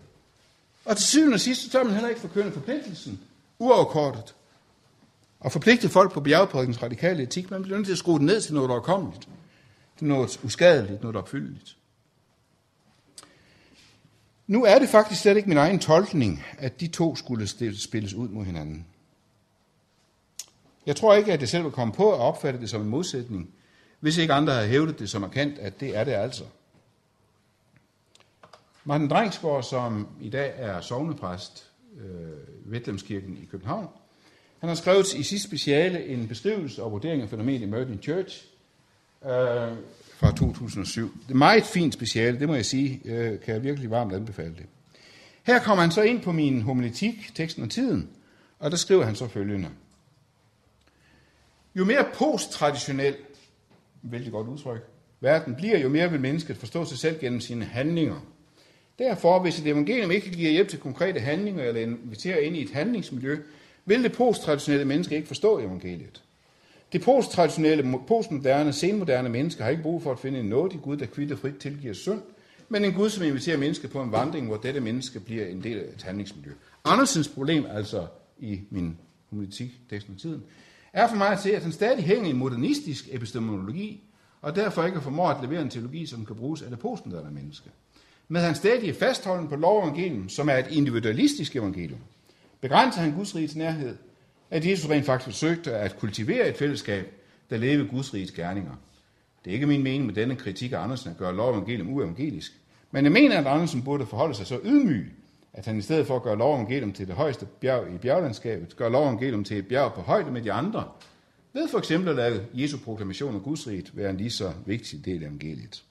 Og 0.85 0.96
til 0.96 1.06
syvende 1.06 1.35
og 1.35 1.40
sidst, 1.40 1.62
så 1.62 1.70
tør 1.70 1.85
man 1.85 1.92
heller 1.92 2.09
ikke 2.09 2.20
forkynde 2.20 2.52
forpligtelsen. 2.52 3.20
Uafkortet. 3.59 4.35
Og 5.46 5.52
forpligte 5.52 5.88
folk 5.88 6.12
på 6.12 6.20
bjergprædikens 6.20 6.82
radikale 6.82 7.22
etik. 7.22 7.50
Man 7.50 7.62
bliver 7.62 7.76
nødt 7.76 7.87
til 7.87 7.92
at 7.92 7.98
skrue 7.98 8.18
den 8.18 8.26
ned 8.26 8.40
til 8.40 8.54
noget, 8.54 8.70
der 8.70 8.76
er 8.76 8.80
kommet. 8.80 9.28
Til 9.98 10.06
noget 10.06 10.40
uskadeligt, 10.44 11.02
noget 11.02 11.16
opfyldeligt. 11.16 11.76
Nu 14.46 14.64
er 14.64 14.78
det 14.78 14.88
faktisk 14.88 15.20
slet 15.20 15.37
ikke 15.37 15.48
min 15.48 15.59
egen 15.59 15.78
tolkning, 15.78 16.44
at 16.59 16.80
de 16.80 16.87
to 16.87 17.16
skulle 17.16 17.46
spilles 17.76 18.14
ud 18.14 18.28
mod 18.28 18.44
hinanden. 18.44 18.87
Jeg 20.87 20.96
tror 20.96 21.14
ikke, 21.14 21.32
at 21.32 21.40
det 21.40 21.48
selv 21.48 21.64
vil 21.64 21.72
komme 21.72 21.94
på 21.94 22.12
at 22.12 22.20
opfatte 22.20 22.61
det 22.61 22.70
som 22.70 22.80
en 22.80 22.88
modsætning, 22.88 23.50
hvis 24.00 24.16
ikke 24.16 24.32
andre 24.32 24.52
har 24.52 24.64
hævdet 24.64 24.98
det 24.98 25.11
så 25.11 25.18
markant, 25.18 25.59
at 25.59 25.80
det 25.80 25.96
er 25.96 26.04
det 26.04 26.12
altså. 26.12 26.44
Martin 28.85 29.09
Drengsgaard, 29.09 29.62
som 29.62 30.09
i 30.20 30.30
dag 30.30 30.54
er 30.56 30.80
sovnepræst 30.80 31.70
øh, 31.98 32.66
i 32.66 32.70
Vetlemskirken 32.70 33.37
i 33.37 33.44
København, 33.44 33.88
han 34.61 34.69
har 34.69 34.77
skrevet 34.77 35.14
i 35.14 35.23
sit 35.23 35.42
speciale 35.42 36.07
en 36.07 36.29
beskrivelse 36.29 36.83
og 36.83 36.92
vurdering 36.92 37.23
af 37.23 37.29
fænomenet 37.29 37.62
Emerging 37.62 38.03
Church 38.03 38.45
øh, 39.25 39.31
fra 40.16 40.33
2007. 40.37 41.12
Det 41.27 41.31
er 41.31 41.38
meget 41.38 41.64
fint 41.64 41.95
speciale, 41.95 42.38
det 42.40 42.49
må 42.49 42.55
jeg 42.55 42.66
sige, 42.66 43.01
øh, 43.05 43.40
kan 43.40 43.55
jeg 43.55 43.62
virkelig 43.62 43.90
varmt 43.90 44.12
anbefale 44.12 44.55
det. 44.55 44.66
Her 45.42 45.59
kommer 45.59 45.83
han 45.83 45.90
så 45.90 46.03
ind 46.03 46.23
på 46.23 46.33
min 46.33 46.62
homiletik, 46.62 47.31
teksten 47.35 47.62
og 47.62 47.71
tiden, 47.71 48.09
og 48.59 48.71
der 48.71 48.77
skriver 48.77 49.05
han 49.05 49.14
så 49.14 49.29
følgende. 49.29 49.69
Jo 51.75 51.85
mere 51.85 52.05
posttraditionel, 52.14 53.16
vældig 54.03 54.33
godt 54.33 54.49
udtryk, 54.49 54.81
verden 55.21 55.55
bliver, 55.55 55.79
jo 55.79 55.88
mere 55.88 56.11
vil 56.11 56.21
mennesket 56.21 56.57
forstå 56.57 56.85
sig 56.85 56.99
selv 56.99 57.21
gennem 57.21 57.40
sine 57.40 57.64
handlinger. 57.64 58.21
Derfor, 58.99 59.38
hvis 59.38 59.59
et 59.59 59.66
evangelium 59.66 60.11
ikke 60.11 60.31
giver 60.31 60.51
hjælp 60.51 60.69
til 60.69 60.79
konkrete 60.79 61.21
handlinger 61.21 61.64
eller 61.64 61.81
inviterer 61.81 62.38
ind 62.38 62.57
i 62.57 62.62
et 62.62 62.71
handlingsmiljø, 62.71 63.42
vil 63.87 64.03
det 64.03 64.12
posttraditionelle 64.12 64.85
menneske 64.85 65.16
ikke 65.16 65.29
forstå 65.29 65.59
evangeliet. 65.59 66.22
Det 66.92 67.03
posttraditionelle, 67.03 67.99
postmoderne, 68.09 68.72
senmoderne 68.72 69.29
menneske 69.29 69.62
har 69.62 69.70
ikke 69.70 69.83
brug 69.83 70.03
for 70.03 70.12
at 70.12 70.18
finde 70.18 70.40
en 70.40 70.46
nådig 70.46 70.81
Gud, 70.83 70.96
der 70.96 71.07
kvitter 71.07 71.37
frit 71.37 71.57
tilgiver 71.57 71.94
synd, 71.94 72.22
men 72.68 72.85
en 72.85 72.92
Gud, 72.92 73.11
som 73.11 73.25
inviterer 73.25 73.57
mennesket 73.57 73.90
på 73.90 74.03
en 74.03 74.12
vandring, 74.12 74.46
hvor 74.46 74.57
dette 74.57 74.81
menneske 74.81 75.20
bliver 75.20 75.46
en 75.46 75.62
del 75.62 75.79
af 75.79 75.85
et 75.96 76.03
handlingsmiljø. 76.03 76.53
Andersens 76.85 77.29
problem, 77.29 77.66
altså 77.70 78.07
i 78.38 78.61
min 78.70 78.99
humanistik, 79.31 79.70
teksten 79.90 80.14
og 80.14 80.20
tiden, 80.20 80.42
er 80.92 81.09
for 81.09 81.16
mig 81.16 81.29
at 81.29 81.40
se, 81.40 81.57
at 81.57 81.62
han 81.62 81.72
stadig 81.72 82.05
hænger 82.05 82.31
i 82.31 82.33
modernistisk 82.33 83.09
epistemologi, 83.11 84.03
og 84.42 84.57
derfor 84.57 84.85
ikke 84.85 85.01
formår 85.01 85.29
at 85.29 85.42
levere 85.42 85.62
en 85.62 85.70
teologi, 85.70 86.07
som 86.07 86.27
kan 86.27 86.37
bruges 86.37 86.62
af 86.62 86.70
det 86.70 86.79
postmoderne 86.79 87.31
menneske. 87.31 87.70
Med 88.29 88.40
han 88.40 88.55
stadig 88.55 88.96
fastholden 88.96 89.49
på 89.49 89.57
lovevangelium, 89.57 90.29
som 90.29 90.49
er 90.49 90.57
et 90.57 90.66
individualistisk 90.70 91.57
evangelium 91.57 92.01
begrænser 92.68 93.00
han 93.00 93.12
Guds 93.12 93.35
riges 93.35 93.57
nærhed, 93.57 93.96
at 94.50 94.66
Jesus 94.66 94.90
rent 94.90 95.07
faktisk 95.07 95.24
forsøgte 95.24 95.74
at 95.74 95.98
kultivere 95.98 96.48
et 96.48 96.57
fællesskab, 96.57 97.12
der 97.50 97.57
levede 97.57 97.88
Guds 97.88 98.14
riges 98.14 98.31
gerninger. 98.31 98.72
Det 99.44 99.50
er 99.50 99.55
ikke 99.55 99.66
min 99.66 99.83
mening 99.83 100.07
med 100.07 100.14
denne 100.14 100.37
kritik 100.37 100.72
af 100.72 100.79
Andersen 100.79 101.11
at 101.11 101.16
gøre 101.16 101.37
lov 101.37 101.55
evangelium 101.55 101.94
uevangelisk, 101.94 102.52
men 102.90 103.05
jeg 103.05 103.12
mener, 103.12 103.38
at 103.38 103.46
Andersen 103.46 103.83
burde 103.83 104.07
forholde 104.07 104.35
sig 104.35 104.46
så 104.46 104.61
ydmyg, 104.64 105.12
at 105.52 105.67
han 105.67 105.79
i 105.79 105.83
stedet 105.83 106.06
for 106.06 106.17
at 106.17 106.23
gøre 106.23 106.38
lov 106.38 106.54
evangelium 106.54 106.92
til 106.92 107.06
det 107.06 107.14
højeste 107.14 107.46
bjerg 107.60 107.94
i 107.94 107.98
bjerglandskabet, 107.98 108.77
gør 108.77 108.88
lov 108.88 109.04
evangelium 109.04 109.44
til 109.44 109.58
et 109.58 109.69
bjerg 109.69 109.94
på 109.94 110.00
højde 110.00 110.31
med 110.31 110.42
de 110.42 110.52
andre, 110.52 110.85
ved 111.52 111.69
for 111.69 111.79
eksempel 111.79 112.08
at 112.08 112.17
lade 112.17 112.46
Jesu 112.54 112.79
proklamation 112.79 113.35
af 113.35 113.42
Guds 113.42 113.67
rige 113.67 113.85
være 113.92 114.10
en 114.10 114.17
lige 114.17 114.31
så 114.31 114.52
vigtig 114.67 115.04
del 115.04 115.23
af 115.23 115.27
evangeliet. 115.27 115.83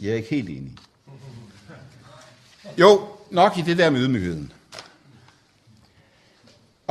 Jeg 0.00 0.10
er 0.10 0.14
ikke 0.14 0.30
helt 0.30 0.48
enig. 0.48 0.76
Jo, 2.78 3.00
nok 3.30 3.58
i 3.58 3.62
det 3.62 3.78
der 3.78 3.90
med 3.90 4.00
ydmygheden. 4.00 4.52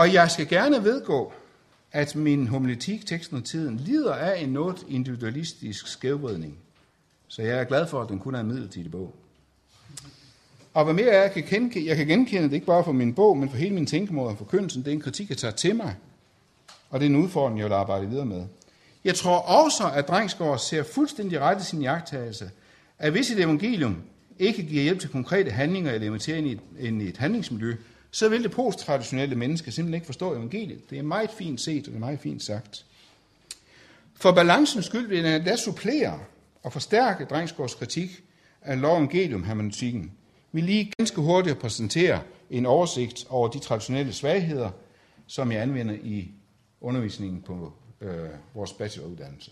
Og 0.01 0.13
jeg 0.13 0.31
skal 0.31 0.47
gerne 0.47 0.83
vedgå, 0.83 1.33
at 1.91 2.15
min 2.15 2.47
homiletik, 2.47 3.05
teksten 3.05 3.37
og 3.37 3.43
tiden, 3.43 3.77
lider 3.77 4.13
af 4.13 4.41
en 4.41 4.49
noget 4.49 4.85
individualistisk 4.89 5.87
skævvridning. 5.87 6.57
Så 7.27 7.41
jeg 7.41 7.59
er 7.59 7.63
glad 7.63 7.87
for, 7.87 8.01
at 8.01 8.09
den 8.09 8.19
kun 8.19 8.35
er 8.35 8.39
en 8.39 8.47
midlertidig 8.47 8.91
bog. 8.91 9.15
Og 10.73 10.83
hvad 10.83 10.93
mere 10.93 11.15
jeg 11.15 11.31
kan, 11.31 11.43
genkende, 11.43 11.87
jeg 11.87 11.97
kan 11.97 12.07
genkende 12.07 12.43
det 12.43 12.53
ikke 12.53 12.65
bare 12.65 12.83
for 12.83 12.91
min 12.91 13.13
bog, 13.13 13.37
men 13.37 13.49
for 13.49 13.57
hele 13.57 13.75
min 13.75 13.85
tænkemåde 13.85 14.29
og 14.29 14.37
forkyndelsen, 14.37 14.81
det 14.81 14.87
er 14.87 14.95
en 14.95 15.01
kritik, 15.01 15.29
jeg 15.29 15.37
tager 15.37 15.53
til 15.53 15.75
mig. 15.75 15.95
Og 16.89 16.99
det 16.99 17.05
er 17.05 17.09
en 17.09 17.23
udfordring, 17.23 17.59
jeg 17.59 17.65
vil 17.65 17.73
arbejde 17.73 18.09
videre 18.09 18.25
med. 18.25 18.45
Jeg 19.03 19.15
tror 19.15 19.37
også, 19.37 19.91
at 19.95 20.07
Drengsgaard 20.07 20.59
ser 20.59 20.83
fuldstændig 20.83 21.39
ret 21.39 21.61
i 21.61 21.65
sin 21.65 21.81
jagttagelse, 21.81 22.51
at 22.99 23.11
hvis 23.11 23.31
et 23.31 23.43
evangelium 23.43 24.01
ikke 24.39 24.63
giver 24.63 24.83
hjælp 24.83 24.99
til 24.99 25.09
konkrete 25.09 25.51
handlinger 25.51 25.91
eller 25.91 26.07
inviterer 26.07 26.37
ind 26.37 26.47
i 26.47 26.51
et, 26.51 26.59
ind 26.79 27.01
i 27.01 27.07
et 27.07 27.17
handlingsmiljø, 27.17 27.75
så 28.11 28.29
vil 28.29 28.43
det 28.43 28.51
posttraditionelle 28.51 29.35
menneske 29.35 29.71
simpelthen 29.71 29.93
ikke 29.93 30.05
forstå 30.05 30.33
evangeliet. 30.33 30.89
Det 30.89 30.97
er 30.97 31.03
meget 31.03 31.29
fint 31.29 31.61
set, 31.61 31.79
og 31.79 31.85
det 31.87 31.95
er 31.95 31.99
meget 31.99 32.19
fint 32.19 32.43
sagt. 32.43 32.85
For 34.15 34.31
balancens 34.31 34.85
skyld 34.85 35.07
vil 35.07 35.19
jeg 35.19 35.45
da 35.45 35.55
supplere 35.55 36.19
og 36.63 36.73
forstærke 36.73 37.25
Drengsgaards 37.25 37.75
kritik 37.75 38.23
af 38.61 38.81
lov 38.81 38.97
evangelium 38.97 39.43
hermeneutikken. 39.43 40.11
Vi 40.51 40.61
lige 40.61 40.91
ganske 40.97 41.21
hurtigt 41.21 41.59
præsentere 41.59 42.21
en 42.49 42.65
oversigt 42.65 43.25
over 43.29 43.47
de 43.47 43.59
traditionelle 43.59 44.13
svagheder, 44.13 44.69
som 45.27 45.51
jeg 45.51 45.61
anvender 45.61 45.93
i 46.03 46.31
undervisningen 46.81 47.41
på 47.41 47.73
øh, 48.01 48.29
vores 48.53 48.73
bacheloruddannelse. 48.73 49.51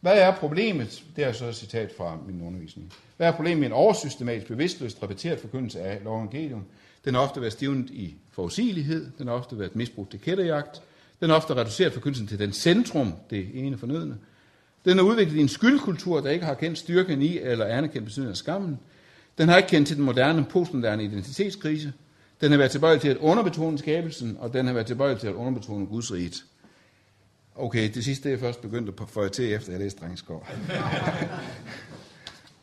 Hvad 0.00 0.18
er 0.18 0.36
problemet? 0.36 1.04
Det 1.16 1.24
er 1.24 1.32
så 1.32 1.46
et 1.46 1.56
citat 1.56 1.92
fra 1.96 2.18
min 2.26 2.42
undervisning. 2.42 2.92
Hvad 3.16 3.26
er 3.28 3.32
problemet 3.32 3.58
med 3.58 3.66
en 3.66 3.72
oversystematisk, 3.72 4.46
bevidstløst 4.46 5.02
repeteret 5.02 5.40
forkyndelse 5.40 5.80
af 5.80 6.04
lov 6.04 6.16
evangelium? 6.16 6.64
Den 7.04 7.14
har 7.14 7.20
ofte 7.20 7.40
været 7.40 7.52
stivnet 7.52 7.90
i 7.90 8.14
forudsigelighed, 8.30 9.10
den 9.18 9.26
har 9.26 9.34
ofte 9.34 9.58
været 9.58 9.76
misbrugt 9.76 10.10
til 10.10 10.20
kætterjagt, 10.20 10.82
den 11.20 11.30
har 11.30 11.36
ofte 11.36 11.54
reduceret 11.54 11.92
forkyndelsen 11.92 12.26
til 12.26 12.38
den 12.38 12.52
centrum, 12.52 13.14
det 13.30 13.48
ene 13.54 13.78
fornødende. 13.78 14.16
Den 14.84 14.98
er 14.98 15.02
udviklet 15.02 15.40
en 15.40 15.48
skyldkultur, 15.48 16.20
der 16.20 16.30
ikke 16.30 16.44
har 16.44 16.54
kendt 16.54 16.78
styrken 16.78 17.22
i 17.22 17.38
eller 17.38 17.66
anerkendt 17.66 18.04
betydningen 18.04 18.30
af 18.30 18.36
skammen. 18.36 18.78
Den 19.38 19.48
har 19.48 19.56
ikke 19.56 19.68
kendt 19.68 19.88
til 19.88 19.96
den 19.96 20.04
moderne, 20.04 20.44
postmoderne 20.44 21.04
identitetskrise. 21.04 21.92
Den 22.40 22.50
har 22.50 22.58
været 22.58 22.70
tilbøjelig 22.70 23.00
til 23.00 23.08
at 23.08 23.16
underbetone 23.16 23.78
skabelsen, 23.78 24.36
og 24.40 24.52
den 24.52 24.66
har 24.66 24.72
været 24.72 24.86
tilbøjelig 24.86 25.20
til 25.20 25.28
at 25.28 25.34
underbetone 25.34 25.86
Guds 25.86 26.12
rige. 26.12 26.32
Okay, 27.54 27.94
det 27.94 28.04
sidste 28.04 28.28
er 28.28 28.32
jeg 28.32 28.40
først 28.40 28.60
begyndt 28.60 28.88
at 29.00 29.08
få 29.08 29.28
til, 29.28 29.52
efter 29.52 29.72
jeg 29.72 29.80
læste 29.80 30.00
Drengskov. 30.00 30.46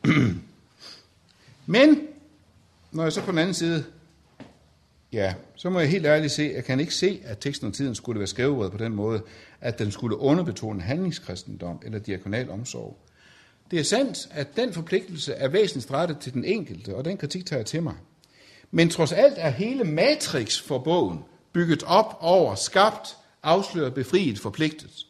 Men, 1.66 1.98
når 2.92 3.02
jeg 3.02 3.12
så 3.12 3.22
på 3.22 3.30
den 3.30 3.38
anden 3.38 3.54
side, 3.54 3.84
ja, 5.12 5.34
så 5.56 5.70
må 5.70 5.80
jeg 5.80 5.88
helt 5.88 6.06
ærligt 6.06 6.32
se, 6.32 6.52
jeg 6.54 6.64
kan 6.64 6.80
ikke 6.80 6.94
se, 6.94 7.20
at 7.24 7.38
teksten 7.38 7.66
om 7.66 7.72
tiden 7.72 7.94
skulle 7.94 8.20
være 8.20 8.26
skrevet 8.26 8.72
på 8.72 8.78
den 8.78 8.94
måde, 8.94 9.22
at 9.60 9.78
den 9.78 9.90
skulle 9.90 10.18
underbetone 10.18 10.82
handlingskristendom 10.82 11.82
eller 11.84 11.98
diakonal 11.98 12.50
omsorg. 12.50 12.96
Det 13.70 13.78
er 13.78 13.84
sandt, 13.84 14.28
at 14.30 14.56
den 14.56 14.72
forpligtelse 14.72 15.32
er 15.32 15.48
væsentligt 15.48 15.90
rettet 15.90 16.18
til 16.18 16.32
den 16.32 16.44
enkelte, 16.44 16.96
og 16.96 17.04
den 17.04 17.16
kritik 17.16 17.46
tager 17.46 17.60
jeg 17.60 17.66
til 17.66 17.82
mig. 17.82 17.94
Men 18.70 18.90
trods 18.90 19.12
alt 19.12 19.34
er 19.36 19.50
hele 19.50 19.84
matrix 19.84 20.60
for 20.60 20.78
bogen 20.78 21.24
bygget 21.52 21.82
op 21.82 22.16
over 22.20 22.54
skabt, 22.54 23.16
afsløret, 23.42 23.94
befriet, 23.94 24.38
forpligtet. 24.38 25.06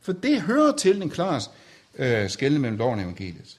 For 0.00 0.12
det 0.12 0.42
hører 0.42 0.76
til 0.76 1.00
den 1.00 1.10
klare 1.10 1.40
øh, 1.94 2.30
skældende 2.30 2.60
mellem 2.60 2.78
loven 2.78 2.98
og 2.98 3.04
evangeliet. 3.04 3.58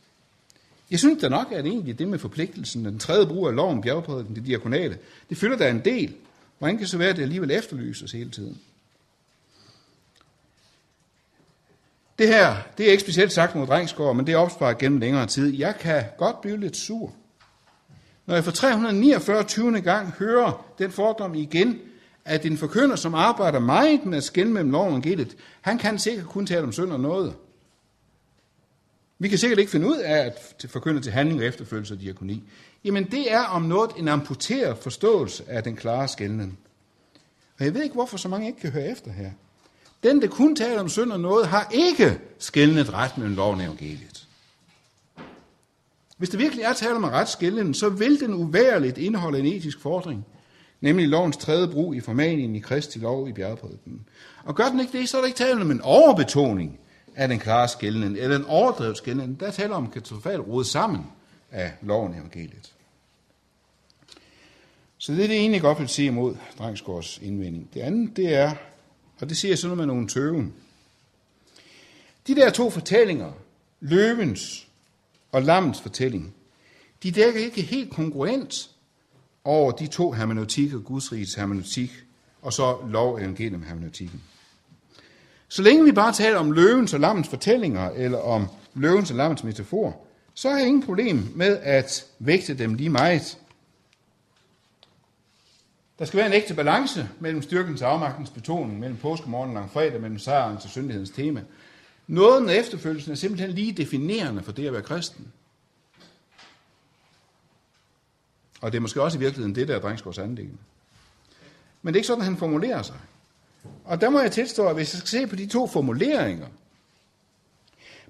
Jeg 0.91 0.99
synes 0.99 1.21
da 1.21 1.29
nok, 1.29 1.51
at 1.51 1.65
egentlig 1.65 1.99
det 1.99 2.07
med 2.07 2.19
forpligtelsen, 2.19 2.85
den 2.85 2.99
tredje 2.99 3.27
brug 3.27 3.47
af 3.47 3.55
loven, 3.55 3.81
bjergprædiken, 3.81 4.35
det 4.35 4.45
diakonale, 4.45 4.97
det 5.29 5.37
fylder 5.37 5.57
der 5.57 5.67
en 5.67 5.85
del. 5.85 6.15
Hvordan 6.57 6.75
kan 6.75 6.81
det 6.81 6.89
så 6.89 6.97
være, 6.97 7.09
at 7.09 7.15
det 7.15 7.21
alligevel 7.21 7.51
efterlyses 7.51 8.11
hele 8.11 8.29
tiden? 8.31 8.61
Det 12.19 12.27
her, 12.27 12.55
det 12.77 12.87
er 12.87 12.91
ikke 12.91 13.01
specielt 13.01 13.31
sagt 13.31 13.55
mod 13.55 13.67
Drengsgaard, 13.67 14.15
men 14.15 14.27
det 14.27 14.33
er 14.33 14.37
opsparet 14.37 14.77
gennem 14.77 14.99
længere 14.99 15.25
tid. 15.25 15.57
Jeg 15.57 15.75
kan 15.79 16.03
godt 16.17 16.41
blive 16.41 16.57
lidt 16.57 16.77
sur. 16.77 17.13
Når 18.25 18.35
jeg 18.35 18.43
for 18.43 18.51
349. 18.51 19.43
20. 19.43 19.81
gang 19.81 20.11
hører 20.11 20.65
den 20.79 20.91
fordom 20.91 21.35
igen, 21.35 21.79
at 22.25 22.45
en 22.45 22.57
forkynder, 22.57 22.95
som 22.95 23.15
arbejder 23.15 23.59
meget 23.59 24.05
med 24.05 24.17
at 24.17 24.23
skænde 24.23 24.51
mellem 24.51 24.71
loven 24.71 24.87
og 24.87 24.91
evangeliet, 24.91 25.35
han 25.61 25.77
kan 25.77 25.99
sikkert 25.99 26.25
kun 26.25 26.45
tale 26.45 26.63
om 26.63 26.71
synd 26.71 26.91
og 26.91 26.99
noget. 26.99 27.33
Vi 29.19 29.27
kan 29.27 29.37
sikkert 29.37 29.59
ikke 29.59 29.71
finde 29.71 29.87
ud 29.87 29.97
af 29.97 30.17
at 30.25 30.65
forkynde 30.69 31.01
til 31.01 31.11
handling 31.11 31.39
og 31.39 31.45
efterfølgelse 31.45 31.93
af 31.93 31.99
diakoni. 31.99 32.43
Jamen 32.83 33.11
det 33.11 33.31
er 33.31 33.41
om 33.41 33.61
noget 33.61 33.91
en 33.97 34.07
amputeret 34.07 34.77
forståelse 34.77 35.43
af 35.47 35.63
den 35.63 35.75
klare 35.75 36.07
skældning. 36.07 36.59
Og 37.59 37.65
jeg 37.65 37.73
ved 37.73 37.83
ikke, 37.83 37.93
hvorfor 37.93 38.17
så 38.17 38.27
mange 38.27 38.47
ikke 38.47 38.59
kan 38.59 38.71
høre 38.71 38.91
efter 38.91 39.11
her. 39.11 39.31
Den, 40.03 40.21
der 40.21 40.27
kun 40.27 40.55
taler 40.55 40.79
om 40.79 40.89
synd 40.89 41.11
og 41.11 41.19
noget, 41.19 41.47
har 41.47 41.69
ikke 41.71 42.19
skældnet 42.39 42.93
ret 42.93 43.17
mellem 43.17 43.35
loven 43.35 43.59
og 43.59 43.65
evangeliet. 43.65 44.27
Hvis 46.17 46.29
det 46.29 46.39
virkelig 46.39 46.63
er 46.63 46.73
tale 46.73 46.95
om 46.95 47.03
ret 47.03 47.29
skældning, 47.29 47.75
så 47.75 47.89
vil 47.89 48.19
den 48.19 48.33
uværligt 48.33 48.97
indeholde 48.97 49.39
en 49.39 49.45
etisk 49.45 49.81
fordring– 49.81 50.25
nemlig 50.81 51.07
lovens 51.07 51.37
tredje 51.37 51.67
brug 51.67 51.95
i 51.95 51.99
formaningen 51.99 52.55
i 52.55 52.59
Kristi 52.59 52.99
lov 52.99 53.27
i 53.27 53.33
bjergprædiken. 53.33 54.07
Og 54.43 54.55
gør 54.55 54.69
den 54.69 54.79
ikke 54.79 54.97
det, 54.97 55.09
så 55.09 55.17
er 55.17 55.21
der 55.21 55.27
ikke 55.27 55.37
tale 55.37 55.61
om 55.61 55.71
en 55.71 55.81
overbetoning 55.81 56.79
af 57.19 57.27
den 57.27 57.39
klare 57.39 57.67
skældning, 57.67 58.17
eller 58.17 58.35
en 58.35 58.45
overdrevet 58.45 58.97
skældning. 58.97 59.39
Der 59.39 59.51
taler 59.51 59.75
om 59.75 59.91
katastrofalt 59.91 60.47
rodet 60.47 60.67
sammen 60.67 61.05
af 61.51 61.73
loven 61.81 62.13
i 62.13 62.17
evangeliet. 62.17 62.73
Så 64.97 65.11
det 65.13 65.23
er 65.23 65.27
det 65.27 65.45
ene, 65.45 65.53
jeg 65.53 65.61
godt 65.61 65.79
vil 65.79 65.87
sige 65.87 66.07
imod 66.07 66.35
Drengsgaards 66.57 67.17
indvending. 67.17 67.73
Det 67.73 67.81
andet, 67.81 68.17
det 68.17 68.35
er, 68.35 68.55
og 69.19 69.29
det 69.29 69.37
siger 69.37 69.51
jeg 69.51 69.57
sådan 69.57 69.77
med 69.77 69.85
nogle 69.85 70.07
tøven. 70.07 70.53
De 72.27 72.35
der 72.35 72.49
to 72.49 72.69
fortællinger, 72.69 73.31
løvens 73.79 74.67
og 75.31 75.41
lammens 75.41 75.81
fortælling, 75.81 76.33
de 77.03 77.11
dækker 77.11 77.39
ikke 77.39 77.61
helt 77.61 77.91
kongruent 77.91 78.69
over 79.43 79.71
de 79.71 79.87
to 79.87 80.11
hermeneutikker, 80.11 80.79
Guds 80.79 81.11
rigets 81.11 81.33
hermeneutik, 81.33 81.91
og 82.41 82.53
så 82.53 82.77
lov 82.89 83.17
evangelium 83.17 83.63
hermeneutikken. 83.63 84.21
Så 85.49 85.61
længe 85.61 85.85
vi 85.85 85.91
bare 85.91 86.13
taler 86.13 86.37
om 86.37 86.51
løvens 86.51 86.93
og 86.93 86.99
lammens 86.99 87.27
fortællinger, 87.27 87.89
eller 87.89 88.17
om 88.17 88.47
løvens 88.73 89.11
og 89.11 89.17
lammens 89.17 89.43
metafor, 89.43 90.05
så 90.33 90.49
har 90.49 90.57
jeg 90.57 90.67
ingen 90.67 90.83
problem 90.83 91.27
med 91.35 91.57
at 91.57 92.05
vægte 92.19 92.57
dem 92.57 92.73
lige 92.73 92.89
meget. 92.89 93.37
Der 95.99 96.05
skal 96.05 96.17
være 96.17 96.27
en 96.27 96.33
ægte 96.33 96.53
balance 96.53 97.09
mellem 97.19 97.41
styrkens 97.41 97.81
og 97.81 97.91
afmagtens 97.91 98.29
betoning, 98.29 98.79
mellem 98.79 98.97
påskemorgen 98.97 99.49
og 99.49 99.55
langfredag, 99.55 100.01
mellem 100.01 100.19
sejren 100.19 100.57
til 100.57 100.69
syndighedens 100.69 101.09
tema. 101.09 101.43
Nåden 102.07 102.45
og 102.45 102.55
efterfølgelsen 102.55 103.11
er 103.11 103.15
simpelthen 103.15 103.51
lige 103.51 103.71
definerende 103.71 104.43
for 104.43 104.51
det 104.51 104.67
at 104.67 104.73
være 104.73 104.81
kristen. 104.81 105.27
Og 108.61 108.71
det 108.71 108.77
er 108.77 108.81
måske 108.81 109.01
også 109.01 109.17
i 109.17 109.19
virkeligheden 109.19 109.55
det, 109.55 109.67
der 109.67 109.75
er 109.75 109.79
Drengsgaards 109.79 110.17
anlæggende. 110.17 110.59
Men 111.81 111.93
det 111.93 111.97
er 111.97 111.99
ikke 111.99 112.07
sådan, 112.07 112.23
han 112.23 112.37
formulerer 112.37 112.81
sig. 112.81 112.95
Og 113.85 114.01
der 114.01 114.09
må 114.09 114.19
jeg 114.19 114.31
tilstå, 114.31 114.67
at 114.67 114.75
hvis 114.75 114.93
jeg 114.93 114.99
skal 114.99 115.09
se 115.09 115.27
på 115.27 115.35
de 115.35 115.47
to 115.47 115.67
formuleringer, 115.67 116.47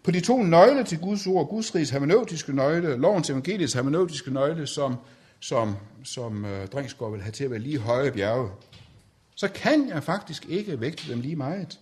på 0.03 0.11
de 0.11 0.19
to 0.19 0.43
nøgler 0.43 0.83
til 0.83 0.99
Guds 0.99 1.27
ord, 1.27 1.49
Guds 1.49 1.75
rigs 1.75 1.89
hermeneutiske 1.89 2.53
nøgle, 2.53 2.97
lovens 2.97 3.29
evangeliets 3.29 3.73
hermeneutiske 3.73 4.31
nøgle, 4.31 4.67
som, 4.67 4.95
som, 5.39 5.75
som 6.03 6.45
øh, 6.45 6.63
uh, 6.63 6.67
Drengsgaard 6.67 7.11
vil 7.11 7.21
have 7.21 7.31
til 7.31 7.43
at 7.43 7.51
være 7.51 7.59
lige 7.59 7.77
høje 7.77 8.11
bjerge, 8.11 8.49
så 9.35 9.47
kan 9.47 9.89
jeg 9.89 10.03
faktisk 10.03 10.45
ikke 10.49 10.81
vægte 10.81 11.11
dem 11.11 11.21
lige 11.21 11.35
meget. 11.35 11.79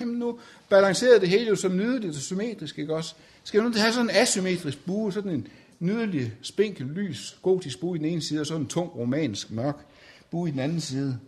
Jamen 0.00 0.18
nu 0.18 0.38
balancerede 0.68 1.20
det 1.20 1.28
hele 1.28 1.48
jo 1.48 1.56
som 1.56 1.76
nydeligt 1.76 2.16
og 2.16 2.22
symmetrisk, 2.22 2.78
ikke 2.78 2.94
også? 2.94 3.14
Skal 3.44 3.60
vi 3.60 3.66
nu 3.66 3.72
have 3.76 3.92
sådan 3.92 4.10
en 4.10 4.16
asymmetrisk 4.16 4.84
bue, 4.86 5.12
sådan 5.12 5.32
en, 5.32 5.48
nydelig, 5.80 6.32
spinkel, 6.42 6.86
lys, 6.86 7.38
gotisk 7.42 7.80
bue 7.80 7.96
i 7.96 7.98
den 7.98 8.06
ene 8.06 8.22
side, 8.22 8.40
og 8.40 8.46
sådan 8.46 8.62
en 8.62 8.68
tung, 8.68 8.96
romansk, 8.96 9.50
mørk 9.50 9.76
bue 10.30 10.48
i 10.48 10.52
den 10.52 10.60
anden 10.60 10.80
side. 10.80 11.18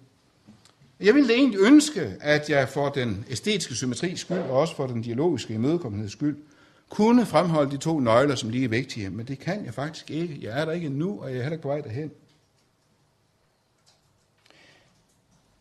Jeg 1.00 1.14
ville 1.14 1.34
egentlig 1.34 1.60
ønske, 1.60 2.16
at 2.20 2.50
jeg 2.50 2.68
for 2.68 2.88
den 2.88 3.24
æstetiske 3.30 3.74
symmetri 3.74 4.16
skyld, 4.16 4.38
og 4.38 4.50
også 4.50 4.76
for 4.76 4.86
den 4.86 5.02
dialogiske 5.02 5.54
imødekommenheds 5.54 6.12
skyld, 6.12 6.36
kunne 6.88 7.26
fremholde 7.26 7.70
de 7.70 7.76
to 7.76 8.00
nøgler 8.00 8.34
som 8.34 8.50
lige 8.50 8.70
vigtige, 8.70 9.10
men 9.10 9.26
det 9.26 9.38
kan 9.38 9.64
jeg 9.64 9.74
faktisk 9.74 10.10
ikke. 10.10 10.38
Jeg 10.42 10.60
er 10.60 10.64
der 10.64 10.72
ikke 10.72 10.88
nu, 10.88 11.20
og 11.20 11.30
jeg 11.30 11.38
er 11.38 11.42
heller 11.42 11.52
ikke 11.52 11.62
på 11.62 11.68
vej 11.68 11.80
derhen. 11.80 12.10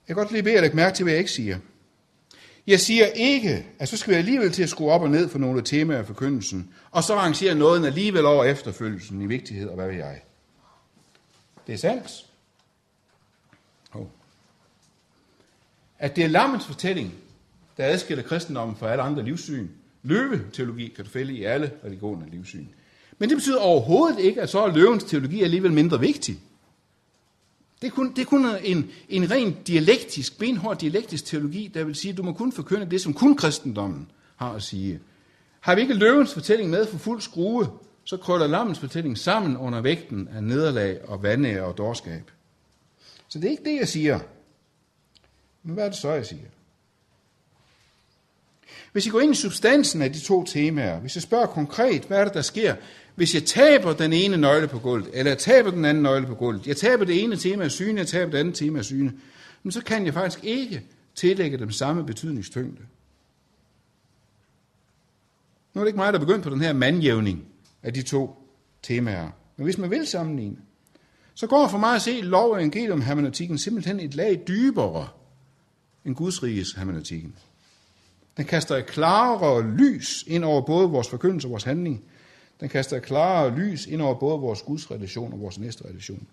Jeg 0.07 0.15
kan 0.15 0.15
godt 0.15 0.31
lige 0.31 0.43
bede 0.43 0.55
at 0.55 0.61
lægge 0.61 0.75
mærke 0.75 0.95
til, 0.95 1.03
hvad 1.03 1.13
jeg 1.13 1.19
ikke 1.19 1.31
siger. 1.31 1.57
Jeg 2.67 2.79
siger 2.79 3.05
ikke, 3.05 3.65
at 3.79 3.89
så 3.89 3.97
skal 3.97 4.13
vi 4.13 4.17
alligevel 4.17 4.51
til 4.51 4.63
at 4.63 4.69
skrue 4.69 4.91
op 4.91 5.01
og 5.01 5.09
ned 5.09 5.29
for 5.29 5.39
nogle 5.39 5.61
temaer 5.61 5.97
af 5.97 6.05
forkyndelsen, 6.05 6.73
og 6.91 7.03
så 7.03 7.13
arrangere 7.13 7.55
noget 7.55 7.85
alligevel 7.85 8.25
over 8.25 8.43
efterfølgelsen 8.43 9.21
i 9.21 9.25
vigtighed, 9.25 9.69
og 9.69 9.75
hvad 9.75 9.87
ved 9.87 9.95
jeg. 9.95 10.21
Det 11.67 11.73
er 11.73 11.77
sandt. 11.77 12.28
At 15.99 16.15
det 16.15 16.23
er 16.23 16.27
lammens 16.27 16.65
fortælling, 16.65 17.13
der 17.77 17.85
adskiller 17.85 18.23
kristendommen 18.23 18.75
fra 18.75 18.91
alle 18.91 19.03
andre 19.03 19.23
livssyn. 19.23 19.67
Løveteologi 20.03 20.87
kan 20.87 21.05
du 21.05 21.11
fælde 21.11 21.33
i 21.33 21.43
alle 21.43 21.71
religioner 21.85 22.25
livssyn. 22.31 22.65
Men 23.17 23.29
det 23.29 23.37
betyder 23.37 23.59
overhovedet 23.59 24.19
ikke, 24.19 24.41
at 24.41 24.49
så 24.49 24.59
er 24.63 24.73
løvens 24.73 25.03
teologi 25.03 25.43
alligevel 25.43 25.73
mindre 25.73 25.99
vigtig. 25.99 26.39
Det 27.81 27.87
er 27.87 27.91
kun, 27.91 28.13
det 28.13 28.21
er 28.21 28.25
kun 28.25 28.45
en, 28.63 28.89
en 29.09 29.31
ren 29.31 29.57
dialektisk, 29.67 30.39
benhård 30.39 30.77
dialektisk 30.77 31.25
teologi, 31.25 31.71
der 31.73 31.83
vil 31.83 31.95
sige, 31.95 32.11
at 32.11 32.17
du 32.17 32.23
må 32.23 32.33
kun 32.33 32.51
forkynde 32.51 32.91
det, 32.91 33.01
som 33.01 33.13
kun 33.13 33.35
kristendommen 33.35 34.11
har 34.35 34.53
at 34.53 34.63
sige. 34.63 34.99
Har 35.59 35.75
vi 35.75 35.81
ikke 35.81 35.93
løvens 35.93 36.33
fortælling 36.33 36.69
med 36.69 36.85
for 36.85 36.97
fuld 36.97 37.21
skrue, 37.21 37.67
så 38.03 38.17
krøller 38.17 38.47
lammens 38.47 38.79
fortælling 38.79 39.17
sammen 39.17 39.57
under 39.57 39.81
vægten 39.81 40.27
af 40.27 40.43
nederlag 40.43 41.09
og 41.09 41.23
vande 41.23 41.61
og 41.63 41.77
dårskab. 41.77 42.31
Så 43.27 43.39
det 43.39 43.47
er 43.47 43.51
ikke 43.51 43.63
det, 43.63 43.79
jeg 43.79 43.87
siger. 43.87 44.19
Men 45.63 45.73
hvad 45.73 45.85
er 45.85 45.89
det 45.89 45.97
så, 45.97 46.11
jeg 46.11 46.25
siger? 46.25 46.43
Hvis 48.91 49.05
I 49.05 49.09
går 49.09 49.19
ind 49.19 49.31
i 49.31 49.35
substansen 49.35 50.01
af 50.01 50.13
de 50.13 50.19
to 50.19 50.43
temaer, 50.43 50.99
hvis 50.99 51.15
jeg 51.15 51.23
spørger 51.23 51.45
konkret, 51.45 52.03
hvad 52.03 52.19
er 52.19 52.23
det, 52.23 52.33
der 52.33 52.41
sker, 52.41 52.75
hvis 53.15 53.33
jeg 53.33 53.43
taber 53.43 53.93
den 53.93 54.13
ene 54.13 54.37
nøgle 54.37 54.67
på 54.67 54.79
gulvet, 54.79 55.09
eller 55.13 55.31
jeg 55.31 55.37
taber 55.37 55.71
den 55.71 55.85
anden 55.85 56.03
nøgle 56.03 56.27
på 56.27 56.35
gulvet, 56.35 56.67
jeg 56.67 56.77
taber 56.77 57.05
det 57.05 57.23
ene 57.23 57.37
tema 57.37 57.63
af 57.63 57.71
syne, 57.71 57.99
jeg 57.99 58.07
taber 58.07 58.31
det 58.31 58.37
andet 58.37 58.55
tema 58.55 58.79
af 58.79 58.85
syne, 58.85 59.13
men 59.63 59.71
så 59.71 59.83
kan 59.83 60.05
jeg 60.05 60.13
faktisk 60.13 60.43
ikke 60.43 60.83
tillægge 61.15 61.57
dem 61.57 61.71
samme 61.71 62.05
betydningstyngde. 62.05 62.81
Nu 65.73 65.81
er 65.81 65.85
det 65.85 65.89
ikke 65.89 65.97
mig, 65.97 66.13
der 66.13 66.19
er 66.19 66.25
begyndt 66.25 66.43
på 66.43 66.49
den 66.49 66.61
her 66.61 66.73
mandjævning 66.73 67.45
af 67.83 67.93
de 67.93 68.01
to 68.01 68.35
temaer. 68.83 69.29
Men 69.57 69.63
hvis 69.63 69.77
man 69.77 69.89
vil 69.89 70.07
sammenligne, 70.07 70.57
så 71.33 71.47
går 71.47 71.67
for 71.67 71.77
mig 71.77 71.95
at 71.95 72.01
se 72.01 72.21
lov 72.21 72.51
og 72.51 72.57
evangelium 72.57 73.01
hermeneutikken 73.01 73.57
simpelthen 73.57 73.99
et 73.99 74.15
lag 74.15 74.43
dybere 74.47 75.07
end 76.05 76.15
Guds 76.15 76.43
riges 76.43 76.71
hermeneutikken. 76.71 77.35
Den 78.37 78.45
kaster 78.45 78.75
et 78.75 78.85
klarere 78.85 79.61
lys 79.77 80.23
ind 80.27 80.43
over 80.43 80.61
både 80.61 80.89
vores 80.89 81.09
forkyndelse 81.09 81.47
og 81.47 81.51
vores 81.51 81.63
handling. 81.63 82.03
Den 82.59 82.69
kaster 82.69 82.97
et 82.97 83.03
klarere 83.03 83.55
lys 83.59 83.85
ind 83.85 84.01
over 84.01 84.19
både 84.19 84.39
vores 84.39 84.61
Guds 84.61 84.91
relation 84.91 85.33
og 85.33 85.39
vores 85.39 85.59
næste 85.59 85.85
relation. 85.85 86.27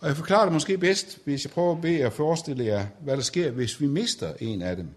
Og 0.00 0.08
jeg 0.08 0.16
forklarer 0.16 0.44
det 0.44 0.52
måske 0.52 0.78
bedst, 0.78 1.18
hvis 1.24 1.44
jeg 1.44 1.50
prøver 1.50 1.74
at 1.74 1.80
bede 1.80 1.98
jer 1.98 2.10
forestille 2.10 2.64
jer, 2.64 2.86
hvad 3.00 3.16
der 3.16 3.22
sker, 3.22 3.50
hvis 3.50 3.80
vi 3.80 3.86
mister 3.86 4.34
en 4.40 4.62
af 4.62 4.76
dem. 4.76 4.88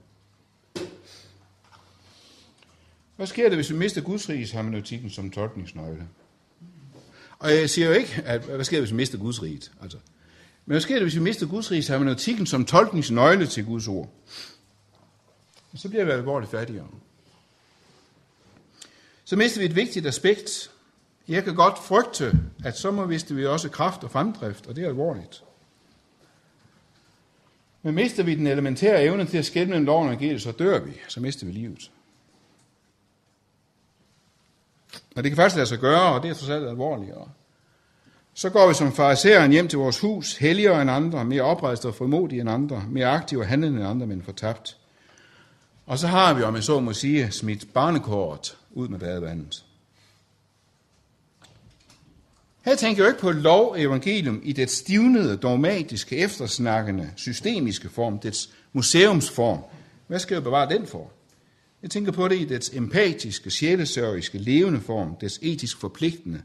Hvad 3.16 3.28
sker 3.28 3.50
der, 3.50 3.56
hvis 3.56 3.70
vi 3.70 3.76
mister 3.76 4.02
Guds 4.02 4.30
riges 4.30 4.52
hermeneutikken 4.52 5.10
som 5.10 5.32
tolkningsnøgle? 5.32 6.08
Og 7.40 7.52
jeg 7.52 7.70
siger 7.70 7.88
jo 7.88 7.94
ikke, 7.94 8.22
at 8.26 8.42
hvad 8.42 8.66
sker 8.66 8.78
der, 8.78 8.82
hvis 8.82 8.92
vi 8.92 8.96
mister 8.96 9.18
Guds 9.18 9.44
riget? 9.44 9.72
Altså. 9.82 9.98
Men 10.66 10.74
hvad 10.74 10.82
sker 10.82 10.96
der, 10.96 11.04
hvis 11.04 11.16
vi 11.16 11.22
mister 11.22 11.48
Guds 11.48 11.72
riges 11.72 11.88
hermeneutikken 11.88 12.46
som 12.46 12.66
tolkningsnøgle 12.66 13.48
til 13.48 13.66
Guds 13.66 13.88
ord? 13.88 14.10
Så 15.76 15.90
bliver 15.90 16.06
vi 16.06 16.12
alvorligt 16.12 16.52
fattigere. 16.52 16.88
Så 19.26 19.36
mister 19.36 19.60
vi 19.60 19.66
et 19.66 19.76
vigtigt 19.76 20.08
aspekt. 20.08 20.72
Jeg 21.28 21.44
kan 21.44 21.56
godt 21.56 21.78
frygte, 21.78 22.40
at 22.64 22.78
så 22.78 22.92
må 22.92 23.06
vi 23.30 23.46
også 23.46 23.70
kraft 23.70 24.04
og 24.04 24.12
fremdrift, 24.12 24.68
og 24.68 24.76
det 24.76 24.84
er 24.84 24.88
alvorligt. 24.88 25.44
Men 27.82 27.96
mister 27.96 28.24
vi 28.24 28.36
den 28.36 28.48
elementære 28.48 29.04
evne 29.04 29.26
til 29.26 29.38
at 29.38 29.46
skælde 29.46 29.70
mellem 29.70 29.86
loven 29.86 30.08
og 30.08 30.14
evangeliet, 30.14 30.42
så 30.42 30.52
dør 30.52 30.80
vi. 30.80 30.92
Så 31.08 31.20
mister 31.20 31.46
vi 31.46 31.52
livet. 31.52 31.92
Og 35.16 35.24
det 35.24 35.32
kan 35.32 35.36
faktisk 35.36 35.56
lade 35.56 35.68
sig 35.68 35.80
gøre, 35.80 36.14
og 36.16 36.24
det 36.24 36.30
er 36.30 36.34
trods 36.34 36.50
alt 36.50 36.68
alvorligere. 36.68 37.30
Så 38.36 38.50
går 38.50 38.68
vi 38.68 38.74
som 38.74 38.94
fariseren 38.94 39.52
hjem 39.52 39.68
til 39.68 39.80
vores 39.80 40.00
hus, 40.00 40.38
helligere 40.38 40.82
end 40.82 40.92
andre, 40.92 41.26
mere 41.26 41.42
oprejst 41.42 41.86
og 41.86 41.96
frimodige 41.96 42.42
end 42.42 42.50
andre, 42.50 42.84
mere 42.90 43.08
aktive 43.08 43.42
og 43.42 43.48
handlende 43.48 43.80
end 43.80 43.88
andre, 43.88 44.08
men 44.08 44.22
fortabt. 44.24 44.78
Og 45.86 46.00
så 46.00 46.08
har 46.08 46.34
vi, 46.34 46.44
om 46.44 46.56
jeg 46.56 46.64
så 46.64 46.80
må 46.80 46.94
sige, 46.94 47.32
smidt 47.32 47.74
barnekort 47.74 48.58
ud 48.72 48.88
med 48.88 49.00
badevandet. 49.00 49.66
Her 52.66 52.76
tænker 52.76 53.04
jeg 53.04 53.12
ikke 53.12 53.22
på 53.22 53.32
lov 53.32 53.76
evangelium 53.78 54.42
i 54.44 54.54
det 54.54 54.70
stivnede, 54.70 55.38
dogmatiske, 55.38 56.18
eftersnakkende, 56.18 57.12
systemiske 57.16 57.90
form, 57.90 58.20
dets 58.20 58.50
museumsform. 58.74 59.60
Hvad 60.08 60.20
skal 60.20 60.36
jeg 60.36 60.44
bevare 60.44 60.70
den 60.70 60.88
for? 60.88 61.12
Jeg 61.82 61.92
tænker 61.92 62.12
på 62.12 62.28
det 62.28 62.40
i 62.40 62.46
dets 62.46 62.70
empatiske, 62.74 63.52
sjælesørgiske, 63.52 64.38
levende 64.38 64.82
form, 64.82 65.16
dets 65.22 65.40
etisk 65.42 65.80
forpligtende, 65.80 66.42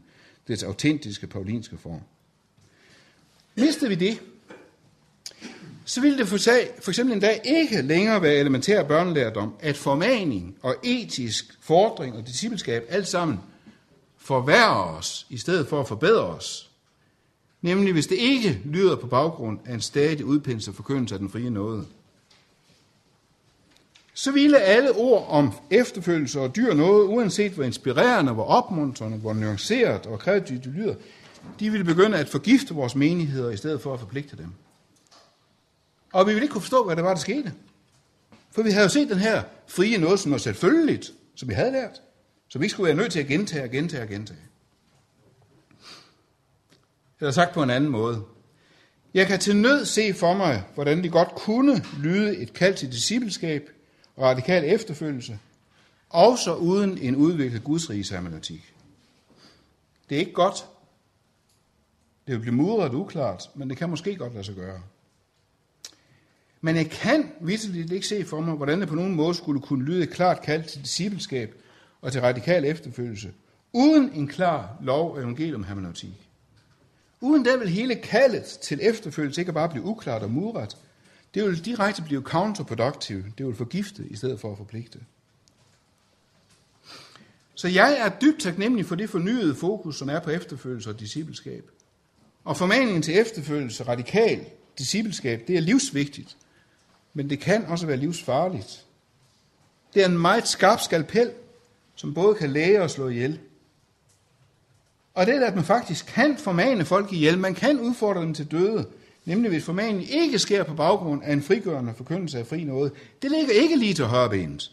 dets 0.49 0.63
autentiske, 0.63 1.27
paulinske 1.27 1.77
form. 1.77 2.01
Mister 3.55 3.87
vi 3.87 3.95
det, 3.95 4.21
så 5.85 6.01
vil 6.01 6.17
det 6.17 6.27
for, 6.27 6.37
sag, 6.37 6.69
for 6.81 6.91
eksempel 6.91 7.15
en 7.15 7.21
dag 7.21 7.41
ikke 7.45 7.81
længere 7.81 8.21
være 8.21 8.35
elementær 8.35 8.83
børnelærdom, 8.83 9.53
at 9.59 9.77
formaning 9.77 10.57
og 10.61 10.75
etisk 10.83 11.57
fordring 11.61 12.15
og 12.15 12.27
discipleskab 12.27 12.85
alt 12.89 13.07
sammen 13.07 13.39
forværrer 14.17 14.97
os, 14.97 15.27
i 15.29 15.37
stedet 15.37 15.67
for 15.67 15.79
at 15.79 15.87
forbedre 15.87 16.23
os. 16.23 16.69
Nemlig 17.61 17.93
hvis 17.93 18.07
det 18.07 18.15
ikke 18.15 18.61
lyder 18.65 18.95
på 18.95 19.07
baggrund 19.07 19.59
af 19.65 19.73
en 19.73 19.81
stadig 19.81 20.25
udpenslet 20.25 20.75
forkyndelse 20.75 21.15
af 21.15 21.19
den 21.19 21.29
frie 21.29 21.49
nåde 21.49 21.85
så 24.19 24.31
ville 24.31 24.59
alle 24.59 24.91
ord 24.91 25.25
om 25.29 25.53
efterfølgelse 25.69 26.39
og 26.39 26.55
dyr 26.55 26.73
noget, 26.73 27.03
uanset 27.03 27.51
hvor 27.51 27.63
inspirerende, 27.63 28.31
hvor 28.31 28.43
opmuntrende, 28.43 29.17
hvor 29.17 29.33
nuanceret 29.33 30.05
og 30.05 30.19
kreativt 30.19 30.63
de 30.63 30.69
lyder, 30.69 30.95
de 31.59 31.69
ville 31.69 31.85
begynde 31.85 32.17
at 32.17 32.29
forgifte 32.29 32.73
vores 32.73 32.95
menigheder, 32.95 33.49
i 33.49 33.57
stedet 33.57 33.81
for 33.81 33.93
at 33.93 33.99
forpligte 33.99 34.37
dem. 34.37 34.53
Og 36.13 36.27
vi 36.27 36.33
ville 36.33 36.43
ikke 36.43 36.51
kunne 36.51 36.61
forstå, 36.61 36.85
hvad 36.85 36.95
det 36.95 37.03
var, 37.03 37.13
der 37.13 37.19
skete. 37.19 37.53
For 38.51 38.63
vi 38.63 38.71
havde 38.71 38.83
jo 38.83 38.89
set 38.89 39.09
den 39.09 39.17
her 39.17 39.43
frie 39.67 39.97
noget 39.97 40.19
som 40.19 40.29
noget 40.29 40.41
selvfølgeligt, 40.41 41.11
som 41.35 41.49
vi 41.49 41.53
havde 41.53 41.71
lært, 41.71 42.01
som 42.49 42.61
vi 42.61 42.65
ikke 42.65 42.71
skulle 42.73 42.87
være 42.87 42.97
nødt 42.97 43.11
til 43.11 43.19
at 43.19 43.27
gentage 43.27 43.63
og 43.63 43.69
gentage 43.69 44.03
og 44.03 44.09
gentage. 44.09 44.39
Eller 47.19 47.31
sagt 47.31 47.53
på 47.53 47.63
en 47.63 47.69
anden 47.69 47.89
måde. 47.89 48.21
Jeg 49.13 49.27
kan 49.27 49.39
til 49.39 49.55
nød 49.55 49.85
se 49.85 50.13
for 50.13 50.33
mig, 50.33 50.63
hvordan 50.75 51.03
det 51.03 51.11
godt 51.11 51.29
kunne 51.35 51.85
lyde 51.99 52.37
et 52.37 52.53
kald 52.53 52.75
til 52.75 52.91
discipleskab, 52.91 53.69
radikal 54.19 54.63
efterfølgelse, 54.63 55.39
også 56.09 56.55
uden 56.55 56.97
en 56.97 57.15
udviklet 57.15 57.63
gudsrigshermeneutik. 57.63 58.73
Det 60.09 60.15
er 60.15 60.19
ikke 60.19 60.33
godt. 60.33 60.65
Det 62.27 62.35
vil 62.35 62.39
blive 62.39 62.55
mudret 62.55 62.93
uklart, 62.93 63.49
men 63.55 63.69
det 63.69 63.77
kan 63.77 63.89
måske 63.89 64.15
godt 64.15 64.33
lade 64.33 64.43
sig 64.43 64.55
gøre. 64.55 64.81
Men 66.61 66.75
jeg 66.75 66.89
kan 66.89 67.31
vidteligt 67.41 67.91
ikke 67.91 68.07
se 68.07 68.25
for 68.25 68.41
mig, 68.41 68.55
hvordan 68.55 68.79
det 68.79 68.87
på 68.87 68.95
nogen 68.95 69.15
måde 69.15 69.35
skulle 69.35 69.61
kunne 69.61 69.85
lyde 69.85 70.03
et 70.03 70.09
klart 70.09 70.41
kald 70.41 70.63
til 70.63 70.81
discipleskab 70.83 71.55
og 72.01 72.11
til 72.11 72.21
radikal 72.21 72.65
efterfølgelse, 72.65 73.33
uden 73.73 74.11
en 74.13 74.27
klar 74.27 74.77
lov 74.81 75.11
og 75.11 75.19
evangelium 75.19 75.63
hermeneutik. 75.63 76.29
Uden 77.21 77.45
det 77.45 77.59
vil 77.59 77.69
hele 77.69 77.95
kaldet 77.95 78.43
til 78.43 78.79
efterfølgelse 78.81 79.41
ikke 79.41 79.53
bare 79.53 79.69
blive 79.69 79.83
uklart 79.83 80.23
og 80.23 80.31
mudret, 80.31 80.77
det 81.33 81.43
vil 81.43 81.65
direkte 81.65 82.01
blive 82.01 82.21
counterproductive. 82.21 83.25
Det 83.37 83.45
vil 83.45 83.55
forgifte 83.55 84.05
i 84.09 84.15
stedet 84.15 84.39
for 84.39 84.51
at 84.51 84.57
forpligte. 84.57 84.99
Så 87.55 87.67
jeg 87.67 87.97
er 87.99 88.09
dybt 88.09 88.41
taknemmelig 88.41 88.85
for 88.85 88.95
det 88.95 89.09
fornyede 89.09 89.55
fokus, 89.55 89.97
som 89.97 90.09
er 90.09 90.19
på 90.19 90.29
efterfølgelse 90.29 90.89
og 90.89 90.99
discipleskab. 90.99 91.71
Og 92.43 92.57
formaningen 92.57 93.01
til 93.01 93.17
efterfølgelse, 93.17 93.83
radikal 93.83 94.45
discipleskab, 94.77 95.47
det 95.47 95.57
er 95.57 95.61
livsvigtigt. 95.61 96.37
Men 97.13 97.29
det 97.29 97.39
kan 97.39 97.65
også 97.65 97.85
være 97.85 97.97
livsfarligt. 97.97 98.85
Det 99.93 100.01
er 100.01 100.05
en 100.07 100.17
meget 100.17 100.47
skarp 100.47 100.79
skalpel, 100.79 101.31
som 101.95 102.13
både 102.13 102.35
kan 102.35 102.49
læge 102.49 102.81
og 102.81 102.89
slå 102.89 103.09
ihjel. 103.09 103.39
Og 105.13 105.25
det 105.25 105.35
er, 105.35 105.47
at 105.47 105.55
man 105.55 105.63
faktisk 105.63 106.05
kan 106.05 106.37
formane 106.37 106.85
folk 106.85 107.13
ihjel. 107.13 107.37
Man 107.37 107.55
kan 107.55 107.79
udfordre 107.79 108.21
dem 108.21 108.33
til 108.33 108.51
døde 108.51 108.85
nemlig 109.29 109.51
hvis 109.51 109.65
formaningen 109.65 110.03
ikke 110.03 110.39
sker 110.39 110.63
på 110.63 110.73
baggrund 110.73 111.23
af 111.23 111.33
en 111.33 111.41
frigørende 111.41 111.93
forkyndelse 111.93 112.39
af 112.39 112.47
fri 112.47 112.63
noget, 112.63 112.91
det 113.21 113.31
ligger 113.31 113.53
ikke 113.53 113.75
lige 113.75 113.93
til 113.93 114.05
højrebenet. 114.05 114.71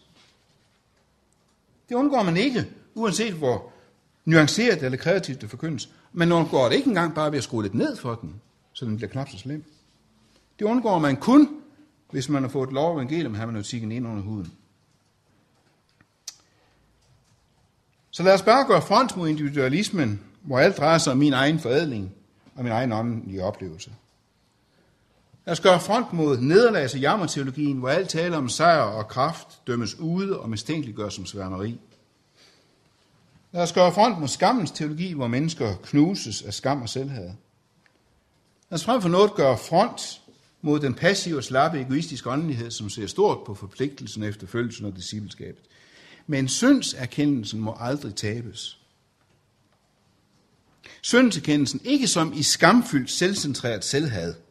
Det 1.88 1.94
undgår 1.94 2.22
man 2.22 2.36
ikke, 2.36 2.66
uanset 2.94 3.32
hvor 3.32 3.72
nuanceret 4.24 4.82
eller 4.82 4.98
kreativt 4.98 5.40
det 5.40 5.50
forkyndes. 5.50 5.90
Men 6.12 6.28
man 6.28 6.38
undgår 6.38 6.68
det 6.68 6.76
ikke 6.76 6.88
engang 6.88 7.14
bare 7.14 7.30
ved 7.30 7.38
at 7.38 7.44
skrue 7.44 7.62
lidt 7.62 7.74
ned 7.74 7.96
for 7.96 8.14
den, 8.14 8.40
så 8.72 8.84
den 8.84 8.96
bliver 8.96 9.11
knap 9.11 9.28
så 9.28 9.38
slem. 9.38 9.64
Det 10.59 10.64
undgår 10.64 10.98
man 10.98 11.16
kun, 11.16 11.48
hvis 12.11 12.28
man 12.28 12.42
har 12.42 12.50
fået 12.50 12.72
lov 12.72 12.90
og 12.90 12.96
evangelium 12.96 13.34
hermeneutikken 13.34 13.92
ind 13.92 14.07
under 14.07 14.22
huden. 14.22 14.52
Så 18.11 18.22
lad 18.22 18.34
os 18.34 18.42
bare 18.42 18.66
gøre 18.66 18.82
front 18.82 19.16
mod 19.16 19.28
individualismen, 19.28 20.20
hvor 20.42 20.59
alt 20.59 20.76
drejer 20.76 20.98
sig 20.98 21.12
om 21.12 21.18
min 21.18 21.32
egen 21.32 21.59
forædling 21.59 22.12
og 22.54 22.62
min 22.62 22.72
egen 22.72 22.92
åndelige 22.92 23.44
oplevelse. 23.44 23.90
Lad 25.47 25.53
os 25.53 25.61
gøre 25.61 25.80
front 25.80 26.12
mod 26.12 26.38
nederlags- 26.38 26.94
og 26.94 27.01
jammerteologien, 27.01 27.78
hvor 27.78 27.88
alt 27.88 28.09
taler 28.09 28.36
om 28.36 28.49
sejr 28.49 28.80
og 28.80 29.09
kraft, 29.09 29.66
dømmes 29.66 29.94
ude 29.99 30.40
og 30.40 30.51
mistænkeliggøres 30.51 31.14
som 31.14 31.26
sværmeri. 31.26 31.80
Lad 33.53 33.62
os 33.62 33.72
gøre 33.72 33.92
front 33.92 34.20
mod 34.20 34.28
skammens 34.28 34.70
teologi, 34.70 35.12
hvor 35.12 35.26
mennesker 35.26 35.74
knuses 35.82 36.42
af 36.42 36.55
skam 36.55 36.82
og 36.82 36.88
selvhed. 36.88 37.24
Lad 37.24 37.34
os 38.70 38.84
frem 38.84 39.03
for 39.03 39.09
noget 39.09 39.34
gøre 39.34 39.59
front 39.59 40.20
mod 40.62 40.80
den 40.80 40.94
passive 40.94 41.36
og 41.36 41.44
slappe 41.44 41.80
egoistiske 41.80 42.30
åndelighed, 42.30 42.70
som 42.70 42.90
ser 42.90 43.07
stort 43.07 43.38
på 43.47 43.55
forpligtelsen 43.55 44.22
efter 44.22 44.47
følelsen 44.47 44.86
og 44.86 44.97
discipleskabet. 44.97 45.64
Men 46.26 46.49
syndserkendelsen 46.49 47.61
må 47.61 47.76
aldrig 47.80 48.14
tabes. 48.14 48.78
Syndserkendelsen 51.03 51.80
ikke 51.84 52.09
som 52.09 52.32
i 52.32 52.42
skamfyldt, 52.42 53.11
selvcentreret 53.11 53.84
selvhad– 53.84 54.34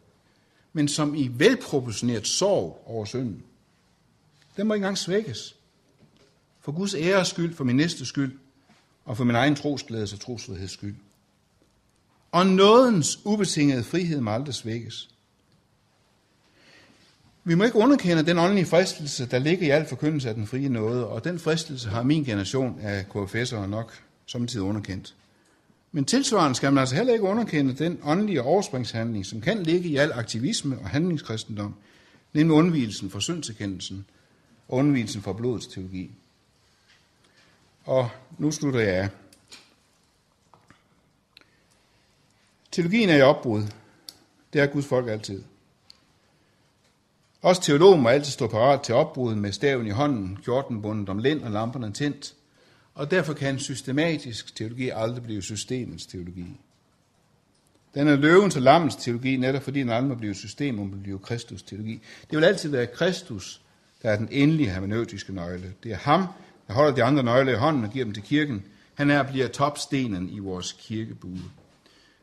men 0.76 0.88
som 0.88 1.16
i 1.16 1.32
velproportioneret 1.34 2.28
sorg 2.28 2.84
over 2.86 3.06
synden. 3.06 3.44
Den 4.58 4.68
må 4.68 4.74
ikke 4.74 4.84
engang 4.84 4.98
svækkes. 4.98 5.56
For 6.62 6.72
Guds 6.72 6.94
æres 6.94 7.28
skyld, 7.28 7.56
for 7.56 7.64
min 7.64 7.76
næste 7.76 8.06
skyld, 8.06 8.40
og 9.06 9.18
for 9.18 9.24
min 9.24 9.36
egen 9.36 9.56
trosglædes 9.56 10.14
og 10.14 10.20
trosfriheds 10.20 10.72
skyld. 10.72 10.96
Og 12.32 12.48
nådens 12.48 13.20
ubetingede 13.26 13.84
frihed 13.84 14.22
må 14.22 14.32
aldrig 14.32 14.56
svækkes. 14.56 15.10
Vi 17.44 17.56
må 17.56 17.64
ikke 17.64 17.78
underkende 17.78 18.26
den 18.26 18.38
åndelige 18.38 18.66
fristelse, 18.66 19.26
der 19.26 19.40
ligger 19.40 19.68
i 19.68 19.70
al 19.70 19.86
forkyndelse 19.86 20.30
af 20.30 20.36
den 20.36 20.48
frie 20.48 20.70
nåde, 20.70 21.08
og 21.08 21.24
den 21.24 21.40
fristelse 21.40 21.90
har 21.90 22.04
min 22.04 22.24
generation 22.24 22.80
af 22.82 23.06
KFS'ere 23.16 23.66
nok 23.66 24.04
samtidig 24.26 24.66
underkendt. 24.66 25.16
Men 25.96 26.06
tilsvarende 26.06 26.56
skal 26.56 26.74
man 26.74 26.80
altså 26.82 26.96
heller 26.96 27.14
ikke 27.14 27.26
underkende 27.26 27.74
den 27.74 28.00
åndelige 28.04 28.42
overspringshandling, 28.42 29.26
som 29.26 29.42
kan 29.42 29.64
ligge 29.64 29.90
i 29.90 29.96
al 29.96 30.12
aktivisme 30.12 30.80
og 30.80 30.90
handlingskristendom, 30.90 31.76
nemlig 32.34 32.58
undvielsen 32.58 33.10
for 33.10 33.20
syndserkendelsen 33.20 34.06
og 34.68 34.78
undvielsen 34.78 35.22
for 35.22 35.34
blodets 35.34 35.68
teologi. 35.68 36.12
Og 37.84 38.10
nu 38.38 38.52
slutter 38.52 38.80
jeg 38.80 38.96
af. 38.96 39.10
Teologien 42.72 43.10
er 43.10 43.16
i 43.16 43.22
opbrud. 43.22 43.64
Det 44.54 44.62
er 44.62 44.66
Guds 44.66 44.86
folk 44.86 45.08
altid. 45.08 45.44
Også 47.42 47.62
teologen 47.62 48.02
må 48.02 48.10
altid 48.10 48.32
stå 48.32 48.48
parat 48.48 48.82
til 48.82 48.96
opbrud 48.96 49.36
med 49.36 49.52
staven 49.52 49.88
i 49.88 49.90
hånden, 49.90 50.40
kjorten 50.44 50.82
bundet 50.82 51.10
om 51.10 51.18
lænd 51.18 51.44
og 51.44 51.52
lamperne 51.52 51.94
tændt. 51.94 52.36
Og 52.96 53.12
derfor 53.12 53.34
kan 53.34 53.60
systematisk 53.60 54.56
teologi 54.56 54.90
aldrig 54.90 55.24
blive 55.24 55.42
systemens 55.42 56.06
teologi. 56.06 56.46
Den 57.96 58.08
er 58.08 58.16
løvens 58.16 58.56
og 58.56 58.62
lammens 58.62 58.96
teologi, 58.96 59.38
netop 59.38 59.64
fordi 59.64 59.80
den 59.80 59.90
aldrig 59.90 60.10
må 60.10 60.16
blive 60.16 60.36
system, 60.36 60.76
må 60.76 60.88
blive 61.04 61.20
Kristus 61.20 61.64
teologi. 61.64 62.02
Det 62.30 62.38
vil 62.38 62.46
altid 62.46 62.70
være 62.70 62.88
Kristus, 62.88 63.62
der 64.02 64.10
er 64.10 64.18
den 64.18 64.28
endelige 64.32 64.70
hermeneutiske 64.70 65.34
nøgle. 65.34 65.74
Det 65.84 65.92
er 65.92 65.98
ham, 65.98 66.26
der 66.68 66.74
holder 66.74 66.96
de 66.96 67.04
andre 67.04 67.24
nøgler 67.24 67.54
i 67.54 67.56
hånden 67.56 67.84
og 67.84 67.92
giver 67.92 68.06
dem 68.06 68.14
til 68.14 68.24
kirken. 68.24 68.66
Han 68.94 69.10
er 69.10 69.24
bliver 69.24 69.48
topstenen 69.48 70.30
i 70.30 70.40
vores 70.40 70.72
kirkebue. 70.72 71.42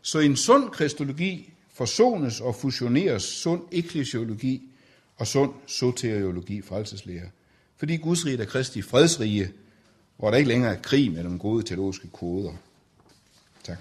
Så 0.02 0.18
en 0.18 0.36
sund 0.36 0.70
kristologi 0.70 1.52
forsones 1.72 2.40
og 2.40 2.54
fusioneres 2.54 3.22
sund 3.22 3.62
eklesiologi 3.72 4.62
og 5.16 5.26
sund 5.26 5.52
soteriologi, 5.66 6.62
frelseslære. 6.62 7.30
Fordi 7.76 7.96
Guds 7.96 8.26
rige 8.26 8.42
er 8.42 8.44
Kristi 8.44 8.82
fredsrige, 8.82 9.52
hvor 10.22 10.30
der 10.30 10.38
ikke 10.38 10.48
længere 10.48 10.72
er 10.72 10.80
krig 10.82 11.12
mellem 11.12 11.38
gode 11.38 11.62
teologiske 11.62 12.08
koder. 12.08 12.52
Tak. 13.64 13.76